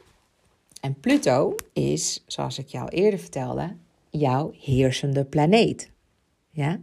en 0.80 1.00
Pluto 1.00 1.54
is, 1.72 2.24
zoals 2.26 2.58
ik 2.58 2.68
jou 2.68 2.88
eerder 2.88 3.18
vertelde, 3.18 3.76
jouw 4.10 4.50
heersende 4.60 5.24
planeet. 5.24 5.90
Ja? 6.50 6.80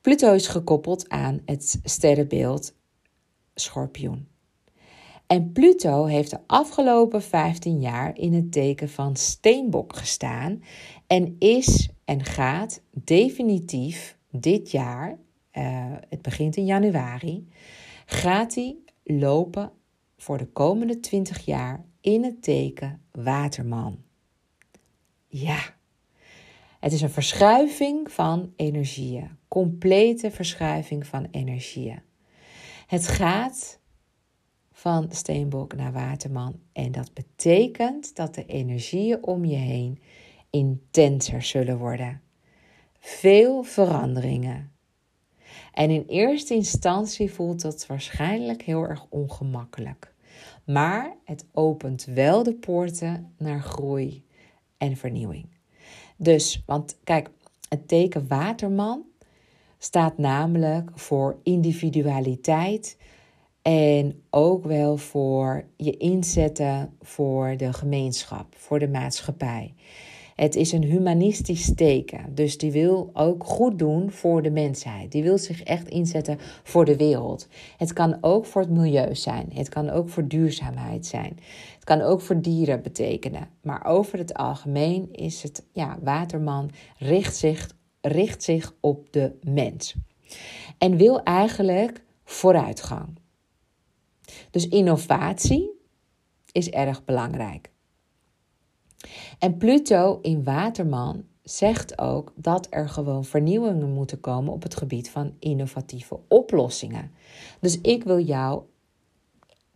Pluto 0.00 0.32
is 0.32 0.46
gekoppeld 0.46 1.08
aan 1.08 1.40
het 1.44 1.80
sterrenbeeld 1.84 2.74
Schorpioen. 3.54 4.29
En 5.30 5.52
Pluto 5.52 6.04
heeft 6.04 6.30
de 6.30 6.38
afgelopen 6.46 7.22
15 7.22 7.80
jaar 7.80 8.18
in 8.18 8.34
het 8.34 8.52
teken 8.52 8.88
van 8.88 9.16
Steenbok 9.16 9.96
gestaan 9.96 10.62
en 11.06 11.36
is 11.38 11.88
en 12.04 12.24
gaat 12.24 12.82
definitief 12.90 14.16
dit 14.30 14.70
jaar, 14.70 15.18
uh, 15.52 15.92
het 16.08 16.22
begint 16.22 16.56
in 16.56 16.64
januari, 16.64 17.48
gaat 18.06 18.54
hij 18.54 18.76
lopen 19.04 19.72
voor 20.16 20.38
de 20.38 20.46
komende 20.46 21.00
20 21.00 21.44
jaar 21.44 21.84
in 22.00 22.24
het 22.24 22.42
teken 22.42 23.02
Waterman. 23.12 23.98
Ja, 25.26 25.74
het 26.80 26.92
is 26.92 27.02
een 27.02 27.10
verschuiving 27.10 28.12
van 28.12 28.52
energieën, 28.56 29.38
complete 29.48 30.30
verschuiving 30.30 31.06
van 31.06 31.26
energieën. 31.30 32.02
Het 32.86 33.06
gaat 33.06 33.79
van 34.80 35.06
Steenbok 35.10 35.74
naar 35.74 35.92
Waterman 35.92 36.60
en 36.72 36.92
dat 36.92 37.14
betekent 37.14 38.16
dat 38.16 38.34
de 38.34 38.46
energieën 38.46 39.24
om 39.24 39.44
je 39.44 39.56
heen 39.56 40.02
intenser 40.50 41.42
zullen 41.42 41.78
worden 41.78 42.20
veel 42.98 43.62
veranderingen. 43.62 44.72
En 45.72 45.90
in 45.90 46.04
eerste 46.06 46.54
instantie 46.54 47.32
voelt 47.32 47.60
dat 47.60 47.86
waarschijnlijk 47.86 48.62
heel 48.62 48.82
erg 48.82 49.06
ongemakkelijk. 49.08 50.14
Maar 50.64 51.16
het 51.24 51.44
opent 51.52 52.04
wel 52.04 52.42
de 52.42 52.54
poorten 52.54 53.34
naar 53.38 53.60
groei 53.60 54.24
en 54.78 54.96
vernieuwing. 54.96 55.46
Dus, 56.16 56.62
want 56.66 56.98
kijk, 57.04 57.30
het 57.68 57.88
teken 57.88 58.28
Waterman 58.28 59.04
staat 59.78 60.18
namelijk 60.18 60.90
voor 60.94 61.38
individualiteit 61.42 62.96
en 63.62 64.22
ook 64.30 64.64
wel 64.64 64.96
voor 64.96 65.64
je 65.76 65.96
inzetten 65.96 66.92
voor 67.00 67.56
de 67.56 67.72
gemeenschap, 67.72 68.46
voor 68.56 68.78
de 68.78 68.88
maatschappij. 68.88 69.74
Het 70.40 70.56
is 70.56 70.72
een 70.72 70.82
humanistisch 70.82 71.74
teken. 71.74 72.34
Dus 72.34 72.58
die 72.58 72.72
wil 72.72 73.10
ook 73.12 73.44
goed 73.44 73.78
doen 73.78 74.10
voor 74.10 74.42
de 74.42 74.50
mensheid. 74.50 75.12
Die 75.12 75.22
wil 75.22 75.38
zich 75.38 75.62
echt 75.62 75.88
inzetten 75.88 76.38
voor 76.62 76.84
de 76.84 76.96
wereld. 76.96 77.48
Het 77.76 77.92
kan 77.92 78.18
ook 78.20 78.46
voor 78.46 78.60
het 78.60 78.70
milieu 78.70 79.14
zijn. 79.14 79.50
Het 79.52 79.68
kan 79.68 79.90
ook 79.90 80.08
voor 80.08 80.28
duurzaamheid 80.28 81.06
zijn. 81.06 81.38
Het 81.74 81.84
kan 81.84 82.00
ook 82.00 82.20
voor 82.20 82.40
dieren 82.40 82.82
betekenen. 82.82 83.48
Maar 83.62 83.86
over 83.86 84.18
het 84.18 84.34
algemeen 84.34 85.08
is 85.12 85.42
het, 85.42 85.66
ja, 85.72 85.98
Waterman 86.02 86.70
richt 86.98 87.36
zich, 87.36 87.70
richt 88.00 88.42
zich 88.42 88.74
op 88.80 89.12
de 89.12 89.32
mens. 89.42 89.94
En 90.78 90.96
wil 90.96 91.22
eigenlijk 91.22 92.02
vooruitgang. 92.24 93.19
Dus 94.50 94.68
innovatie 94.68 95.70
is 96.52 96.70
erg 96.70 97.04
belangrijk. 97.04 97.70
En 99.38 99.56
Pluto 99.56 100.18
in 100.22 100.44
Waterman 100.44 101.24
zegt 101.42 101.98
ook 101.98 102.32
dat 102.36 102.66
er 102.70 102.88
gewoon 102.88 103.24
vernieuwingen 103.24 103.92
moeten 103.92 104.20
komen 104.20 104.52
op 104.52 104.62
het 104.62 104.76
gebied 104.76 105.10
van 105.10 105.34
innovatieve 105.38 106.18
oplossingen. 106.28 107.10
Dus 107.60 107.80
ik 107.80 108.04
wil 108.04 108.18
jou 108.18 108.62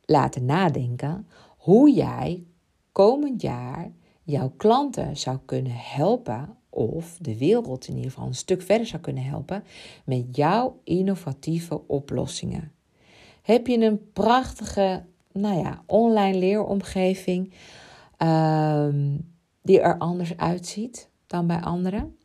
laten 0.05 0.44
nadenken 0.44 1.26
hoe 1.57 1.92
jij 1.92 2.44
komend 2.92 3.42
jaar 3.42 3.92
jouw 4.22 4.52
klanten 4.57 5.16
zou 5.16 5.38
kunnen 5.44 5.72
helpen, 5.74 6.57
of 6.70 7.18
de 7.20 7.38
wereld 7.38 7.88
in 7.88 7.96
ieder 7.96 8.11
geval 8.11 8.26
een 8.26 8.34
stuk 8.34 8.62
verder 8.62 8.86
zou 8.86 9.02
kunnen 9.02 9.24
helpen, 9.24 9.64
met 10.05 10.36
jouw 10.36 10.80
innovatieve 10.84 11.86
oplossingen. 11.86 12.72
Heb 13.45 13.66
je 13.66 13.78
een 13.78 14.11
prachtige, 14.12 15.05
nou 15.32 15.59
ja, 15.59 15.82
online 15.86 16.38
leeromgeving? 16.38 17.53
Ehm, 18.16 19.18
die 19.62 19.80
er 19.80 19.99
anders 19.99 20.36
uitziet 20.36 21.11
dan 21.26 21.47
bij 21.47 21.61
anderen? 21.61 22.16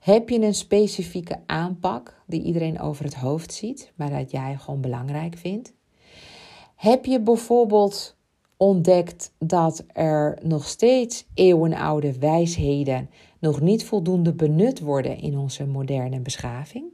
Heb 0.00 0.28
je 0.28 0.40
een 0.40 0.54
specifieke 0.54 1.40
aanpak 1.46 2.22
die 2.26 2.42
iedereen 2.42 2.80
over 2.80 3.04
het 3.04 3.14
hoofd 3.14 3.52
ziet, 3.52 3.92
maar 3.94 4.10
dat 4.10 4.30
jij 4.30 4.56
gewoon 4.56 4.80
belangrijk 4.80 5.36
vindt? 5.36 5.72
Heb 6.74 7.04
je 7.04 7.20
bijvoorbeeld 7.20 8.16
ontdekt 8.56 9.32
dat 9.38 9.84
er 9.92 10.38
nog 10.42 10.68
steeds 10.68 11.26
eeuwenoude 11.34 12.18
wijsheden 12.18 13.10
nog 13.38 13.60
niet 13.60 13.84
voldoende 13.84 14.34
benut 14.34 14.80
worden 14.80 15.18
in 15.18 15.38
onze 15.38 15.66
moderne 15.66 16.20
beschaving? 16.20 16.84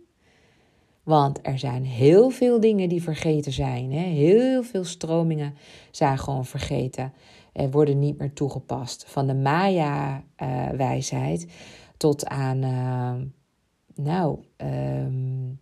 Want 1.03 1.38
er 1.42 1.59
zijn 1.59 1.84
heel 1.84 2.30
veel 2.30 2.61
dingen 2.61 2.88
die 2.88 3.03
vergeten 3.03 3.53
zijn. 3.53 3.92
Hè? 3.92 4.05
Heel 4.05 4.62
veel 4.62 4.84
stromingen 4.84 5.55
zijn 5.90 6.18
gewoon 6.18 6.44
vergeten 6.44 7.12
en 7.53 7.70
worden 7.70 7.98
niet 7.98 8.18
meer 8.18 8.32
toegepast. 8.32 9.05
Van 9.09 9.26
de 9.26 9.34
Maya-wijsheid 9.34 11.46
tot 11.96 12.26
aan, 12.26 12.64
uh, 12.64 13.14
nou, 13.94 14.38
um, 14.57 15.61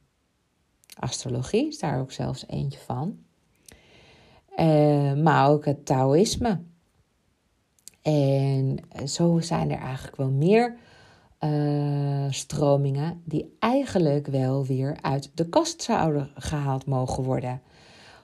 astrologie 0.99 1.69
is 1.69 1.79
daar 1.79 2.01
ook 2.01 2.13
zelfs 2.13 2.45
eentje 2.47 2.79
van. 2.79 3.19
Uh, 4.59 5.13
maar 5.13 5.49
ook 5.49 5.65
het 5.65 5.87
Taoïsme. 5.87 6.61
En 8.03 8.79
zo 9.07 9.41
zijn 9.41 9.71
er 9.71 9.79
eigenlijk 9.79 10.17
wel 10.17 10.31
meer 10.31 10.77
uh, 11.45 12.27
stromingen 12.31 13.23
die 13.25 13.57
eigenlijk 13.59 14.27
wel 14.27 14.67
weer 14.67 14.99
uit 15.01 15.31
de 15.35 15.49
kast 15.49 15.83
zouden 15.83 16.31
gehaald 16.35 16.87
mogen 16.87 17.23
worden. 17.25 17.63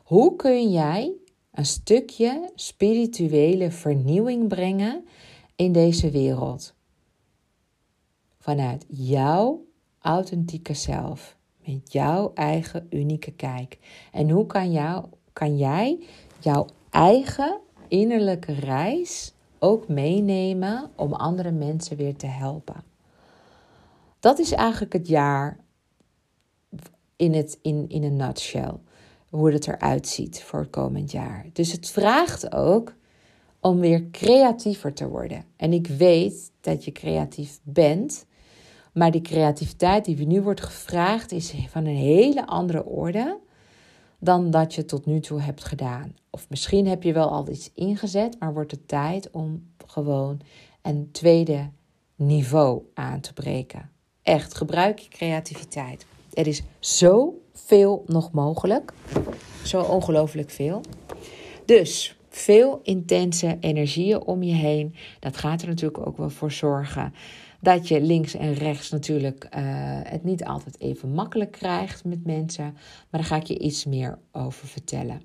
Hoe 0.05 0.37
kun 0.37 0.71
jij 0.71 1.12
een 1.53 1.67
stukje 1.67 2.51
spirituele 2.55 3.71
vernieuwing 3.71 4.49
brengen 4.49 5.05
in 5.57 5.73
deze 5.73 6.11
wereld? 6.11 6.75
vanuit 8.45 8.85
jouw 8.89 9.65
authentieke 10.01 10.75
zelf. 10.75 11.37
Met 11.67 11.93
jouw 11.93 12.31
eigen 12.35 12.87
unieke 12.91 13.33
kijk. 13.33 13.79
En 14.12 14.31
hoe 14.31 14.47
kan, 14.47 14.73
jou, 14.73 15.05
kan 15.33 15.57
jij 15.57 15.99
jouw 16.41 16.67
eigen 16.91 17.61
innerlijke 17.89 18.53
reis 18.53 19.33
ook 19.59 19.89
meenemen 19.89 20.91
om 20.97 21.12
andere 21.12 21.51
mensen 21.51 21.97
weer 21.97 22.17
te 22.17 22.27
helpen? 22.27 22.94
Dat 24.25 24.39
is 24.39 24.53
eigenlijk 24.53 24.93
het 24.93 25.09
jaar 25.09 25.59
in, 27.16 27.35
het, 27.35 27.59
in, 27.62 27.89
in 27.89 28.03
een 28.03 28.16
nutshell. 28.16 28.75
Hoe 29.31 29.53
het 29.53 29.66
eruit 29.66 30.09
ziet 30.09 30.43
voor 30.43 30.61
het 30.61 30.70
komend 30.70 31.12
jaar. 31.12 31.47
Dus 31.53 31.72
het 31.72 31.91
vraagt 31.91 32.53
ook 32.53 32.95
om 33.61 33.81
weer 33.81 34.11
creatiever 34.11 34.95
te 34.95 35.09
worden. 35.09 35.45
En 35.57 35.72
ik 35.72 35.87
weet 35.87 36.53
dat 36.61 36.85
je 36.85 36.93
creatief 36.93 37.61
bent. 37.62 38.27
Maar 38.93 39.11
die 39.11 39.20
creativiteit 39.20 40.05
die 40.05 40.27
nu 40.27 40.43
wordt 40.43 40.62
gevraagd 40.62 41.33
is 41.33 41.55
van 41.68 41.85
een 41.87 41.97
hele 41.97 42.47
andere 42.47 42.85
orde 42.85 43.39
dan 44.18 44.51
dat 44.51 44.75
je 44.75 44.85
tot 44.85 45.07
nu 45.07 45.20
toe 45.20 45.41
hebt 45.41 45.64
gedaan. 45.64 46.14
Of 46.31 46.49
misschien 46.49 46.87
heb 46.87 47.03
je 47.03 47.12
wel 47.12 47.31
al 47.31 47.49
iets 47.49 47.70
ingezet, 47.75 48.37
maar 48.39 48.55
wordt 48.55 48.70
het 48.70 48.89
tijd 48.89 49.31
om 49.31 49.70
gewoon 49.87 50.41
een 50.83 51.09
tweede 51.12 51.70
niveau 52.14 52.83
aan 52.95 53.20
te 53.20 53.33
breken. 53.33 53.93
Echt, 54.25 54.55
gebruik 54.55 54.99
je 54.99 55.09
creativiteit. 55.09 56.07
Er 56.33 56.47
is 56.47 56.62
zoveel 56.79 58.05
nog 58.07 58.33
mogelijk. 58.33 58.93
Zo 59.64 59.83
ongelooflijk 59.83 60.51
veel. 60.51 60.81
Dus 61.64 62.16
veel 62.29 62.81
intense 62.83 63.57
energieën 63.61 64.20
om 64.20 64.43
je 64.43 64.55
heen. 64.55 64.95
Dat 65.20 65.37
gaat 65.37 65.62
er 65.62 65.68
natuurlijk 65.68 66.07
ook 66.07 66.16
wel 66.16 66.31
voor 66.31 66.53
zorgen 66.53 67.14
dat 67.61 67.89
je 67.89 68.01
links 68.01 68.35
en 68.35 68.55
rechts 68.55 68.91
natuurlijk 68.91 69.45
uh, 69.45 69.61
het 70.03 70.25
niet 70.25 70.45
altijd 70.45 70.81
even 70.81 71.12
makkelijk 71.12 71.53
krijgt 71.53 72.05
met 72.05 72.25
mensen. 72.25 72.72
Maar 72.72 73.20
daar 73.20 73.25
ga 73.25 73.37
ik 73.37 73.47
je 73.47 73.59
iets 73.59 73.85
meer 73.85 74.18
over 74.33 74.66
vertellen. 74.68 75.22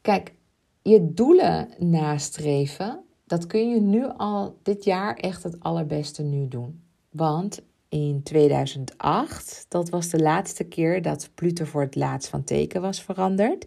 Kijk, 0.00 0.32
je 0.82 1.12
doelen 1.14 1.68
nastreven, 1.78 3.04
dat 3.30 3.46
kun 3.46 3.70
je 3.70 3.80
nu 3.80 4.06
al 4.16 4.58
dit 4.62 4.84
jaar 4.84 5.14
echt 5.14 5.42
het 5.42 5.60
allerbeste 5.60 6.22
nu 6.22 6.48
doen. 6.48 6.82
Want 7.10 7.62
in 7.88 8.22
2008, 8.22 9.66
dat 9.68 9.88
was 9.88 10.08
de 10.08 10.18
laatste 10.18 10.64
keer 10.64 11.02
dat 11.02 11.30
Pluto 11.34 11.64
voor 11.64 11.80
het 11.80 11.94
laatst 11.94 12.28
van 12.28 12.44
teken 12.44 12.80
was 12.80 13.02
veranderd. 13.02 13.66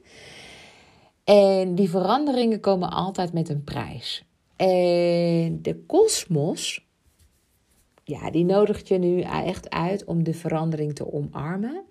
En 1.23 1.75
die 1.75 1.89
veranderingen 1.89 2.59
komen 2.59 2.89
altijd 2.89 3.33
met 3.33 3.49
een 3.49 3.63
prijs. 3.63 4.25
En 4.55 5.61
de 5.61 5.83
kosmos, 5.87 6.87
ja, 8.03 8.31
die 8.31 8.45
nodigt 8.45 8.87
je 8.87 8.97
nu 8.97 9.21
echt 9.21 9.69
uit 9.69 10.03
om 10.03 10.23
de 10.23 10.33
verandering 10.33 10.95
te 10.95 11.13
omarmen. 11.13 11.83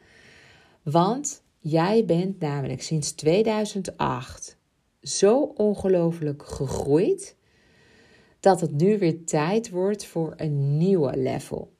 Want 0.83 1.43
jij 1.59 2.05
bent 2.05 2.39
namelijk 2.39 2.83
sinds 2.83 3.12
2008 3.12 4.57
zo 5.01 5.41
ongelooflijk 5.41 6.43
gegroeid 6.43 7.41
dat 8.43 8.61
het 8.61 8.72
nu 8.72 8.99
weer 8.99 9.24
tijd 9.24 9.70
wordt 9.70 10.07
voor 10.07 10.32
een 10.36 10.76
nieuwe 10.76 11.16
level. 11.16 11.72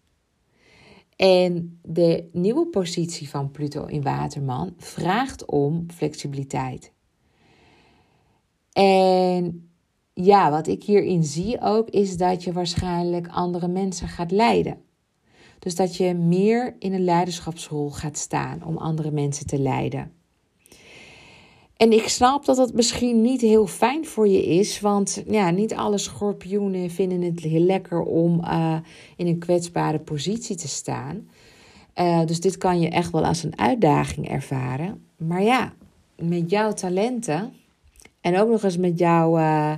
En 1.17 1.79
de 1.83 2.29
nieuwe 2.33 2.67
positie 2.67 3.29
van 3.29 3.51
Pluto 3.51 3.85
in 3.85 4.03
Waterman 4.03 4.75
vraagt 4.77 5.45
om 5.45 5.87
flexibiliteit. 5.91 6.93
En 8.73 9.71
ja, 10.13 10.51
wat 10.51 10.67
ik 10.67 10.85
hierin 10.85 11.25
zie 11.25 11.61
ook, 11.61 11.89
is 11.91 12.17
dat 12.17 12.45
je 12.45 12.53
waarschijnlijk 12.53 13.29
andere 13.29 13.69
mensen 13.69 14.09
gaat 14.09 14.31
leiden. 14.31 14.83
Dus 15.59 15.75
dat 15.75 15.97
je 15.97 16.15
meer 16.15 16.77
in 16.79 16.93
een 16.93 17.05
leiderschapsrol 17.05 17.91
gaat 17.91 18.17
staan 18.17 18.65
om 18.65 18.77
andere 18.77 19.11
mensen 19.11 19.47
te 19.47 19.59
leiden. 19.59 20.13
En 21.83 21.93
ik 21.93 22.09
snap 22.09 22.45
dat 22.45 22.57
dat 22.57 22.73
misschien 22.73 23.21
niet 23.21 23.41
heel 23.41 23.67
fijn 23.67 24.07
voor 24.07 24.29
je 24.29 24.45
is, 24.47 24.81
want 24.81 25.23
ja, 25.27 25.51
niet 25.51 25.75
alle 25.75 25.99
schorpioenen 25.99 26.91
vinden 26.91 27.23
het 27.23 27.41
heel 27.41 27.61
lekker 27.61 28.03
om 28.03 28.41
uh, 28.45 28.77
in 29.17 29.27
een 29.27 29.39
kwetsbare 29.39 29.99
positie 29.99 30.57
te 30.57 30.69
staan. 30.69 31.29
Uh, 31.97 32.25
dus 32.27 32.41
dit 32.41 32.59
kan 32.59 32.81
je 32.81 32.89
echt 32.89 33.11
wel 33.11 33.25
als 33.25 33.43
een 33.43 33.59
uitdaging 33.59 34.29
ervaren. 34.29 35.05
Maar 35.17 35.43
ja, 35.43 35.73
met 36.17 36.51
jouw 36.51 36.73
talenten 36.73 37.53
en 38.21 38.39
ook 38.39 38.49
nog 38.49 38.63
eens 38.63 38.77
met 38.77 38.99
jouw 38.99 39.39
uh, 39.39 39.75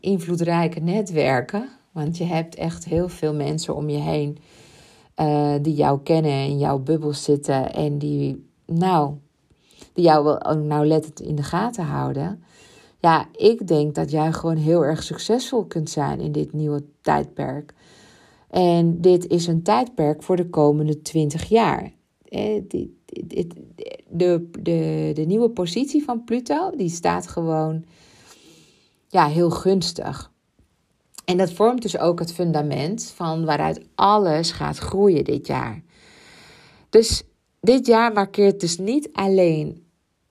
invloedrijke 0.00 0.80
netwerken, 0.80 1.68
want 1.92 2.16
je 2.16 2.24
hebt 2.24 2.54
echt 2.54 2.84
heel 2.84 3.08
veel 3.08 3.34
mensen 3.34 3.76
om 3.76 3.88
je 3.88 3.98
heen 3.98 4.38
die 5.62 5.74
jou 5.74 6.00
kennen, 6.02 6.44
in 6.44 6.58
jouw 6.58 6.78
bubbel 6.78 7.12
zitten 7.12 7.74
en 7.74 7.98
die, 7.98 8.46
nou, 8.66 9.14
die 9.98 10.06
jou 10.06 10.56
nauwlettend 10.58 11.20
in 11.20 11.34
de 11.34 11.42
gaten 11.42 11.84
houden. 11.84 12.42
Ja, 13.00 13.28
ik 13.32 13.66
denk 13.66 13.94
dat 13.94 14.10
jij 14.10 14.32
gewoon 14.32 14.56
heel 14.56 14.84
erg 14.84 15.02
succesvol 15.02 15.64
kunt 15.64 15.90
zijn 15.90 16.20
in 16.20 16.32
dit 16.32 16.52
nieuwe 16.52 16.84
tijdperk. 17.00 17.74
En 18.50 19.00
dit 19.00 19.26
is 19.26 19.46
een 19.46 19.62
tijdperk 19.62 20.22
voor 20.22 20.36
de 20.36 20.48
komende 20.48 21.02
20 21.02 21.48
jaar. 21.48 21.92
Eh, 22.28 22.62
de, 22.68 22.94
de, 24.08 24.50
de, 24.60 25.10
de 25.14 25.24
nieuwe 25.26 25.50
positie 25.50 26.04
van 26.04 26.24
Pluto, 26.24 26.70
die 26.76 26.90
staat 26.90 27.28
gewoon 27.28 27.84
ja, 29.08 29.26
heel 29.26 29.50
gunstig. 29.50 30.32
En 31.24 31.36
dat 31.36 31.52
vormt 31.52 31.82
dus 31.82 31.98
ook 31.98 32.18
het 32.18 32.32
fundament 32.32 33.12
van 33.14 33.44
waaruit 33.44 33.80
alles 33.94 34.50
gaat 34.50 34.78
groeien 34.78 35.24
dit 35.24 35.46
jaar. 35.46 35.82
Dus 36.90 37.22
dit 37.60 37.86
jaar 37.86 38.12
markeert 38.12 38.60
dus 38.60 38.78
niet 38.78 39.08
alleen 39.12 39.86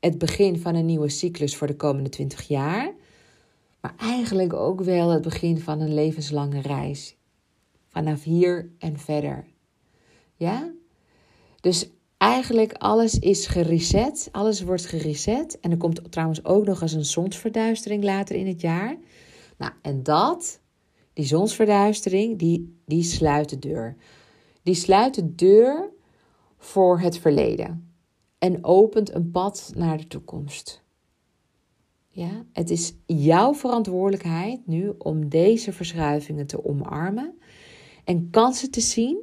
het 0.07 0.17
begin 0.17 0.59
van 0.59 0.75
een 0.75 0.85
nieuwe 0.85 1.09
cyclus 1.09 1.55
voor 1.55 1.67
de 1.67 1.75
komende 1.75 2.09
20 2.09 2.47
jaar, 2.47 2.93
maar 3.81 3.93
eigenlijk 3.97 4.53
ook 4.53 4.81
wel 4.81 5.09
het 5.09 5.21
begin 5.21 5.59
van 5.59 5.79
een 5.79 5.93
levenslange 5.93 6.61
reis. 6.61 7.17
Vanaf 7.87 8.23
hier 8.23 8.71
en 8.79 8.99
verder. 8.99 9.45
Ja? 10.35 10.71
Dus 11.61 11.89
eigenlijk 12.17 12.73
alles 12.73 13.19
is 13.19 13.47
gereset, 13.47 14.29
alles 14.31 14.61
wordt 14.61 14.85
gereset. 14.85 15.59
En 15.59 15.71
er 15.71 15.77
komt 15.77 16.11
trouwens 16.11 16.45
ook 16.45 16.65
nog 16.65 16.81
eens 16.81 16.93
een 16.93 17.05
zonsverduistering 17.05 18.03
later 18.03 18.35
in 18.35 18.47
het 18.47 18.61
jaar. 18.61 18.97
Nou, 19.57 19.71
en 19.81 20.03
dat, 20.03 20.59
die 21.13 21.25
zonsverduistering, 21.25 22.39
die, 22.39 22.81
die 22.85 23.03
sluit 23.03 23.49
de 23.49 23.59
deur. 23.59 23.95
Die 24.63 24.75
sluit 24.75 25.13
de 25.15 25.35
deur 25.35 25.89
voor 26.57 26.99
het 26.99 27.17
verleden 27.17 27.86
en 28.39 28.65
opent 28.65 29.13
een 29.13 29.31
pad 29.31 29.71
naar 29.75 29.97
de 29.97 30.07
toekomst. 30.07 30.83
Ja, 32.09 32.45
het 32.53 32.69
is 32.69 32.93
jouw 33.05 33.53
verantwoordelijkheid 33.53 34.67
nu 34.67 34.93
om 34.97 35.29
deze 35.29 35.73
verschuivingen 35.73 36.47
te 36.47 36.65
omarmen 36.65 37.37
en 38.03 38.29
kansen 38.29 38.71
te 38.71 38.81
zien 38.81 39.19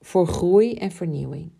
voor 0.00 0.26
groei 0.26 0.74
en 0.74 0.90
vernieuwing. 0.90 1.50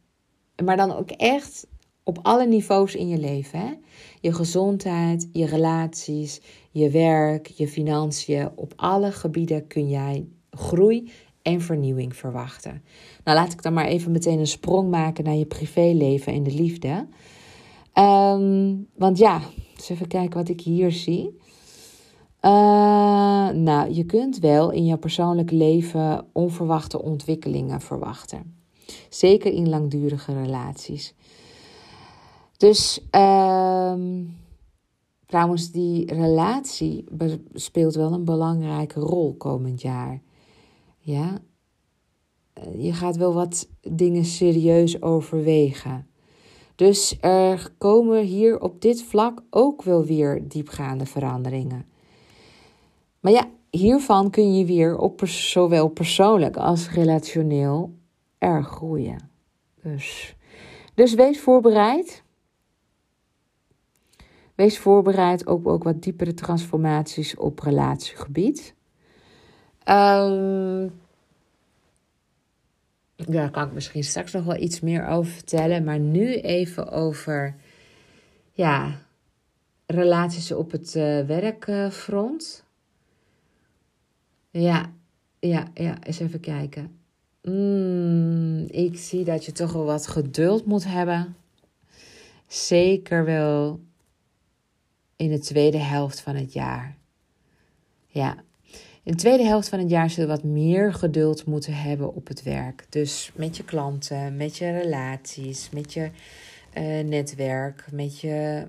Maar 0.64 0.76
dan 0.76 0.92
ook 0.92 1.10
echt 1.10 1.66
op 2.02 2.18
alle 2.22 2.46
niveaus 2.46 2.94
in 2.94 3.08
je 3.08 3.18
leven. 3.18 3.58
Hè? 3.58 3.74
Je 4.20 4.32
gezondheid, 4.32 5.28
je 5.32 5.46
relaties, 5.46 6.40
je 6.70 6.90
werk, 6.90 7.46
je 7.46 7.68
financiën. 7.68 8.50
Op 8.54 8.72
alle 8.76 9.12
gebieden 9.12 9.66
kun 9.66 9.88
jij 9.88 10.28
groei 10.50 11.10
en 11.46 11.60
vernieuwing 11.60 12.16
verwachten. 12.16 12.82
Nou, 13.24 13.38
laat 13.38 13.52
ik 13.52 13.62
dan 13.62 13.72
maar 13.72 13.86
even 13.86 14.12
meteen 14.12 14.38
een 14.38 14.46
sprong 14.46 14.90
maken 14.90 15.24
naar 15.24 15.34
je 15.34 15.46
privéleven 15.46 16.32
en 16.32 16.42
de 16.42 16.54
liefde. 16.54 17.06
Ehm, 17.92 18.74
want 18.96 19.18
ja, 19.18 19.40
eens 19.76 19.88
even 19.88 20.06
kijken 20.06 20.38
wat 20.38 20.48
ik 20.48 20.60
hier 20.60 20.92
zie. 20.92 21.38
Uh, 22.42 23.48
nou, 23.48 23.92
je 23.92 24.04
kunt 24.04 24.38
wel 24.38 24.70
in 24.70 24.84
je 24.84 24.96
persoonlijk 24.96 25.50
leven 25.50 26.26
onverwachte 26.32 27.02
ontwikkelingen 27.02 27.80
verwachten. 27.80 28.56
Zeker 29.08 29.52
in 29.52 29.68
langdurige 29.68 30.42
relaties. 30.42 31.14
Dus 32.56 33.00
uh, 33.10 33.94
trouwens, 35.26 35.70
die 35.70 36.14
relatie 36.14 37.04
speelt 37.52 37.94
wel 37.94 38.12
een 38.12 38.24
belangrijke 38.24 39.00
rol 39.00 39.34
komend 39.36 39.82
jaar. 39.82 40.24
Ja, 41.06 41.38
eh, 42.52 42.84
je 42.84 42.92
gaat 42.92 43.16
wel 43.16 43.34
wat 43.34 43.68
dingen 43.80 44.24
serieus 44.24 45.02
overwegen. 45.02 46.06
Dus 46.74 47.16
er 47.20 47.74
komen 47.78 48.24
hier 48.24 48.60
op 48.60 48.80
dit 48.80 49.02
vlak 49.02 49.42
ook 49.50 49.82
wel 49.82 50.04
weer 50.04 50.48
diepgaande 50.48 51.06
veranderingen. 51.06 51.86
Maar 53.20 53.32
ja, 53.32 53.50
hiervan 53.70 54.30
kun 54.30 54.56
je 54.56 54.64
weer 54.64 54.98
op 54.98 55.26
zowel 55.26 55.88
persoonlijk 55.88 56.56
als 56.56 56.90
relationeel 56.90 57.94
erg 58.38 58.68
groeien. 58.68 59.30
Dus, 59.82 60.36
dus 60.94 61.14
wees 61.14 61.40
voorbereid. 61.40 62.22
Wees 64.54 64.78
voorbereid 64.78 65.46
op 65.46 65.66
ook 65.66 65.82
wat 65.82 66.02
diepere 66.02 66.34
transformaties 66.34 67.36
op 67.36 67.58
relatiegebied. 67.58 68.75
Um, 69.88 70.84
ja, 73.16 73.24
daar 73.26 73.50
kan 73.50 73.66
ik 73.66 73.72
misschien 73.72 74.04
straks 74.04 74.32
nog 74.32 74.44
wel 74.44 74.56
iets 74.56 74.80
meer 74.80 75.06
over 75.06 75.32
vertellen. 75.32 75.84
Maar 75.84 75.98
nu 75.98 76.34
even 76.34 76.90
over 76.90 77.54
ja, 78.52 78.98
relaties 79.86 80.52
op 80.52 80.70
het 80.70 80.94
uh, 80.94 81.20
werkfront. 81.26 82.64
Ja, 84.50 84.92
ja, 85.38 85.66
ja, 85.74 85.96
eens 86.02 86.18
even 86.18 86.40
kijken. 86.40 86.98
Mm, 87.42 88.64
ik 88.66 88.98
zie 88.98 89.24
dat 89.24 89.44
je 89.44 89.52
toch 89.52 89.72
wel 89.72 89.84
wat 89.84 90.06
geduld 90.06 90.66
moet 90.66 90.84
hebben. 90.84 91.36
Zeker 92.46 93.24
wel 93.24 93.80
in 95.16 95.30
de 95.30 95.38
tweede 95.38 95.78
helft 95.78 96.20
van 96.20 96.34
het 96.34 96.52
jaar. 96.52 96.96
Ja, 98.06 98.36
in 99.06 99.12
de 99.12 99.18
tweede 99.18 99.44
helft 99.44 99.68
van 99.68 99.78
het 99.78 99.90
jaar 99.90 100.10
zul 100.10 100.22
je 100.22 100.28
wat 100.28 100.42
meer 100.42 100.94
geduld 100.94 101.44
moeten 101.44 101.74
hebben 101.74 102.14
op 102.14 102.28
het 102.28 102.42
werk. 102.42 102.86
Dus 102.88 103.30
met 103.34 103.56
je 103.56 103.64
klanten, 103.64 104.36
met 104.36 104.56
je 104.56 104.70
relaties, 104.70 105.70
met 105.70 105.92
je 105.92 106.10
uh, 106.78 107.04
netwerk, 107.04 107.84
met 107.92 108.20
je 108.20 108.66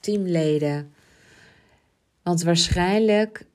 teamleden. 0.00 0.92
Want 2.22 2.42
waarschijnlijk 2.42 3.46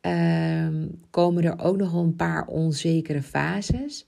um, 0.00 1.00
komen 1.10 1.44
er 1.44 1.58
ook 1.58 1.76
nog 1.76 1.92
een 1.92 2.16
paar 2.16 2.46
onzekere 2.46 3.22
fases. 3.22 4.06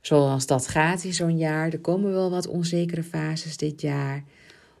Zoals 0.00 0.46
dat 0.46 0.68
gaat 0.68 1.04
in 1.04 1.14
zo'n 1.14 1.38
jaar. 1.38 1.72
Er 1.72 1.80
komen 1.80 2.12
wel 2.12 2.30
wat 2.30 2.46
onzekere 2.46 3.02
fases 3.02 3.56
dit 3.56 3.80
jaar. 3.80 4.24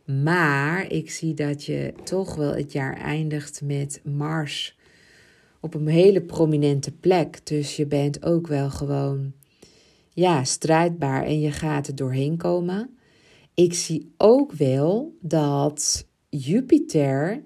Maar 0.04 0.90
ik 0.90 1.10
zie 1.10 1.34
dat 1.34 1.64
je 1.64 1.94
toch 2.04 2.34
wel 2.34 2.54
het 2.54 2.72
jaar 2.72 2.96
eindigt 2.96 3.62
met 3.62 4.00
Mars 4.04 4.75
op 5.66 5.74
een 5.74 5.86
hele 5.86 6.22
prominente 6.22 6.92
plek. 6.92 7.46
Dus 7.46 7.76
je 7.76 7.86
bent 7.86 8.24
ook 8.24 8.46
wel 8.46 8.70
gewoon 8.70 9.32
ja, 10.12 10.44
strijdbaar 10.44 11.24
en 11.24 11.40
je 11.40 11.50
gaat 11.50 11.86
er 11.86 11.94
doorheen 11.94 12.36
komen. 12.36 12.96
Ik 13.54 13.74
zie 13.74 14.12
ook 14.16 14.52
wel 14.52 15.16
dat 15.20 16.06
Jupiter 16.28 17.44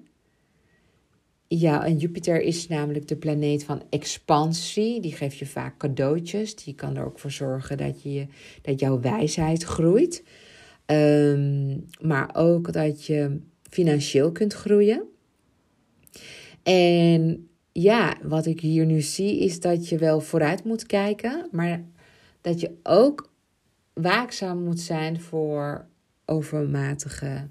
ja, 1.47 1.85
en 1.85 1.97
Jupiter 1.97 2.41
is 2.41 2.67
namelijk 2.67 3.07
de 3.07 3.15
planeet 3.15 3.63
van 3.63 3.83
expansie. 3.89 5.01
Die 5.01 5.11
geeft 5.11 5.37
je 5.37 5.45
vaak 5.45 5.77
cadeautjes. 5.77 6.55
Die 6.55 6.75
kan 6.75 6.97
er 6.97 7.05
ook 7.05 7.19
voor 7.19 7.31
zorgen 7.31 7.77
dat, 7.77 8.03
je, 8.03 8.27
dat 8.61 8.79
jouw 8.79 8.99
wijsheid 8.99 9.63
groeit. 9.63 10.23
Ehm, 10.85 11.77
maar 12.01 12.29
ook 12.33 12.73
dat 12.73 13.05
je 13.05 13.39
financieel 13.69 14.31
kunt 14.31 14.53
groeien. 14.53 15.03
En 16.63 17.49
ja, 17.71 18.17
wat 18.21 18.45
ik 18.45 18.59
hier 18.59 18.85
nu 18.85 19.01
zie 19.01 19.39
is 19.39 19.59
dat 19.59 19.89
je 19.89 19.97
wel 19.97 20.21
vooruit 20.21 20.63
moet 20.63 20.85
kijken, 20.85 21.47
maar 21.51 21.83
dat 22.41 22.59
je 22.59 22.71
ook 22.83 23.29
waakzaam 23.93 24.63
moet 24.63 24.79
zijn 24.79 25.21
voor 25.21 25.85
overmatige 26.25 27.47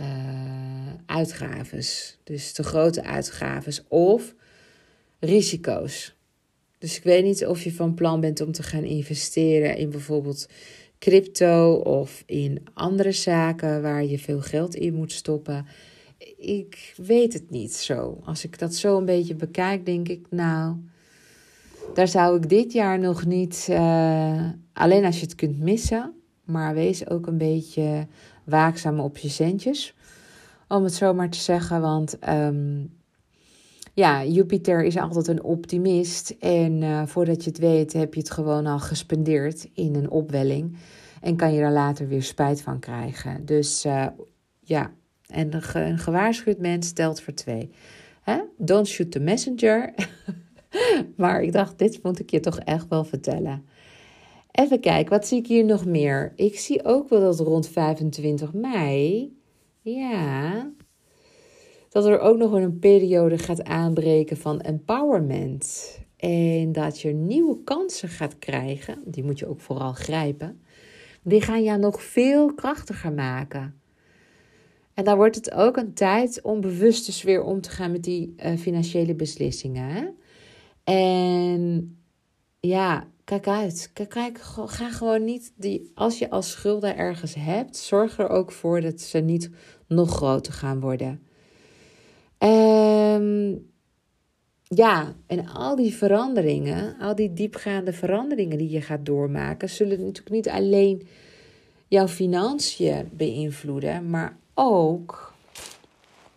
uh, 0.00 0.92
uitgaves. 1.06 2.18
Dus 2.24 2.52
te 2.52 2.62
grote 2.62 3.04
uitgaves 3.04 3.84
of 3.88 4.34
risico's. 5.18 6.14
Dus 6.78 6.96
ik 6.96 7.02
weet 7.02 7.24
niet 7.24 7.46
of 7.46 7.62
je 7.62 7.72
van 7.72 7.94
plan 7.94 8.20
bent 8.20 8.40
om 8.40 8.52
te 8.52 8.62
gaan 8.62 8.84
investeren 8.84 9.76
in 9.76 9.90
bijvoorbeeld 9.90 10.48
crypto 10.98 11.74
of 11.74 12.22
in 12.26 12.62
andere 12.74 13.12
zaken 13.12 13.82
waar 13.82 14.04
je 14.04 14.18
veel 14.18 14.40
geld 14.40 14.74
in 14.74 14.94
moet 14.94 15.12
stoppen. 15.12 15.66
Ik 16.36 16.94
weet 16.96 17.32
het 17.32 17.50
niet 17.50 17.72
zo. 17.74 18.20
Als 18.24 18.44
ik 18.44 18.58
dat 18.58 18.74
zo 18.74 18.98
een 18.98 19.04
beetje 19.04 19.34
bekijk, 19.34 19.86
denk 19.86 20.08
ik, 20.08 20.26
nou, 20.30 20.76
daar 21.94 22.08
zou 22.08 22.36
ik 22.36 22.48
dit 22.48 22.72
jaar 22.72 22.98
nog 22.98 23.24
niet, 23.26 23.66
uh, 23.70 24.48
alleen 24.72 25.04
als 25.04 25.16
je 25.16 25.24
het 25.24 25.34
kunt 25.34 25.58
missen, 25.58 26.12
maar 26.44 26.74
wees 26.74 27.08
ook 27.08 27.26
een 27.26 27.38
beetje 27.38 28.06
waakzaam 28.44 29.00
op 29.00 29.16
je 29.18 29.28
centjes. 29.28 29.94
Om 30.68 30.84
het 30.84 30.94
zo 30.94 31.14
maar 31.14 31.30
te 31.30 31.38
zeggen. 31.38 31.80
Want 31.80 32.28
um, 32.28 32.92
ja, 33.94 34.24
Jupiter 34.24 34.84
is 34.84 34.96
altijd 34.96 35.28
een 35.28 35.42
optimist. 35.42 36.30
En 36.38 36.82
uh, 36.82 37.06
voordat 37.06 37.44
je 37.44 37.50
het 37.50 37.58
weet, 37.58 37.92
heb 37.92 38.14
je 38.14 38.20
het 38.20 38.30
gewoon 38.30 38.66
al 38.66 38.78
gespendeerd 38.78 39.68
in 39.74 39.94
een 39.94 40.10
opwelling. 40.10 40.76
En 41.20 41.36
kan 41.36 41.52
je 41.52 41.60
er 41.60 41.72
later 41.72 42.08
weer 42.08 42.22
spijt 42.22 42.62
van 42.62 42.78
krijgen. 42.78 43.44
Dus 43.44 43.84
uh, 43.86 44.06
ja, 44.60 44.92
en 45.30 45.54
een, 45.54 45.62
ge 45.62 45.80
een 45.80 45.98
gewaarschuwd 45.98 46.58
mens 46.58 46.86
stelt 46.86 47.20
voor 47.20 47.34
twee. 47.34 47.70
Don't 48.56 48.88
shoot 48.88 49.10
the 49.10 49.20
messenger. 49.20 49.94
maar 51.16 51.42
ik 51.42 51.52
dacht, 51.52 51.78
dit 51.78 52.02
moet 52.02 52.20
ik 52.20 52.30
je 52.30 52.40
toch 52.40 52.58
echt 52.58 52.88
wel 52.88 53.04
vertellen. 53.04 53.64
Even 54.50 54.80
kijken, 54.80 55.10
wat 55.10 55.26
zie 55.26 55.38
ik 55.38 55.46
hier 55.46 55.64
nog 55.64 55.84
meer? 55.84 56.32
Ik 56.36 56.58
zie 56.58 56.84
ook 56.84 57.08
wel 57.08 57.20
dat 57.20 57.40
rond 57.40 57.68
25 57.68 58.52
mei, 58.52 59.32
ja, 59.80 60.70
dat 61.88 62.06
er 62.06 62.18
ook 62.18 62.36
nog 62.36 62.52
een 62.52 62.78
periode 62.78 63.38
gaat 63.38 63.64
aanbreken 63.64 64.36
van 64.36 64.60
empowerment. 64.60 65.98
En 66.16 66.72
dat 66.72 67.00
je 67.00 67.12
nieuwe 67.12 67.62
kansen 67.64 68.08
gaat 68.08 68.38
krijgen, 68.38 69.02
die 69.06 69.24
moet 69.24 69.38
je 69.38 69.48
ook 69.48 69.60
vooral 69.60 69.92
grijpen. 69.92 70.60
Die 71.22 71.40
gaan 71.40 71.62
jou 71.62 71.78
nog 71.78 72.02
veel 72.02 72.54
krachtiger 72.54 73.12
maken. 73.12 73.79
En 75.00 75.06
dan 75.06 75.16
wordt 75.16 75.34
het 75.34 75.52
ook 75.52 75.76
een 75.76 75.94
tijd 75.94 76.42
om 76.42 76.60
bewust 76.60 77.06
dus 77.06 77.22
weer 77.22 77.42
om 77.42 77.60
te 77.60 77.70
gaan 77.70 77.92
met 77.92 78.02
die 78.02 78.34
uh, 78.36 78.56
financiële 78.56 79.14
beslissingen. 79.14 80.14
En 80.84 81.96
ja, 82.60 83.06
kijk 83.24 83.48
uit. 83.48 83.90
Kijk, 83.92 84.38
ga 84.66 84.90
gewoon 84.90 85.24
niet 85.24 85.52
die. 85.56 85.90
Als 85.94 86.18
je 86.18 86.30
als 86.30 86.50
schulden 86.50 86.96
ergens 86.96 87.34
hebt, 87.34 87.76
zorg 87.76 88.18
er 88.18 88.28
ook 88.28 88.52
voor 88.52 88.80
dat 88.80 89.00
ze 89.00 89.18
niet 89.18 89.50
nog 89.86 90.10
groter 90.10 90.52
gaan 90.52 90.80
worden. 90.80 91.22
Um, 92.38 93.70
ja, 94.62 95.14
en 95.26 95.48
al 95.48 95.76
die 95.76 95.94
veranderingen, 95.94 96.98
al 96.98 97.14
die 97.14 97.32
diepgaande 97.32 97.92
veranderingen 97.92 98.58
die 98.58 98.70
je 98.70 98.80
gaat 98.80 99.06
doormaken, 99.06 99.68
zullen 99.68 99.98
natuurlijk 99.98 100.30
niet 100.30 100.48
alleen 100.48 101.06
jouw 101.88 102.08
financiën 102.08 103.10
beïnvloeden, 103.12 104.10
maar 104.10 104.38
ook 104.62 105.32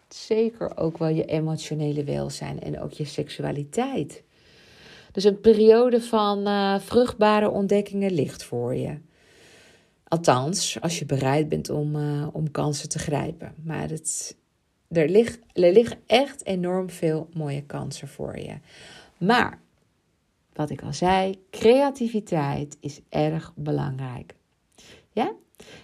zeker 0.08 0.78
ook 0.78 0.98
wel 0.98 1.08
je 1.08 1.26
emotionele 1.26 2.04
welzijn 2.04 2.62
en 2.62 2.80
ook 2.80 2.92
je 2.92 3.06
seksualiteit. 3.06 4.24
Dus 5.12 5.24
een 5.24 5.40
periode 5.40 6.02
van 6.02 6.48
uh, 6.48 6.80
vruchtbare 6.80 7.50
ontdekkingen 7.50 8.12
ligt 8.12 8.44
voor 8.44 8.76
je. 8.76 8.98
Althans, 10.08 10.82
als 10.82 11.00
je 11.00 11.06
bereid 11.06 11.50
bent 11.50 11.70
om, 11.70 11.96
uh, 11.96 12.28
om 12.32 12.52
kansen 12.52 12.90
te 12.90 13.00
grijpen. 13.00 13.56
Maar 13.64 13.90
het, 13.90 14.38
er, 14.88 15.10
ligt, 15.10 15.40
er 15.54 15.72
liggen 15.72 15.98
echt 16.06 16.46
enorm 16.46 16.90
veel 16.90 17.30
mooie 17.34 17.64
kansen 17.64 18.08
voor 18.08 18.38
je. 18.40 18.56
Maar, 19.18 19.60
wat 20.54 20.70
ik 20.70 20.82
al 20.82 20.94
zei, 20.94 21.40
creativiteit 21.50 22.78
is 22.80 23.00
erg 23.10 23.54
belangrijk. 23.56 24.36
Ja? 25.12 25.34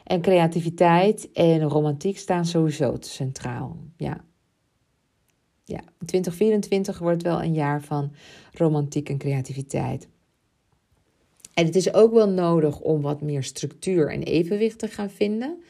En 0.04 0.22
creativiteit 0.22 1.32
en 1.32 1.62
romantiek 1.62 2.18
staan 2.18 2.46
sowieso 2.46 2.96
centraal. 3.00 3.78
Ja, 3.98 4.24
ja, 5.64 5.82
2024 6.06 7.00
wordt 7.00 7.24
wel 7.24 7.44
een 7.44 7.54
jaar 7.54 7.82
van 7.82 8.12
romantiek 8.54 9.10
en 9.10 9.18
creativiteit. 9.18 10.08
En 11.54 11.66
het 11.66 11.76
is 11.76 11.94
ook 11.94 12.14
wel 12.14 12.30
nodig 12.30 12.80
om 12.80 13.02
wat 13.02 13.22
meer 13.22 13.44
structuur 13.44 14.12
en 14.12 14.24
evenwicht 14.24 14.80
te 14.80 14.88
gaan 14.88 15.10
vinden. 15.10 15.64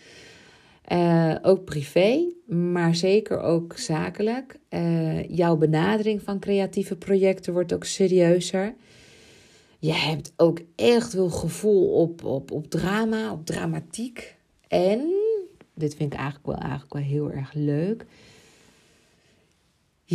Uh, 0.91 1.35
ook 1.41 1.65
privé, 1.65 2.33
maar 2.47 2.95
zeker 2.95 3.39
ook 3.39 3.77
zakelijk. 3.77 4.59
Uh, 4.69 5.29
jouw 5.29 5.55
benadering 5.57 6.21
van 6.21 6.39
creatieve 6.39 6.95
projecten 6.95 7.53
wordt 7.53 7.73
ook 7.73 7.85
serieuzer. 7.85 8.75
Je 9.79 9.93
hebt 9.93 10.33
ook 10.35 10.59
echt 10.75 11.13
wel 11.13 11.29
gevoel 11.29 11.93
op, 11.93 12.23
op, 12.23 12.51
op 12.51 12.69
drama, 12.69 13.31
op 13.31 13.45
dramatiek. 13.45 14.35
En, 14.67 15.13
dit 15.73 15.95
vind 15.95 16.13
ik 16.13 16.19
eigenlijk 16.19 16.47
wel, 16.47 16.57
eigenlijk 16.57 16.93
wel 16.93 17.03
heel 17.03 17.31
erg 17.31 17.53
leuk 17.53 18.05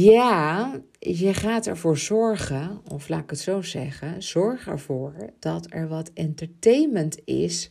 ja, 0.01 0.73
je 0.99 1.35
gaat 1.35 1.67
ervoor 1.67 1.99
zorgen, 1.99 2.81
of 2.93 3.09
laat 3.09 3.23
ik 3.23 3.31
het 3.31 3.39
zo 3.39 3.63
zeggen, 3.63 4.23
zorg 4.23 4.67
ervoor 4.67 5.15
dat 5.39 5.67
er 5.69 5.89
wat 5.89 6.11
entertainment 6.15 7.21
is 7.25 7.71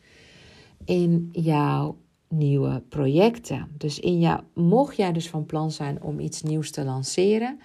in 0.86 1.30
jouw 1.32 1.98
nieuwe 2.30 2.84
projecten. 2.90 3.68
Dus 3.78 4.00
in 4.00 4.20
jou, 4.20 4.42
mocht 4.54 4.96
jij 4.96 5.12
dus 5.12 5.30
van 5.30 5.46
plan 5.46 5.72
zijn 5.72 6.02
om 6.02 6.20
iets 6.20 6.42
nieuws 6.42 6.72
te 6.72 6.84
lanceren 6.84 7.60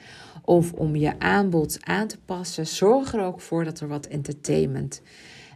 of 0.49 0.73
om 0.73 0.97
je 0.97 1.19
aanbod 1.19 1.79
aan 1.81 2.07
te 2.07 2.19
passen, 2.25 2.67
zorg 2.67 3.15
er 3.15 3.21
ook 3.21 3.41
voor 3.41 3.65
dat 3.65 3.81
er 3.81 3.89
wat 3.89 4.07
entertainment 4.07 5.03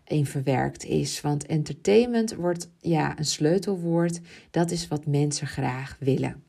in 0.07 0.26
verwerkt 0.26 0.84
is. 0.84 1.20
Want 1.20 1.47
entertainment 1.47 2.34
wordt 2.34 2.70
ja 2.80 3.18
een 3.18 3.24
sleutelwoord. 3.24 4.20
Dat 4.51 4.70
is 4.70 4.88
wat 4.88 5.07
mensen 5.07 5.47
graag 5.47 5.97
willen. 6.01 6.43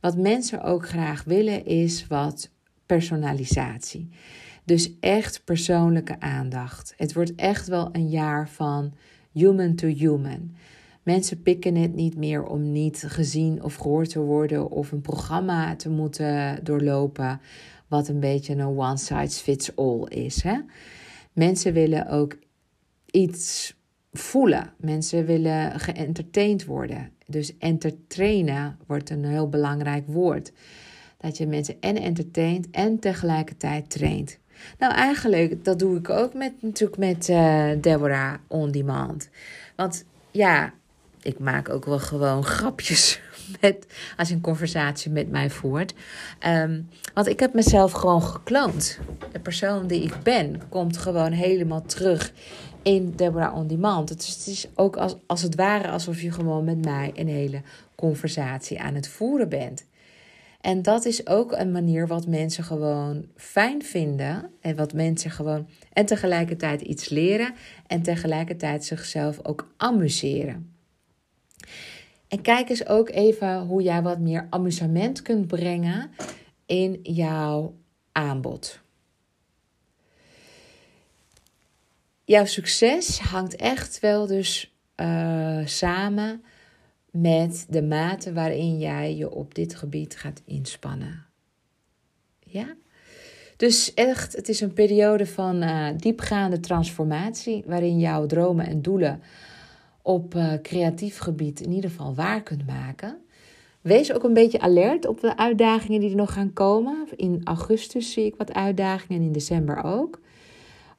Wat 0.00 0.16
mensen 0.16 0.62
ook 0.62 0.88
graag 0.88 1.24
willen 1.24 1.66
is 1.66 2.06
wat 2.06 2.50
personalisatie. 2.86 4.08
Dus 4.64 4.98
echt 5.00 5.44
persoonlijke 5.44 6.20
aandacht. 6.20 6.94
Het 6.96 7.12
wordt 7.14 7.34
echt 7.34 7.68
wel 7.68 7.88
een 7.92 8.08
jaar 8.08 8.48
van 8.48 8.94
human 9.30 9.74
to 9.74 9.86
human. 9.86 10.56
Mensen 11.02 11.42
pikken 11.42 11.74
het 11.74 11.94
niet 11.94 12.16
meer 12.16 12.44
om 12.44 12.72
niet 12.72 13.04
gezien 13.06 13.62
of 13.62 13.74
gehoord 13.74 14.10
te 14.10 14.20
worden 14.20 14.70
of 14.70 14.92
een 14.92 15.00
programma 15.00 15.76
te 15.76 15.90
moeten 15.90 16.58
doorlopen, 16.62 17.40
wat 17.88 18.08
een 18.08 18.20
beetje 18.20 18.54
een 18.54 18.78
one 18.78 18.96
size 18.96 19.42
fits 19.42 19.76
all 19.76 20.04
is. 20.08 20.42
Hè? 20.42 20.58
Mensen 21.32 21.72
willen 21.72 22.08
ook 22.08 22.36
iets 23.10 23.74
voelen. 24.12 24.72
Mensen 24.76 25.26
willen 25.26 25.80
geëntertained 25.80 26.64
worden. 26.64 27.10
Dus 27.26 27.58
entertainen 27.58 28.78
wordt 28.86 29.10
een 29.10 29.24
heel 29.24 29.48
belangrijk 29.48 30.06
woord. 30.06 30.52
Dat 31.16 31.36
je 31.36 31.46
mensen 31.46 31.76
en 31.80 31.96
entertaint 31.96 32.70
en 32.70 32.98
tegelijkertijd 32.98 33.90
traint. 33.90 34.38
Nou, 34.78 34.94
eigenlijk, 34.94 35.64
dat 35.64 35.78
doe 35.78 35.98
ik 35.98 36.10
ook 36.10 36.34
met, 36.34 36.52
natuurlijk 36.62 36.98
met 36.98 37.28
uh, 37.28 37.70
Deborah 37.80 38.34
On 38.48 38.70
Demand. 38.70 39.28
Want 39.76 40.04
ja, 40.30 40.72
ik 41.22 41.38
maak 41.38 41.68
ook 41.68 41.84
wel 41.84 41.98
gewoon 41.98 42.44
grapjes 42.44 43.20
met, 43.60 43.86
als 44.16 44.30
een 44.30 44.40
conversatie 44.40 45.10
met 45.10 45.30
mij 45.30 45.50
voert. 45.50 45.94
Ehm, 46.38 46.80
want 47.14 47.26
ik 47.26 47.40
heb 47.40 47.54
mezelf 47.54 47.92
gewoon 47.92 48.22
gekloond. 48.22 48.98
De 49.32 49.40
persoon 49.40 49.86
die 49.86 50.02
ik 50.02 50.14
ben 50.22 50.68
komt 50.68 50.96
gewoon 50.96 51.32
helemaal 51.32 51.82
terug 51.82 52.32
in 52.82 53.12
Deborah 53.16 53.56
On 53.56 53.66
Demand. 53.66 54.08
Dus 54.08 54.28
het 54.28 54.46
is 54.46 54.68
ook 54.74 54.96
als, 54.96 55.16
als 55.26 55.42
het 55.42 55.54
ware 55.54 55.88
alsof 55.88 56.20
je 56.20 56.32
gewoon 56.32 56.64
met 56.64 56.84
mij 56.84 57.12
een 57.14 57.28
hele 57.28 57.62
conversatie 57.94 58.80
aan 58.80 58.94
het 58.94 59.08
voeren 59.08 59.48
bent. 59.48 59.84
En 60.62 60.82
dat 60.82 61.04
is 61.04 61.26
ook 61.26 61.52
een 61.52 61.72
manier 61.72 62.06
wat 62.06 62.26
mensen 62.26 62.64
gewoon 62.64 63.26
fijn 63.36 63.82
vinden. 63.82 64.50
En 64.60 64.76
wat 64.76 64.92
mensen 64.92 65.30
gewoon. 65.30 65.68
En 65.92 66.06
tegelijkertijd 66.06 66.80
iets 66.80 67.08
leren. 67.08 67.54
En 67.86 68.02
tegelijkertijd 68.02 68.84
zichzelf 68.84 69.38
ook 69.42 69.72
amuseren. 69.76 70.71
En 72.28 72.40
kijk 72.40 72.68
eens 72.68 72.86
ook 72.86 73.08
even 73.08 73.60
hoe 73.60 73.82
jij 73.82 74.02
wat 74.02 74.18
meer 74.18 74.46
amusement 74.50 75.22
kunt 75.22 75.46
brengen 75.46 76.10
in 76.66 76.98
jouw 77.02 77.74
aanbod. 78.12 78.80
Jouw 82.24 82.44
succes 82.44 83.18
hangt 83.18 83.56
echt 83.56 84.00
wel 84.00 84.26
dus 84.26 84.76
uh, 84.96 85.66
samen 85.66 86.44
met 87.10 87.66
de 87.68 87.82
mate 87.82 88.32
waarin 88.32 88.78
jij 88.78 89.16
je 89.16 89.30
op 89.30 89.54
dit 89.54 89.74
gebied 89.74 90.16
gaat 90.16 90.42
inspannen. 90.44 91.26
Ja? 92.38 92.74
Dus 93.56 93.94
echt, 93.94 94.36
het 94.36 94.48
is 94.48 94.60
een 94.60 94.72
periode 94.72 95.26
van 95.26 95.62
uh, 95.62 95.88
diepgaande 95.96 96.60
transformatie, 96.60 97.62
waarin 97.66 97.98
jouw 97.98 98.26
dromen 98.26 98.66
en 98.66 98.82
doelen 98.82 99.22
op 100.02 100.34
uh, 100.34 100.52
creatief 100.62 101.18
gebied 101.18 101.60
in 101.60 101.72
ieder 101.72 101.90
geval 101.90 102.14
waar 102.14 102.42
kunt 102.42 102.66
maken. 102.66 103.18
Wees 103.80 104.12
ook 104.12 104.24
een 104.24 104.34
beetje 104.34 104.60
alert 104.60 105.06
op 105.06 105.20
de 105.20 105.36
uitdagingen 105.36 106.00
die 106.00 106.10
er 106.10 106.16
nog 106.16 106.32
gaan 106.32 106.52
komen. 106.52 107.06
In 107.16 107.40
augustus 107.44 108.12
zie 108.12 108.24
ik 108.24 108.36
wat 108.36 108.52
uitdagingen 108.52 109.20
en 109.20 109.26
in 109.26 109.32
december 109.32 109.84
ook. 109.84 110.20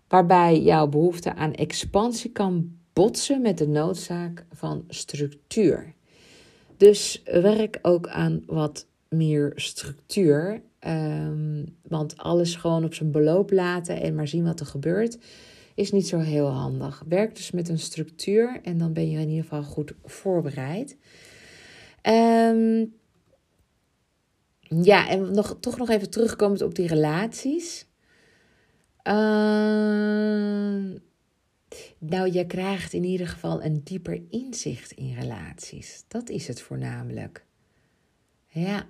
Waarbij 0.07 0.61
jouw 0.61 0.87
behoefte 0.87 1.35
aan 1.35 1.53
expansie 1.53 2.31
kan 2.31 2.71
botsen 2.93 3.41
met 3.41 3.57
de 3.57 3.67
noodzaak 3.67 4.45
van 4.51 4.83
structuur. 4.87 5.93
Dus 6.77 7.21
werk 7.23 7.79
ook 7.81 8.07
aan 8.07 8.43
wat 8.45 8.87
meer 9.09 9.51
structuur. 9.55 10.61
Um, 10.87 11.75
want 11.87 12.17
alles 12.17 12.55
gewoon 12.55 12.83
op 12.83 12.93
zijn 12.93 13.11
beloop 13.11 13.51
laten 13.51 14.01
en 14.01 14.15
maar 14.15 14.27
zien 14.27 14.43
wat 14.43 14.59
er 14.59 14.65
gebeurt, 14.65 15.17
is 15.75 15.91
niet 15.91 16.07
zo 16.07 16.19
heel 16.19 16.47
handig. 16.47 17.03
Werk 17.07 17.35
dus 17.35 17.51
met 17.51 17.69
een 17.69 17.79
structuur 17.79 18.59
en 18.63 18.77
dan 18.77 18.93
ben 18.93 19.09
je 19.09 19.19
in 19.19 19.29
ieder 19.29 19.43
geval 19.43 19.63
goed 19.63 19.93
voorbereid. 20.03 20.97
Um, 22.01 22.93
ja, 24.81 25.09
en 25.09 25.33
nog, 25.33 25.57
toch 25.59 25.77
nog 25.77 25.89
even 25.89 26.09
terugkomend 26.09 26.61
op 26.61 26.75
die 26.75 26.87
relaties. 26.87 27.87
Uh, 29.03 29.13
nou, 31.97 32.31
je 32.31 32.45
krijgt 32.47 32.93
in 32.93 33.03
ieder 33.03 33.27
geval 33.27 33.63
een 33.63 33.81
dieper 33.83 34.21
inzicht 34.29 34.91
in 34.91 35.13
relaties. 35.13 36.03
Dat 36.07 36.29
is 36.29 36.47
het 36.47 36.61
voornamelijk. 36.61 37.45
Ja. 38.47 38.87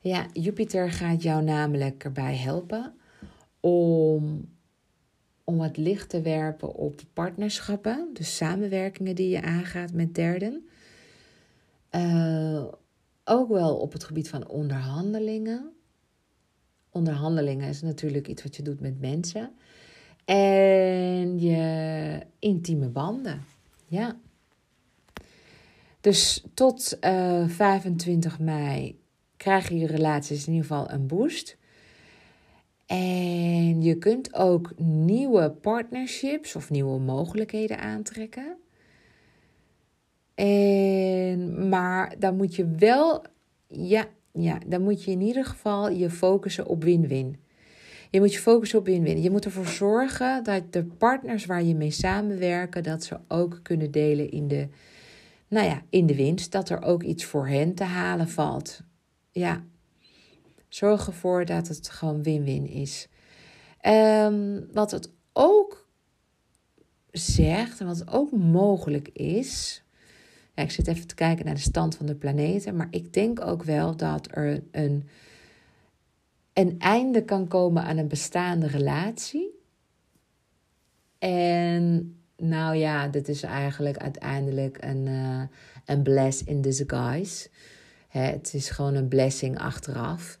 Ja, 0.00 0.26
Jupiter 0.32 0.90
gaat 0.90 1.22
jou 1.22 1.42
namelijk 1.42 2.04
erbij 2.04 2.36
helpen 2.36 2.94
om, 3.60 4.48
om 5.46 5.56
wat 5.56 5.76
licht 5.76 6.08
te 6.08 6.20
werpen 6.20 6.74
op 6.74 7.00
partnerschappen. 7.12 8.10
Dus 8.12 8.36
samenwerkingen 8.36 9.14
die 9.14 9.28
je 9.28 9.42
aangaat 9.42 9.92
met 9.92 10.14
derden. 10.14 10.66
Uh, 11.90 12.64
ook 13.24 13.48
wel 13.48 13.76
op 13.76 13.92
het 13.92 14.04
gebied 14.04 14.28
van 14.28 14.48
onderhandelingen. 14.48 15.72
Onderhandelingen 16.90 17.68
is 17.68 17.82
natuurlijk 17.82 18.28
iets 18.28 18.42
wat 18.42 18.56
je 18.56 18.62
doet 18.62 18.80
met 18.80 19.00
mensen. 19.00 19.52
En 20.24 21.40
je 21.40 22.20
intieme 22.38 22.88
banden. 22.88 23.44
Ja. 23.86 24.16
Dus 26.00 26.44
tot 26.54 26.96
uh, 27.00 27.42
eh, 27.42 27.48
25 27.48 28.38
mei 28.38 29.00
krijgen 29.36 29.78
je 29.78 29.86
relaties 29.86 30.46
in 30.46 30.52
ieder 30.52 30.68
geval 30.68 30.90
een 30.90 31.06
boost. 31.06 31.56
En 32.86 33.82
je 33.82 33.98
kunt 33.98 34.34
ook 34.34 34.72
nieuwe 34.78 35.50
partnerships 35.50 36.56
of 36.56 36.70
nieuwe 36.70 36.98
mogelijkheden 36.98 37.78
aantrekken. 37.78 38.56
En, 40.34 41.68
maar 41.68 42.14
dan 42.18 42.36
moet 42.36 42.54
je 42.54 42.66
wel, 42.66 43.24
ja, 43.66 44.04
ja, 44.32 44.58
dan 44.66 44.82
moet 44.82 45.04
je 45.04 45.10
in 45.10 45.20
ieder 45.20 45.44
geval 45.44 45.90
je 45.90 46.10
focussen 46.10 46.66
op 46.66 46.84
win-win. 46.84 47.36
Je 48.10 48.20
moet 48.20 48.32
je 48.32 48.40
focussen 48.40 48.78
op 48.78 48.86
win-win. 48.86 49.22
Je 49.22 49.30
moet 49.30 49.44
ervoor 49.44 49.66
zorgen 49.66 50.44
dat 50.44 50.72
de 50.72 50.84
partners 50.84 51.46
waar 51.46 51.62
je 51.62 51.74
mee 51.74 51.90
samenwerken, 51.90 52.82
dat 52.82 53.04
ze 53.04 53.18
ook 53.28 53.60
kunnen 53.62 53.90
delen 53.90 54.30
in 54.30 54.48
de, 54.48 54.68
nou 55.48 55.66
ja, 55.66 55.82
in 55.90 56.06
de 56.06 56.14
winst. 56.14 56.52
Dat 56.52 56.68
er 56.68 56.82
ook 56.82 57.02
iets 57.02 57.24
voor 57.24 57.48
hen 57.48 57.74
te 57.74 57.84
halen 57.84 58.28
valt. 58.28 58.80
Ja, 59.30 59.64
zorg 60.68 61.06
ervoor 61.06 61.44
dat 61.44 61.68
het 61.68 61.88
gewoon 61.88 62.22
win-win 62.22 62.66
is. 62.66 63.08
Um, 63.82 64.66
wat 64.72 64.90
het 64.90 65.10
ook 65.32 65.88
zegt 67.10 67.80
en 67.80 67.86
wat 67.86 68.10
ook 68.10 68.32
mogelijk 68.32 69.08
is. 69.08 69.82
Ik 70.54 70.70
zit 70.70 70.86
even 70.86 71.06
te 71.06 71.14
kijken 71.14 71.44
naar 71.44 71.54
de 71.54 71.60
stand 71.60 71.96
van 71.96 72.06
de 72.06 72.14
planeten. 72.14 72.76
Maar 72.76 72.88
ik 72.90 73.12
denk 73.12 73.40
ook 73.40 73.62
wel 73.62 73.96
dat 73.96 74.28
er 74.30 74.62
een 74.70 75.08
een 76.56 76.78
einde 76.78 77.24
kan 77.24 77.48
komen 77.48 77.82
aan 77.82 77.96
een 77.96 78.08
bestaande 78.08 78.66
relatie. 78.66 79.50
En 81.18 82.16
nou 82.36 82.76
ja, 82.76 83.08
dit 83.08 83.28
is 83.28 83.42
eigenlijk 83.42 83.96
uiteindelijk 83.96 84.76
een, 84.80 85.06
uh, 85.06 85.42
een 85.84 86.02
bless 86.02 86.44
in 86.44 86.60
disguise. 86.60 87.48
Het 88.08 88.54
is 88.54 88.70
gewoon 88.70 88.94
een 88.94 89.08
blessing 89.08 89.58
achteraf. 89.58 90.38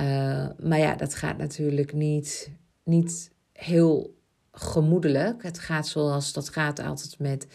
Uh, 0.00 0.46
maar 0.58 0.78
ja, 0.78 0.94
dat 0.94 1.14
gaat 1.14 1.36
natuurlijk 1.36 1.92
niet, 1.92 2.50
niet 2.82 3.30
heel 3.52 4.14
gemoedelijk. 4.52 5.42
Het 5.42 5.58
gaat 5.58 5.86
zoals 5.86 6.32
dat 6.32 6.48
gaat 6.48 6.80
altijd 6.80 7.18
met, 7.18 7.46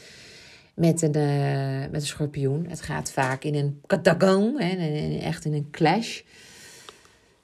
met, 0.76 1.02
een, 1.02 1.18
uh, 1.18 1.92
met 1.92 2.02
een 2.02 2.08
schorpioen. 2.08 2.66
Het 2.70 2.82
gaat 2.82 3.12
vaak 3.12 3.44
in 3.44 3.56
een 3.56 3.82
katagon, 3.86 4.62
hè, 4.62 4.76
echt 5.20 5.46
in 5.46 5.54
een 5.54 5.70
clash 5.72 6.22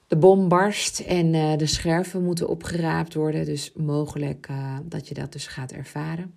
de 0.06 0.16
bom 0.16 0.48
barst 0.48 1.00
en 1.00 1.34
uh, 1.34 1.56
de 1.56 1.66
scherven 1.66 2.24
moeten 2.24 2.48
opgeraapt 2.48 3.14
worden. 3.14 3.44
Dus 3.44 3.72
mogelijk 3.74 4.48
dat 4.84 5.08
je 5.08 5.14
dat 5.14 5.32
dus 5.32 5.46
gaat 5.46 5.72
ervaren. 5.72 6.34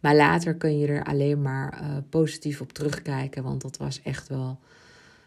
Maar 0.00 0.16
later 0.16 0.54
kun 0.54 0.78
je 0.78 0.86
er 0.86 1.04
alleen 1.04 1.42
maar 1.42 2.02
positief 2.10 2.60
op 2.60 2.72
terugkijken, 2.72 3.42
want 3.42 3.62
dat 3.62 3.76
was 3.76 4.02
echt 4.02 4.28
wel 4.28 4.58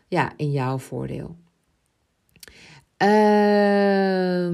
ja, 0.08 0.34
in 0.38 0.52
jouw 0.52 0.78
voordeel. 0.78 1.36
Um, 2.98 4.52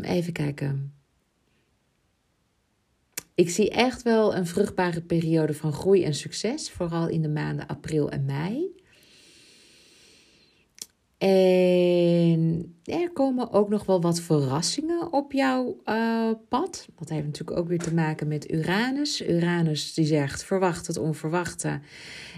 even 0.00 0.32
kijken. 0.32 0.92
Ik 3.34 3.50
zie 3.50 3.70
echt 3.70 4.02
wel 4.02 4.34
een 4.34 4.46
vruchtbare 4.46 5.02
periode 5.02 5.54
van 5.54 5.72
groei 5.72 6.04
en 6.04 6.14
succes, 6.14 6.70
vooral 6.70 7.08
in 7.08 7.22
de 7.22 7.28
maanden 7.28 7.66
april 7.66 8.10
en 8.10 8.24
mei. 8.24 8.72
En 11.18 12.74
er 12.84 13.10
komen 13.12 13.52
ook 13.52 13.68
nog 13.68 13.86
wel 13.86 14.00
wat 14.00 14.20
verrassingen 14.20 15.12
op 15.12 15.32
jouw 15.32 15.76
uh, 15.84 16.30
pad. 16.48 16.88
Dat 16.98 17.08
heeft 17.08 17.24
natuurlijk 17.24 17.58
ook 17.58 17.68
weer 17.68 17.78
te 17.78 17.94
maken 17.94 18.28
met 18.28 18.50
Uranus. 18.50 19.28
Uranus 19.28 19.94
die 19.94 20.04
zegt 20.06 20.44
verwacht 20.44 20.86
het 20.86 20.98
onverwachte. 20.98 21.80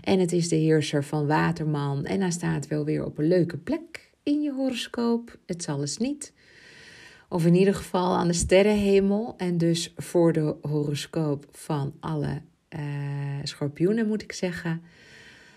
En 0.03 0.19
het 0.19 0.33
is 0.33 0.49
de 0.49 0.57
heerser 0.57 1.05
van 1.05 1.27
Waterman. 1.27 2.05
En 2.05 2.21
hij 2.21 2.31
staat 2.31 2.69
wel 2.69 2.85
weer 2.85 3.05
op 3.05 3.19
een 3.19 3.29
leuke 3.29 3.59
plek. 3.59 4.06
In 4.27 4.43
je 4.43 4.53
horoscoop. 4.53 5.39
Het 5.47 5.63
zal 5.63 5.81
eens 5.81 5.97
niet. 5.97 6.33
Of 7.29 7.47
in 7.47 7.55
ieder 7.55 7.75
geval 7.75 8.17
aan 8.17 8.27
de 8.27 8.33
sterrenhemel. 8.33 9.35
En 9.37 9.59
dus 9.59 9.93
voor 9.97 10.33
de 10.33 10.57
horoscoop 10.61 11.47
van 11.51 11.95
alle 12.01 12.43
uh, 12.77 12.81
schorpioenen 13.43 14.07
moet 14.07 14.23
ik 14.23 14.33
zeggen. 14.33 14.83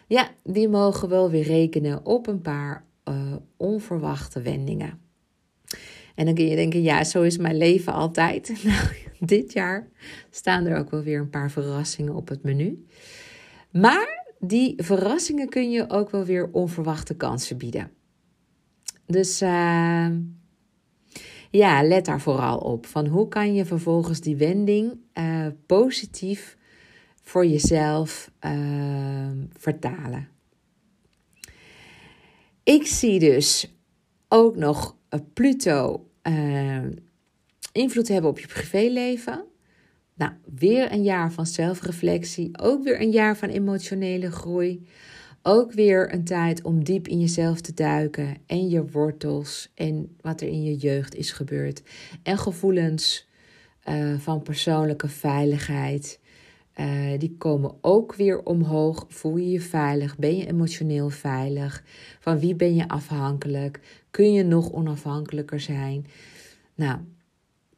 Ja, 0.08 0.30
die 0.44 0.68
mogen 0.68 1.10
wel 1.10 1.30
weer 1.30 1.44
rekenen 1.44 2.06
op 2.06 2.28
een 2.28 2.42
paar 2.42 2.86
uh, 3.10 3.36
onverwachte 3.58 4.42
wendingen. 4.42 5.00
En 6.16 6.26
dan 6.26 6.34
kun 6.34 6.48
je 6.48 6.56
denken, 6.56 6.82
ja, 6.82 7.04
zo 7.04 7.22
is 7.22 7.38
mijn 7.38 7.58
leven 7.58 7.94
altijd. 7.94 8.52
Nou, 8.64 8.88
dit 9.20 9.54
jaar 9.54 9.88
staan 10.30 10.66
er 10.66 10.78
ook 10.78 10.92
wel 10.92 11.04
weer 11.04 11.20
een 11.20 11.30
paar 11.30 11.52
verrassingen 11.52 12.16
op 12.16 12.28
het 12.28 12.44
menu. 12.44 12.86
Maar 13.72 14.26
die 14.40 14.74
verrassingen 14.78 15.50
kun 15.50 15.72
je 15.72 15.90
ook 15.90 16.10
wel 16.10 16.26
weer 16.26 16.50
onverwachte 16.52 17.16
kansen 17.16 17.58
bieden. 17.58 17.92
Dus 19.10 19.42
uh, 19.42 20.08
ja, 21.50 21.84
let 21.84 22.06
daar 22.06 22.22
vooral 22.22 22.58
op. 22.58 22.86
Van 22.86 23.08
hoe 23.08 23.28
kan 23.28 23.54
je 23.54 23.66
vervolgens 23.66 24.22
die 24.22 24.36
wending 24.36 24.98
uh, 25.14 25.48
positief 25.66 26.58
voor 27.24 27.46
jezelf 27.46 28.32
uh, 28.46 29.32
vertalen? 29.58 30.28
Ik 32.64 32.86
zie 32.88 33.20
dus 33.20 33.76
ook 34.28 34.56
nog 34.56 34.96
Pluto 35.34 36.06
invloed 37.72 38.08
hebben 38.08 38.30
op 38.30 38.40
je 38.40 38.48
privéleven. 38.48 39.46
Nou, 40.14 40.32
weer 40.56 40.92
een 40.92 41.04
jaar 41.04 41.32
van 41.32 41.46
zelfreflectie. 41.46 42.50
Ook 42.62 42.84
weer 42.84 43.02
een 43.02 43.12
jaar 43.12 43.38
van 43.38 43.50
emotionele 43.50 44.32
groei. 44.32 44.88
Ook 45.42 45.74
weer 45.74 46.14
een 46.14 46.24
tijd 46.24 46.64
om 46.64 46.84
diep 46.84 47.08
in 47.08 47.20
jezelf 47.20 47.62
te 47.62 47.74
duiken 47.74 48.38
en 48.46 48.70
je 48.70 48.92
wortels 48.92 49.72
en 49.76 50.16
wat 50.22 50.42
er 50.42 50.48
in 50.48 50.64
je 50.64 50.76
jeugd 50.76 51.16
is 51.16 51.32
gebeurd. 51.32 51.82
En 52.24 52.38
gevoelens 52.38 53.28
uh, 53.90 54.20
van 54.20 54.42
persoonlijke 54.42 55.08
veiligheid. 55.08 56.20
Uh, 56.80 57.20
die 57.20 57.36
komen 57.38 57.76
ook 57.82 58.16
weer 58.16 58.44
omhoog. 58.44 59.06
Voel 59.10 59.38
je 59.38 59.50
je 59.50 59.62
veilig? 59.62 60.18
Ben 60.18 60.38
je 60.38 60.48
emotioneel 60.48 61.10
veilig? 61.10 61.84
Van 62.20 62.40
wie 62.40 62.56
ben 62.56 62.76
je 62.76 62.88
afhankelijk? 62.88 63.80
Kun 64.12 64.34
je 64.34 64.44
nog 64.44 64.72
onafhankelijker 64.72 65.60
zijn? 65.60 66.06
Nou, 66.76 67.00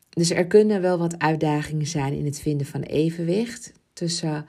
dus 0.09 0.31
er 0.31 0.47
kunnen 0.47 0.81
wel 0.81 0.97
wat 0.97 1.19
uitdagingen 1.19 1.87
zijn 1.87 2.13
in 2.13 2.25
het 2.25 2.39
vinden 2.39 2.67
van 2.67 2.81
evenwicht 2.81 3.73
tussen, 3.93 4.45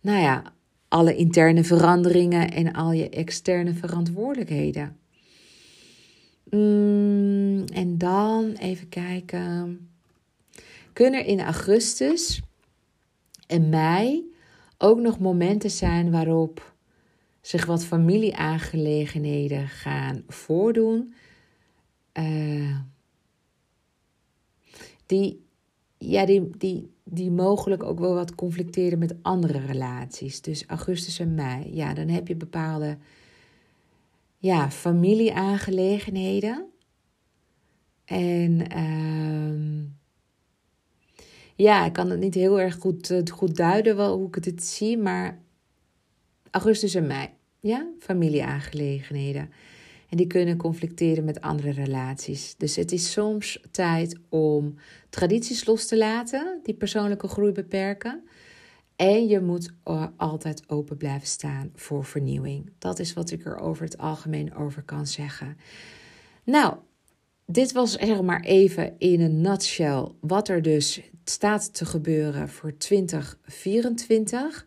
nou 0.00 0.20
ja, 0.20 0.52
alle 0.88 1.16
interne 1.16 1.64
veranderingen 1.64 2.50
en 2.50 2.72
al 2.72 2.92
je 2.92 3.08
externe 3.08 3.74
verantwoordelijkheden. 3.74 4.96
Mm, 6.50 7.64
en 7.64 7.98
dan 7.98 8.52
even 8.52 8.88
kijken. 8.88 9.88
Kunnen 10.92 11.20
er 11.20 11.26
in 11.26 11.40
augustus 11.40 12.42
en 13.46 13.68
mei 13.68 14.32
ook 14.78 14.98
nog 14.98 15.18
momenten 15.18 15.70
zijn 15.70 16.10
waarop 16.10 16.74
zich 17.40 17.66
wat 17.66 17.84
familieaangelegenheden 17.84 19.68
gaan 19.68 20.22
voordoen? 20.28 21.14
Uh, 22.18 22.78
die, 25.06 25.44
ja, 25.98 26.26
die, 26.26 26.50
die, 26.58 26.90
die 27.10 27.30
mogelijk 27.30 27.82
ook 27.82 27.98
wel 27.98 28.14
wat 28.14 28.34
conflicteren 28.34 28.98
met 28.98 29.16
andere 29.22 29.58
relaties. 29.58 30.40
Dus 30.40 30.64
augustus 30.66 31.18
en 31.18 31.34
mei, 31.34 31.74
ja, 31.74 31.94
dan 31.94 32.08
heb 32.08 32.28
je 32.28 32.36
bepaalde 32.36 32.96
ja, 34.38 34.70
familieaangelegenheden. 34.70 36.66
En 38.04 38.76
uh, 38.76 39.84
ja, 41.54 41.84
ik 41.84 41.92
kan 41.92 42.10
het 42.10 42.20
niet 42.20 42.34
heel 42.34 42.60
erg 42.60 42.76
goed, 42.76 43.10
uh, 43.10 43.20
goed 43.32 43.56
duiden 43.56 43.96
wel, 43.96 44.16
hoe 44.16 44.28
ik 44.28 44.44
het 44.44 44.64
zie, 44.64 44.98
maar 44.98 45.42
augustus 46.50 46.94
en 46.94 47.06
mei, 47.06 47.28
ja, 47.60 47.86
familieaangelegenheden. 47.98 49.50
En 50.08 50.16
die 50.16 50.26
kunnen 50.26 50.56
conflicteren 50.56 51.24
met 51.24 51.40
andere 51.40 51.70
relaties. 51.70 52.54
Dus 52.56 52.76
het 52.76 52.92
is 52.92 53.12
soms 53.12 53.60
tijd 53.70 54.18
om 54.28 54.74
tradities 55.10 55.66
los 55.66 55.86
te 55.86 55.96
laten, 55.96 56.60
die 56.62 56.74
persoonlijke 56.74 57.28
groei 57.28 57.52
beperken. 57.52 58.22
En 58.96 59.26
je 59.26 59.40
moet 59.40 59.70
altijd 60.16 60.68
open 60.68 60.96
blijven 60.96 61.28
staan 61.28 61.70
voor 61.74 62.04
vernieuwing. 62.04 62.72
Dat 62.78 62.98
is 62.98 63.12
wat 63.12 63.30
ik 63.30 63.44
er 63.44 63.58
over 63.58 63.84
het 63.84 63.98
algemeen 63.98 64.54
over 64.54 64.82
kan 64.82 65.06
zeggen. 65.06 65.56
Nou, 66.44 66.74
dit 67.46 67.72
was 67.72 67.98
er 67.98 68.24
maar 68.24 68.40
even 68.40 68.94
in 68.98 69.20
een 69.20 69.40
nutshell 69.40 70.08
wat 70.20 70.48
er 70.48 70.62
dus 70.62 71.00
staat 71.24 71.74
te 71.74 71.84
gebeuren 71.84 72.48
voor 72.48 72.76
2024. 72.76 74.66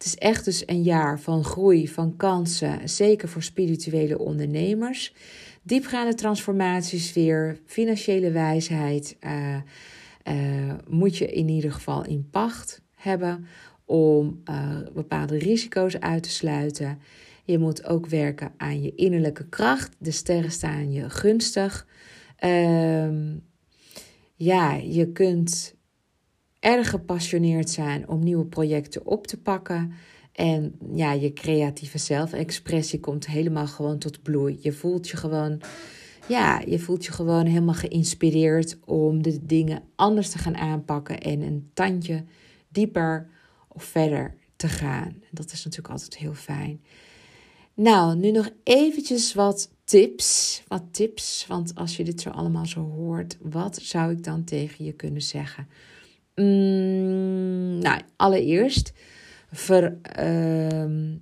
Het 0.00 0.08
is 0.08 0.16
echt 0.16 0.44
dus 0.44 0.62
een 0.66 0.82
jaar 0.82 1.20
van 1.20 1.44
groei, 1.44 1.88
van 1.88 2.16
kansen, 2.16 2.88
zeker 2.88 3.28
voor 3.28 3.42
spirituele 3.42 4.18
ondernemers. 4.18 5.14
Diepgaande 5.62 6.14
transformaties 6.14 7.12
weer, 7.12 7.60
financiële 7.66 8.30
wijsheid 8.30 9.16
uh, 9.20 9.56
uh, 9.56 10.74
moet 10.88 11.16
je 11.16 11.32
in 11.32 11.48
ieder 11.48 11.72
geval 11.72 12.04
in 12.04 12.28
pacht 12.30 12.82
hebben 12.94 13.46
om 13.84 14.42
uh, 14.50 14.76
bepaalde 14.94 15.38
risico's 15.38 15.98
uit 15.98 16.22
te 16.22 16.30
sluiten. 16.30 16.98
Je 17.44 17.58
moet 17.58 17.84
ook 17.84 18.06
werken 18.06 18.52
aan 18.56 18.82
je 18.82 18.94
innerlijke 18.94 19.48
kracht. 19.48 19.96
De 19.98 20.10
sterren 20.10 20.52
staan 20.52 20.92
je 20.92 21.10
gunstig. 21.10 21.86
Ehm, 22.36 23.36
ja, 24.34 24.74
je 24.74 25.12
kunt 25.12 25.74
erg 26.60 26.90
gepassioneerd 26.90 27.70
zijn 27.70 28.08
om 28.08 28.24
nieuwe 28.24 28.46
projecten 28.46 29.06
op 29.06 29.26
te 29.26 29.40
pakken. 29.40 29.92
En 30.32 30.78
ja, 30.94 31.12
je 31.12 31.32
creatieve 31.32 31.98
zelfexpressie 31.98 33.00
komt 33.00 33.26
helemaal 33.26 33.66
gewoon 33.66 33.98
tot 33.98 34.22
bloei. 34.22 34.58
Je 34.60 34.72
voelt 34.72 35.08
je 35.08 35.16
gewoon, 35.16 35.60
ja, 36.28 36.62
je 36.66 36.78
voelt 36.78 37.04
je 37.04 37.12
gewoon 37.12 37.46
helemaal 37.46 37.74
geïnspireerd 37.74 38.78
om 38.84 39.22
de 39.22 39.46
dingen 39.46 39.82
anders 39.96 40.30
te 40.30 40.38
gaan 40.38 40.56
aanpakken 40.56 41.20
en 41.20 41.40
een 41.40 41.70
tandje 41.74 42.24
dieper 42.68 43.28
of 43.68 43.84
verder 43.84 44.36
te 44.56 44.68
gaan. 44.68 45.22
Dat 45.30 45.52
is 45.52 45.64
natuurlijk 45.64 45.92
altijd 45.92 46.16
heel 46.16 46.34
fijn. 46.34 46.80
Nou, 47.74 48.16
nu 48.16 48.30
nog 48.30 48.50
eventjes 48.62 49.34
wat 49.34 49.70
tips. 49.84 50.62
Wat 50.68 50.82
tips, 50.90 51.44
want 51.48 51.74
als 51.74 51.96
je 51.96 52.04
dit 52.04 52.20
zo 52.20 52.30
allemaal 52.30 52.66
zo 52.66 52.80
hoort, 52.80 53.38
wat 53.40 53.76
zou 53.82 54.12
ik 54.12 54.24
dan 54.24 54.44
tegen 54.44 54.84
je 54.84 54.92
kunnen 54.92 55.22
zeggen? 55.22 55.68
Mm, 56.34 57.78
nou, 57.78 58.00
allereerst, 58.16 58.92
uh, 59.68 61.18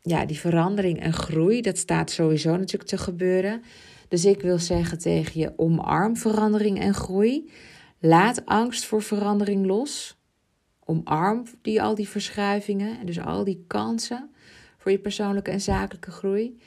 ja, 0.00 0.26
die 0.26 0.38
verandering 0.38 1.00
en 1.00 1.12
groei, 1.12 1.60
dat 1.60 1.78
staat 1.78 2.10
sowieso 2.10 2.56
natuurlijk 2.56 2.90
te 2.90 2.98
gebeuren. 2.98 3.62
Dus 4.08 4.24
ik 4.24 4.40
wil 4.40 4.58
zeggen 4.58 4.98
tegen 4.98 5.40
je, 5.40 5.52
omarm 5.56 6.16
verandering 6.16 6.80
en 6.80 6.94
groei. 6.94 7.50
Laat 7.98 8.46
angst 8.46 8.84
voor 8.84 9.02
verandering 9.02 9.66
los. 9.66 10.16
Omarm 10.84 11.46
die, 11.62 11.82
al 11.82 11.94
die 11.94 12.08
verschuivingen 12.08 12.98
en 12.98 13.06
dus 13.06 13.20
al 13.20 13.44
die 13.44 13.64
kansen 13.66 14.30
voor 14.78 14.90
je 14.92 14.98
persoonlijke 14.98 15.50
en 15.50 15.60
zakelijke 15.60 16.10
groei. 16.10 16.58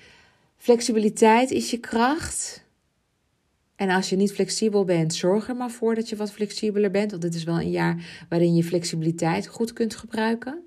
Flexibiliteit 0.57 1.51
is 1.51 1.71
je 1.71 1.77
kracht. 1.77 2.65
En 3.77 3.89
als 3.89 4.09
je 4.09 4.15
niet 4.15 4.33
flexibel 4.33 4.83
bent, 4.83 5.13
zorg 5.13 5.47
er 5.47 5.55
maar 5.55 5.71
voor 5.71 5.95
dat 5.95 6.09
je 6.09 6.15
wat 6.15 6.31
flexibeler 6.31 6.91
bent. 6.91 7.11
Want 7.11 7.21
dit 7.23 7.35
is 7.35 7.43
wel 7.43 7.59
een 7.59 7.71
jaar 7.71 8.25
waarin 8.29 8.55
je 8.55 8.63
flexibiliteit 8.63 9.47
goed 9.47 9.73
kunt 9.73 9.95
gebruiken. 9.95 10.63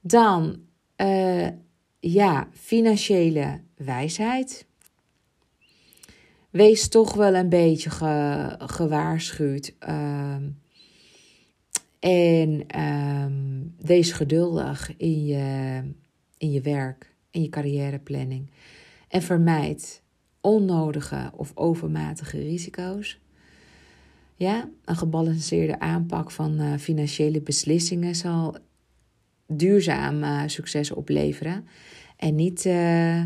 Dan, 0.00 0.60
uh, 0.96 1.48
ja, 1.98 2.48
financiële 2.52 3.60
wijsheid. 3.76 4.66
Wees 6.50 6.88
toch 6.88 7.14
wel 7.14 7.34
een 7.34 7.48
beetje 7.48 7.90
gewaarschuwd. 8.58 9.74
Uh, 9.88 10.36
en 11.98 12.64
uh, 12.76 13.26
wees 13.86 14.12
geduldig 14.12 14.96
in 14.96 15.24
je, 15.24 15.82
in 16.38 16.50
je 16.50 16.60
werk, 16.60 17.14
in 17.30 17.42
je 17.42 17.48
carrièreplanning. 17.48 18.50
En 19.08 19.22
vermijd 19.22 20.02
onnodige 20.46 21.30
of 21.34 21.52
overmatige 21.54 22.38
risico's. 22.38 23.20
Ja, 24.34 24.68
een 24.84 24.96
gebalanceerde 24.96 25.80
aanpak 25.80 26.30
van 26.30 26.60
uh, 26.60 26.76
financiële 26.76 27.40
beslissingen 27.40 28.14
zal 28.14 28.56
duurzaam 29.46 30.22
uh, 30.22 30.42
succes 30.46 30.90
opleveren. 30.90 31.66
En 32.16 32.34
niet, 32.34 32.64
uh, 32.64 33.22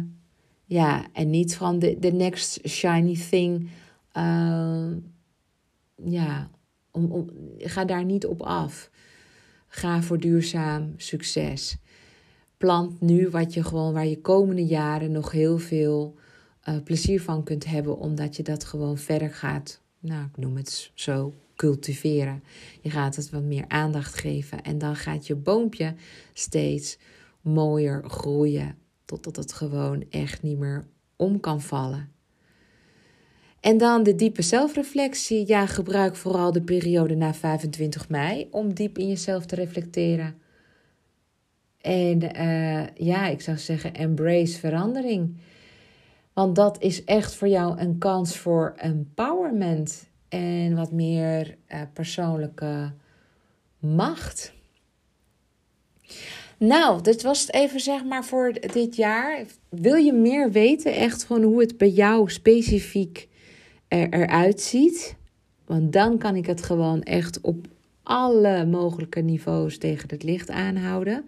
ja, 0.65 1.07
en 1.13 1.31
niet 1.31 1.57
van 1.57 1.79
de, 1.79 1.99
de 1.99 2.13
next 2.13 2.69
shiny 2.69 3.17
thing. 3.31 3.69
ja, 6.05 6.51
om, 6.91 7.13
om, 7.13 7.31
ga 7.59 7.85
daar 7.85 8.05
niet 8.05 8.27
op 8.27 8.43
af. 8.43 8.91
Ga 9.69 10.03
voor 10.03 10.19
duurzaam 10.19 10.95
succes. 10.97 11.77
Plant 12.57 13.01
nu 13.01 13.29
wat 13.29 13.55
je 13.55 13.65
gewoon, 13.65 13.93
waar 13.93 14.07
je 14.07 14.21
komende 14.21 14.65
jaren 14.65 15.13
nog 15.13 15.31
heel 15.31 15.59
veel 15.59 16.19
plezier 16.85 17.23
van 17.23 17.45
kunt 17.45 17.65
hebben, 17.65 17.99
omdat 17.99 18.37
je 18.37 18.43
dat 18.43 18.65
gewoon 18.65 18.99
verder 18.99 19.31
gaat, 19.31 19.81
nou, 19.99 20.25
ik 20.25 20.37
noem 20.37 20.57
het 20.57 20.91
zo, 20.95 21.35
cultiveren. 21.57 22.43
Je 22.81 22.91
gaat 22.91 23.17
het 23.17 23.31
wat 23.31 23.43
meer 23.43 23.65
aandacht 23.69 24.15
geven 24.15 24.63
en 24.63 24.79
dan 24.79 24.97
gaat 24.97 25.27
je 25.27 25.35
boompje 25.35 25.95
steeds 26.33 26.99
mooier 27.41 28.05
groeien, 28.07 28.77
totdat 29.05 29.37
het 29.37 29.53
gewoon 29.53 30.05
echt 30.11 30.43
niet 30.43 30.59
meer 30.59 30.87
om 31.17 31.41
kan 31.41 31.61
vallen. 31.61 32.09
En 33.61 33.79
dan 33.79 34.03
de 34.03 34.15
diepe 34.15 34.43
zelfreflectie. 34.43 35.47
Ja, 35.47 35.67
gebruik 35.67 36.17
vooral 36.17 36.53
de 36.53 36.63
periode 36.63 37.15
na 37.15 37.35
25 37.35 38.09
mei 38.09 38.49
om 38.51 38.75
diep 38.75 38.99
in 38.99 39.09
jezelf 39.09 39.47
te 39.47 39.55
reflecteren. 39.55 40.35
En 41.81 42.23
uh, 42.23 42.87
ja, 42.95 43.27
ik 43.27 43.41
zou 43.41 43.57
zeggen, 43.57 43.95
embrace 43.95 44.59
verandering. 44.59 45.37
Want 46.41 46.57
dat 46.57 46.83
is 46.83 47.05
echt 47.05 47.35
voor 47.35 47.49
jou 47.49 47.81
een 47.81 47.99
kans 47.99 48.39
voor 48.39 48.75
empowerment 48.77 50.09
en 50.29 50.75
wat 50.77 50.93
meer 50.93 51.57
uh, 51.69 51.81
persoonlijke 51.93 52.93
macht. 53.79 54.53
Nou, 56.59 57.03
dit 57.03 57.23
was 57.23 57.41
het 57.41 57.55
even 57.55 57.81
zeg 57.81 58.05
maar 58.05 58.25
voor 58.25 58.53
dit 58.73 58.97
jaar. 58.97 59.45
Wil 59.69 59.95
je 59.95 60.13
meer 60.13 60.51
weten, 60.51 60.95
echt 60.95 61.25
gewoon 61.25 61.43
hoe 61.43 61.61
het 61.61 61.79
bij 61.79 61.91
jou 61.91 62.31
specifiek 62.31 63.29
er, 63.89 64.13
eruit 64.13 64.61
ziet? 64.61 65.17
Want 65.67 65.93
dan 65.93 66.19
kan 66.19 66.37
ik 66.37 66.47
het 66.47 66.63
gewoon 66.63 67.03
echt 67.03 67.41
op 67.41 67.67
alle 68.03 68.67
mogelijke 68.67 69.21
niveaus 69.21 69.79
tegen 69.79 70.09
het 70.09 70.23
licht 70.23 70.51
aanhouden 70.51 71.25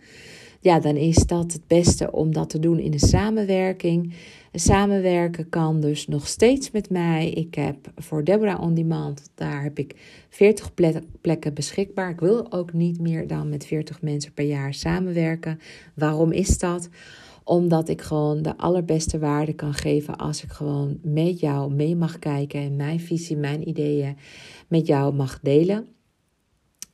ja, 0.62 0.80
dan 0.80 0.96
is 0.96 1.16
dat 1.26 1.52
het 1.52 1.66
beste 1.66 2.12
om 2.12 2.32
dat 2.32 2.50
te 2.50 2.58
doen 2.58 2.78
in 2.78 2.92
een 2.92 2.98
samenwerking. 2.98 4.14
Samenwerken 4.52 5.48
kan 5.48 5.80
dus 5.80 6.06
nog 6.06 6.26
steeds 6.26 6.70
met 6.70 6.90
mij. 6.90 7.30
Ik 7.30 7.54
heb 7.54 7.76
voor 7.96 8.24
Deborah 8.24 8.62
On 8.62 8.74
Demand, 8.74 9.30
daar 9.34 9.62
heb 9.62 9.78
ik 9.78 9.94
40 10.28 10.74
plekken 11.20 11.54
beschikbaar. 11.54 12.10
Ik 12.10 12.20
wil 12.20 12.52
ook 12.52 12.72
niet 12.72 13.00
meer 13.00 13.26
dan 13.26 13.48
met 13.48 13.66
40 13.66 14.02
mensen 14.02 14.32
per 14.32 14.44
jaar 14.44 14.74
samenwerken. 14.74 15.58
Waarom 15.94 16.32
is 16.32 16.58
dat? 16.58 16.88
Omdat 17.44 17.88
ik 17.88 18.00
gewoon 18.00 18.42
de 18.42 18.56
allerbeste 18.56 19.18
waarde 19.18 19.52
kan 19.52 19.74
geven 19.74 20.16
als 20.16 20.42
ik 20.42 20.50
gewoon 20.50 20.98
met 21.02 21.40
jou 21.40 21.74
mee 21.74 21.96
mag 21.96 22.18
kijken 22.18 22.60
en 22.60 22.76
mijn 22.76 23.00
visie, 23.00 23.36
mijn 23.36 23.68
ideeën 23.68 24.16
met 24.68 24.86
jou 24.86 25.14
mag 25.14 25.40
delen 25.40 25.86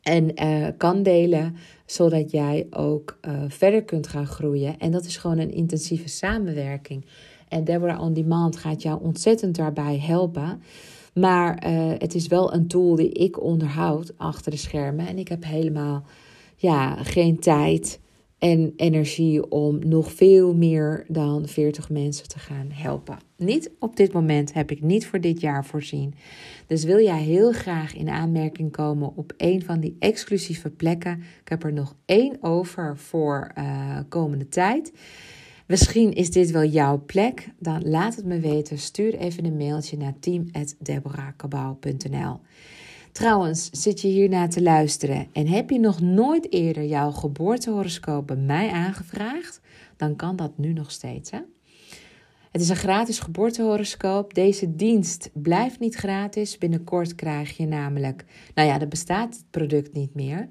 en 0.08 0.42
uh, 0.42 0.66
kan 0.76 1.02
delen, 1.02 1.56
zodat 1.90 2.30
jij 2.30 2.66
ook 2.70 3.18
uh, 3.28 3.42
verder 3.48 3.84
kunt 3.84 4.06
gaan 4.06 4.26
groeien. 4.26 4.78
En 4.78 4.90
dat 4.90 5.04
is 5.04 5.16
gewoon 5.16 5.38
een 5.38 5.52
intensieve 5.52 6.08
samenwerking. 6.08 7.04
En 7.48 7.64
Deborah 7.64 8.00
On 8.00 8.12
Demand 8.12 8.56
gaat 8.56 8.82
jou 8.82 9.02
ontzettend 9.02 9.56
daarbij 9.56 9.98
helpen. 9.98 10.62
Maar 11.14 11.66
uh, 11.66 11.92
het 11.98 12.14
is 12.14 12.26
wel 12.26 12.54
een 12.54 12.66
tool 12.66 12.94
die 12.94 13.10
ik 13.10 13.42
onderhoud 13.42 14.12
achter 14.16 14.50
de 14.50 14.56
schermen. 14.56 15.06
En 15.06 15.18
ik 15.18 15.28
heb 15.28 15.44
helemaal 15.44 16.04
ja, 16.56 16.94
geen 16.94 17.38
tijd 17.38 18.00
en 18.38 18.72
energie 18.76 19.50
om 19.50 19.88
nog 19.88 20.12
veel 20.12 20.54
meer 20.54 21.04
dan 21.08 21.48
40 21.48 21.90
mensen 21.90 22.28
te 22.28 22.38
gaan 22.38 22.68
helpen. 22.72 23.18
Niet 23.36 23.70
op 23.78 23.96
dit 23.96 24.12
moment 24.12 24.52
heb 24.52 24.70
ik 24.70 24.82
niet 24.82 25.06
voor 25.06 25.20
dit 25.20 25.40
jaar 25.40 25.64
voorzien. 25.64 26.14
Dus 26.66 26.84
wil 26.84 27.02
jij 27.02 27.22
heel 27.22 27.52
graag 27.52 27.94
in 27.94 28.08
aanmerking 28.08 28.72
komen 28.72 29.16
op 29.16 29.32
een 29.36 29.64
van 29.64 29.80
die 29.80 29.96
exclusieve 29.98 30.70
plekken? 30.70 31.22
Ik 31.40 31.48
heb 31.48 31.64
er 31.64 31.72
nog 31.72 31.96
één 32.04 32.36
over 32.40 32.96
voor 32.96 33.52
uh, 33.58 33.98
komende 34.08 34.48
tijd. 34.48 34.92
Misschien 35.66 36.12
is 36.12 36.30
dit 36.30 36.50
wel 36.50 36.64
jouw 36.64 37.02
plek. 37.06 37.48
Dan 37.58 37.88
laat 37.88 38.16
het 38.16 38.24
me 38.24 38.40
weten. 38.40 38.78
Stuur 38.78 39.14
even 39.14 39.44
een 39.44 39.56
mailtje 39.56 39.96
naar 39.96 40.14
team.deborahkabau.nl. 40.20 42.40
Trouwens, 43.18 43.70
zit 43.70 44.00
je 44.00 44.08
hiernaar 44.08 44.48
te 44.48 44.62
luisteren 44.62 45.28
en 45.32 45.46
heb 45.46 45.70
je 45.70 45.78
nog 45.78 46.00
nooit 46.00 46.52
eerder 46.52 46.84
jouw 46.84 47.10
geboortehoroscoop 47.10 48.26
bij 48.26 48.36
mij 48.36 48.70
aangevraagd? 48.70 49.60
Dan 49.96 50.16
kan 50.16 50.36
dat 50.36 50.58
nu 50.58 50.72
nog 50.72 50.90
steeds. 50.90 51.30
Hè? 51.30 51.38
Het 52.50 52.60
is 52.60 52.68
een 52.68 52.76
gratis 52.76 53.18
geboortehoroscoop. 53.18 54.34
Deze 54.34 54.76
dienst 54.76 55.30
blijft 55.32 55.80
niet 55.80 55.94
gratis. 55.94 56.58
Binnenkort 56.58 57.14
krijg 57.14 57.56
je 57.56 57.66
namelijk, 57.66 58.24
nou 58.54 58.68
ja, 58.68 58.80
er 58.80 58.88
bestaat 58.88 59.34
het 59.34 59.44
product 59.50 59.92
niet 59.92 60.14
meer. 60.14 60.48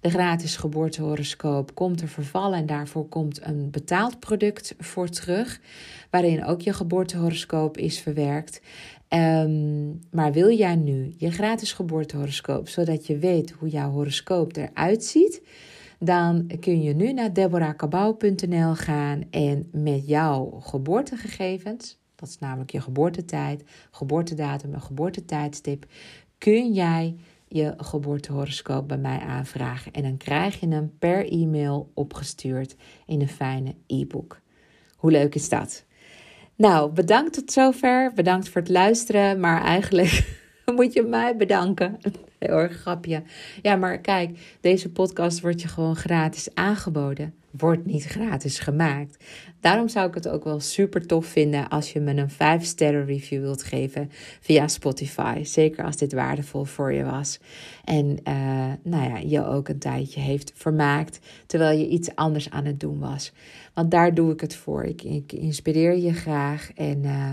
De 0.00 0.10
gratis 0.10 0.56
geboortehoroscoop 0.56 1.74
komt 1.74 2.00
er 2.00 2.08
vervallen 2.08 2.58
en 2.58 2.66
daarvoor 2.66 3.08
komt 3.08 3.46
een 3.46 3.70
betaald 3.70 4.18
product 4.18 4.74
voor 4.78 5.08
terug, 5.08 5.60
waarin 6.10 6.44
ook 6.44 6.60
je 6.60 6.72
geboortehoroscoop 6.72 7.76
is 7.76 8.00
verwerkt. 8.00 8.60
Um, 9.14 10.00
maar 10.10 10.32
wil 10.32 10.50
jij 10.50 10.76
nu 10.76 11.14
je 11.16 11.30
gratis 11.30 11.72
geboortehoroscoop, 11.72 12.68
zodat 12.68 13.06
je 13.06 13.18
weet 13.18 13.50
hoe 13.50 13.68
jouw 13.68 13.90
horoscoop 13.90 14.56
eruit 14.56 15.04
ziet, 15.04 15.42
dan 15.98 16.50
kun 16.60 16.82
je 16.82 16.94
nu 16.94 17.12
naar 17.12 17.32
deborahkabau.nl 17.32 18.74
gaan 18.74 19.22
en 19.30 19.68
met 19.72 20.06
jouw 20.06 20.50
geboortegegevens, 20.60 21.98
dat 22.14 22.28
is 22.28 22.38
namelijk 22.38 22.70
je 22.70 22.80
geboortetijd, 22.80 23.64
geboortedatum 23.90 24.74
en 24.74 24.80
geboortetijdstip, 24.80 25.86
kun 26.38 26.72
jij 26.72 27.16
je 27.48 27.74
geboortehoroscoop 27.76 28.88
bij 28.88 28.98
mij 28.98 29.18
aanvragen. 29.18 29.92
En 29.92 30.02
dan 30.02 30.16
krijg 30.16 30.60
je 30.60 30.68
hem 30.68 30.92
per 30.98 31.32
e-mail 31.32 31.90
opgestuurd 31.94 32.76
in 33.06 33.20
een 33.20 33.28
fijne 33.28 33.74
e-book. 33.86 34.40
Hoe 34.96 35.10
leuk 35.10 35.34
is 35.34 35.48
dat? 35.48 35.84
Nou, 36.60 36.92
bedankt 36.92 37.32
tot 37.32 37.52
zover. 37.52 38.12
Bedankt 38.14 38.48
voor 38.48 38.60
het 38.60 38.70
luisteren. 38.70 39.40
Maar 39.40 39.62
eigenlijk 39.62 40.38
moet 40.76 40.92
je 40.92 41.02
mij 41.02 41.36
bedanken. 41.36 41.98
Heel 42.38 42.58
erg 42.58 42.76
grapje. 42.80 43.22
Ja, 43.62 43.76
maar 43.76 43.98
kijk, 43.98 44.38
deze 44.60 44.88
podcast 44.90 45.40
wordt 45.40 45.60
je 45.62 45.68
gewoon 45.68 45.96
gratis 45.96 46.48
aangeboden. 46.54 47.34
Wordt 47.50 47.86
niet 47.86 48.04
gratis 48.04 48.58
gemaakt. 48.58 49.24
Daarom 49.60 49.88
zou 49.88 50.08
ik 50.08 50.14
het 50.14 50.28
ook 50.28 50.44
wel 50.44 50.60
super 50.60 51.06
tof 51.06 51.26
vinden 51.26 51.68
als 51.68 51.92
je 51.92 52.00
me 52.00 52.16
een 52.16 52.30
5 52.30 52.64
sterren 52.64 53.06
review 53.06 53.40
wilt 53.40 53.62
geven 53.62 54.10
via 54.40 54.68
Spotify. 54.68 55.44
Zeker 55.44 55.84
als 55.84 55.96
dit 55.96 56.12
waardevol 56.12 56.64
voor 56.64 56.92
je 56.92 57.04
was. 57.04 57.40
En 57.84 58.18
uh, 58.28 58.72
nou 58.82 59.08
ja, 59.10 59.16
je 59.16 59.44
ook 59.44 59.68
een 59.68 59.78
tijdje 59.78 60.20
heeft 60.20 60.52
vermaakt 60.54 61.18
terwijl 61.46 61.78
je 61.78 61.88
iets 61.88 62.14
anders 62.14 62.50
aan 62.50 62.64
het 62.64 62.80
doen 62.80 62.98
was. 62.98 63.32
Want 63.74 63.90
daar 63.90 64.14
doe 64.14 64.32
ik 64.32 64.40
het 64.40 64.54
voor. 64.54 64.84
Ik, 64.84 65.32
inspireer 65.32 65.96
je 65.96 66.12
graag 66.12 66.70
en... 66.74 67.04
Uh, 67.04 67.32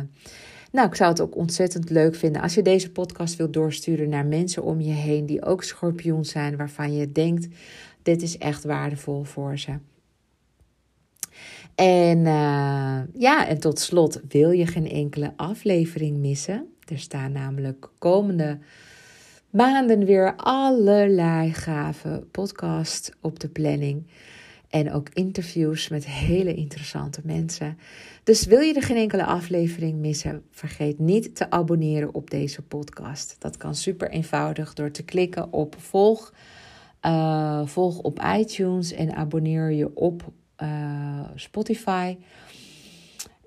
nou, 0.72 0.88
ik 0.88 0.96
zou 0.96 1.10
het 1.10 1.22
ook 1.22 1.36
ontzettend 1.36 1.90
leuk 1.90 2.16
vinden 2.16 2.42
als 2.42 2.54
je 2.54 2.62
deze 2.62 2.92
podcast 2.92 3.36
wilt 3.36 3.54
doorsturen 3.54 4.10
naar 4.10 4.26
mensen 4.26 4.64
om 4.64 4.82
je 4.82 4.92
heen 4.92 5.26
die 5.26 5.46
ook 5.46 5.64
schorpioen 5.64 6.26
zijn, 6.26 6.58
waarvan 6.58 6.94
je 6.94 7.12
denkt: 7.12 7.48
dit 8.04 8.22
is 8.22 8.38
echt 8.38 8.64
waardevol 8.64 9.24
voor 9.24 9.60
ze. 9.60 9.72
En 11.78 12.18
uh, 12.18 13.00
ja, 13.14 13.48
en 13.48 13.60
tot 13.60 13.80
slot, 13.80 14.22
wil 14.28 14.52
je 14.52 14.68
geen 14.68 14.90
enkele 14.90 15.34
aflevering 15.36 16.18
missen? 16.18 16.74
Er 16.86 17.00
staan 17.00 17.32
namelijk 17.32 17.90
komende 17.98 18.60
maanden 19.50 20.06
weer 20.06 20.36
allerlei 20.36 21.54
gave 21.54 22.24
podcasts 22.32 23.12
op 23.22 23.40
de 23.40 23.50
planning. 23.50 24.08
En 24.70 24.94
ook 24.94 25.10
interviews 25.14 25.90
met 25.90 26.08
hele 26.08 26.54
interessante 26.54 27.22
mensen. 27.24 27.78
Dus 28.24 28.46
wil 28.46 28.60
je 28.60 28.74
er 28.74 28.84
geen 28.84 28.98
enkele 28.98 29.26
aflevering 29.26 30.00
missen, 30.00 30.44
vergeet 30.52 31.00
niet 31.00 31.36
te 31.36 31.50
abonneren 31.50 32.14
op 32.14 32.30
deze 32.30 32.62
podcast. 32.62 33.36
Dat 33.40 33.58
kan 33.58 33.76
super 33.76 34.10
eenvoudig 34.10 34.74
door 34.74 34.92
te 34.92 35.04
klikken 35.04 35.54
op 35.54 35.76
volg. 35.80 36.34
Uh, 37.02 37.66
volg 37.66 38.00
op 38.00 38.22
iTunes 38.38 38.92
en 38.92 39.16
abonneer 39.16 39.72
je 39.72 39.96
op 39.96 40.32
uh, 40.64 41.30
Spotify. 41.36 42.18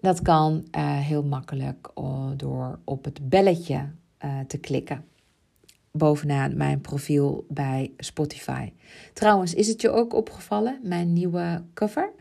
Dat 0.00 0.22
kan 0.22 0.64
uh, 0.76 0.98
heel 0.98 1.22
makkelijk 1.22 1.90
door 2.36 2.78
op 2.84 3.04
het 3.04 3.28
belletje 3.28 3.88
te 4.46 4.58
klikken 4.58 5.04
bovenaan 5.92 6.56
mijn 6.56 6.80
profiel 6.80 7.44
bij 7.48 7.92
Spotify. 7.96 8.72
Trouwens, 9.12 9.54
is 9.54 9.68
het 9.68 9.80
je 9.80 9.90
ook 9.90 10.14
opgevallen, 10.14 10.80
mijn 10.82 11.12
nieuwe 11.12 11.62
cover? 11.74 12.12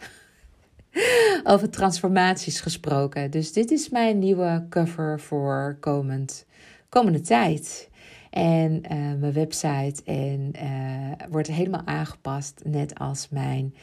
Over 1.44 1.70
transformaties 1.70 2.60
gesproken. 2.60 3.32
Dus 3.32 3.54
dit 3.54 3.72
is 3.72 3.90
mijn 3.90 4.20
nieuwe 4.20 4.66
cover 4.70 5.20
voor 5.20 5.78
komend, 5.80 6.46
komende 6.90 7.22
tijd. 7.22 7.90
En 8.30 8.82
mijn 9.20 9.34
website 9.34 10.04
en, 10.04 10.52
wordt 11.30 11.48
helemaal 11.48 11.86
aangepast, 11.86 12.62
net 12.64 13.00
als 13.00 13.30
mijn 13.30 13.76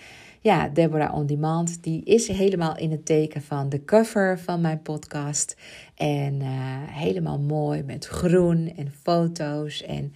ja, 0.47 0.69
Deborah 0.69 1.15
On 1.15 1.27
Demand, 1.27 1.83
die 1.83 2.05
is 2.05 2.29
helemaal 2.29 2.77
in 2.77 2.91
het 2.91 3.07
teken 3.07 3.43
van 3.43 3.69
de 3.69 3.85
cover 3.85 4.39
van 4.39 4.61
mijn 4.61 4.83
podcast. 4.83 5.57
En 5.95 6.35
uh, 6.35 6.49
helemaal 6.87 7.39
mooi 7.39 7.83
met 7.83 8.07
groen 8.07 8.73
en 8.77 8.93
foto's 9.03 9.83
en 9.83 10.13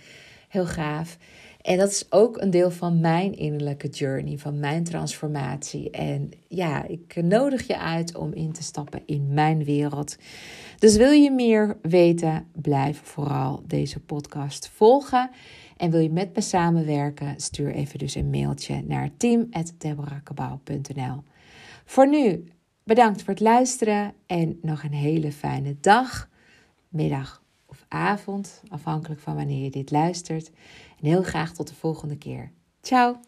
heel 0.48 0.66
gaaf. 0.66 1.18
En 1.62 1.78
dat 1.78 1.90
is 1.90 2.06
ook 2.10 2.40
een 2.40 2.50
deel 2.50 2.70
van 2.70 3.00
mijn 3.00 3.36
innerlijke 3.36 3.88
journey, 3.88 4.38
van 4.38 4.58
mijn 4.58 4.84
transformatie. 4.84 5.90
En 5.90 6.30
ja, 6.48 6.86
ik 6.86 7.22
nodig 7.22 7.66
je 7.66 7.78
uit 7.78 8.16
om 8.16 8.32
in 8.32 8.52
te 8.52 8.62
stappen 8.62 9.02
in 9.06 9.26
mijn 9.34 9.64
wereld. 9.64 10.16
Dus 10.78 10.96
wil 10.96 11.10
je 11.10 11.30
meer 11.30 11.76
weten, 11.82 12.46
blijf 12.52 13.00
vooral 13.04 13.62
deze 13.66 14.00
podcast 14.00 14.70
volgen. 14.74 15.30
En 15.80 15.90
wil 15.90 16.00
je 16.00 16.10
met 16.10 16.34
me 16.34 16.40
samenwerken? 16.40 17.40
Stuur 17.40 17.72
even 17.72 17.98
dus 17.98 18.14
een 18.14 18.30
mailtje 18.30 18.82
naar 18.82 19.10
team.deborakabouw.nl. 19.16 21.22
Voor 21.84 22.08
nu, 22.08 22.44
bedankt 22.84 23.22
voor 23.22 23.32
het 23.32 23.42
luisteren 23.42 24.14
en 24.26 24.58
nog 24.62 24.82
een 24.82 24.92
hele 24.92 25.32
fijne 25.32 25.76
dag, 25.80 26.28
middag 26.88 27.42
of 27.66 27.84
avond, 27.88 28.62
afhankelijk 28.68 29.20
van 29.20 29.34
wanneer 29.34 29.64
je 29.64 29.70
dit 29.70 29.90
luistert. 29.90 30.50
En 31.00 31.06
heel 31.06 31.22
graag 31.22 31.52
tot 31.52 31.68
de 31.68 31.74
volgende 31.74 32.18
keer. 32.18 32.50
Ciao! 32.80 33.20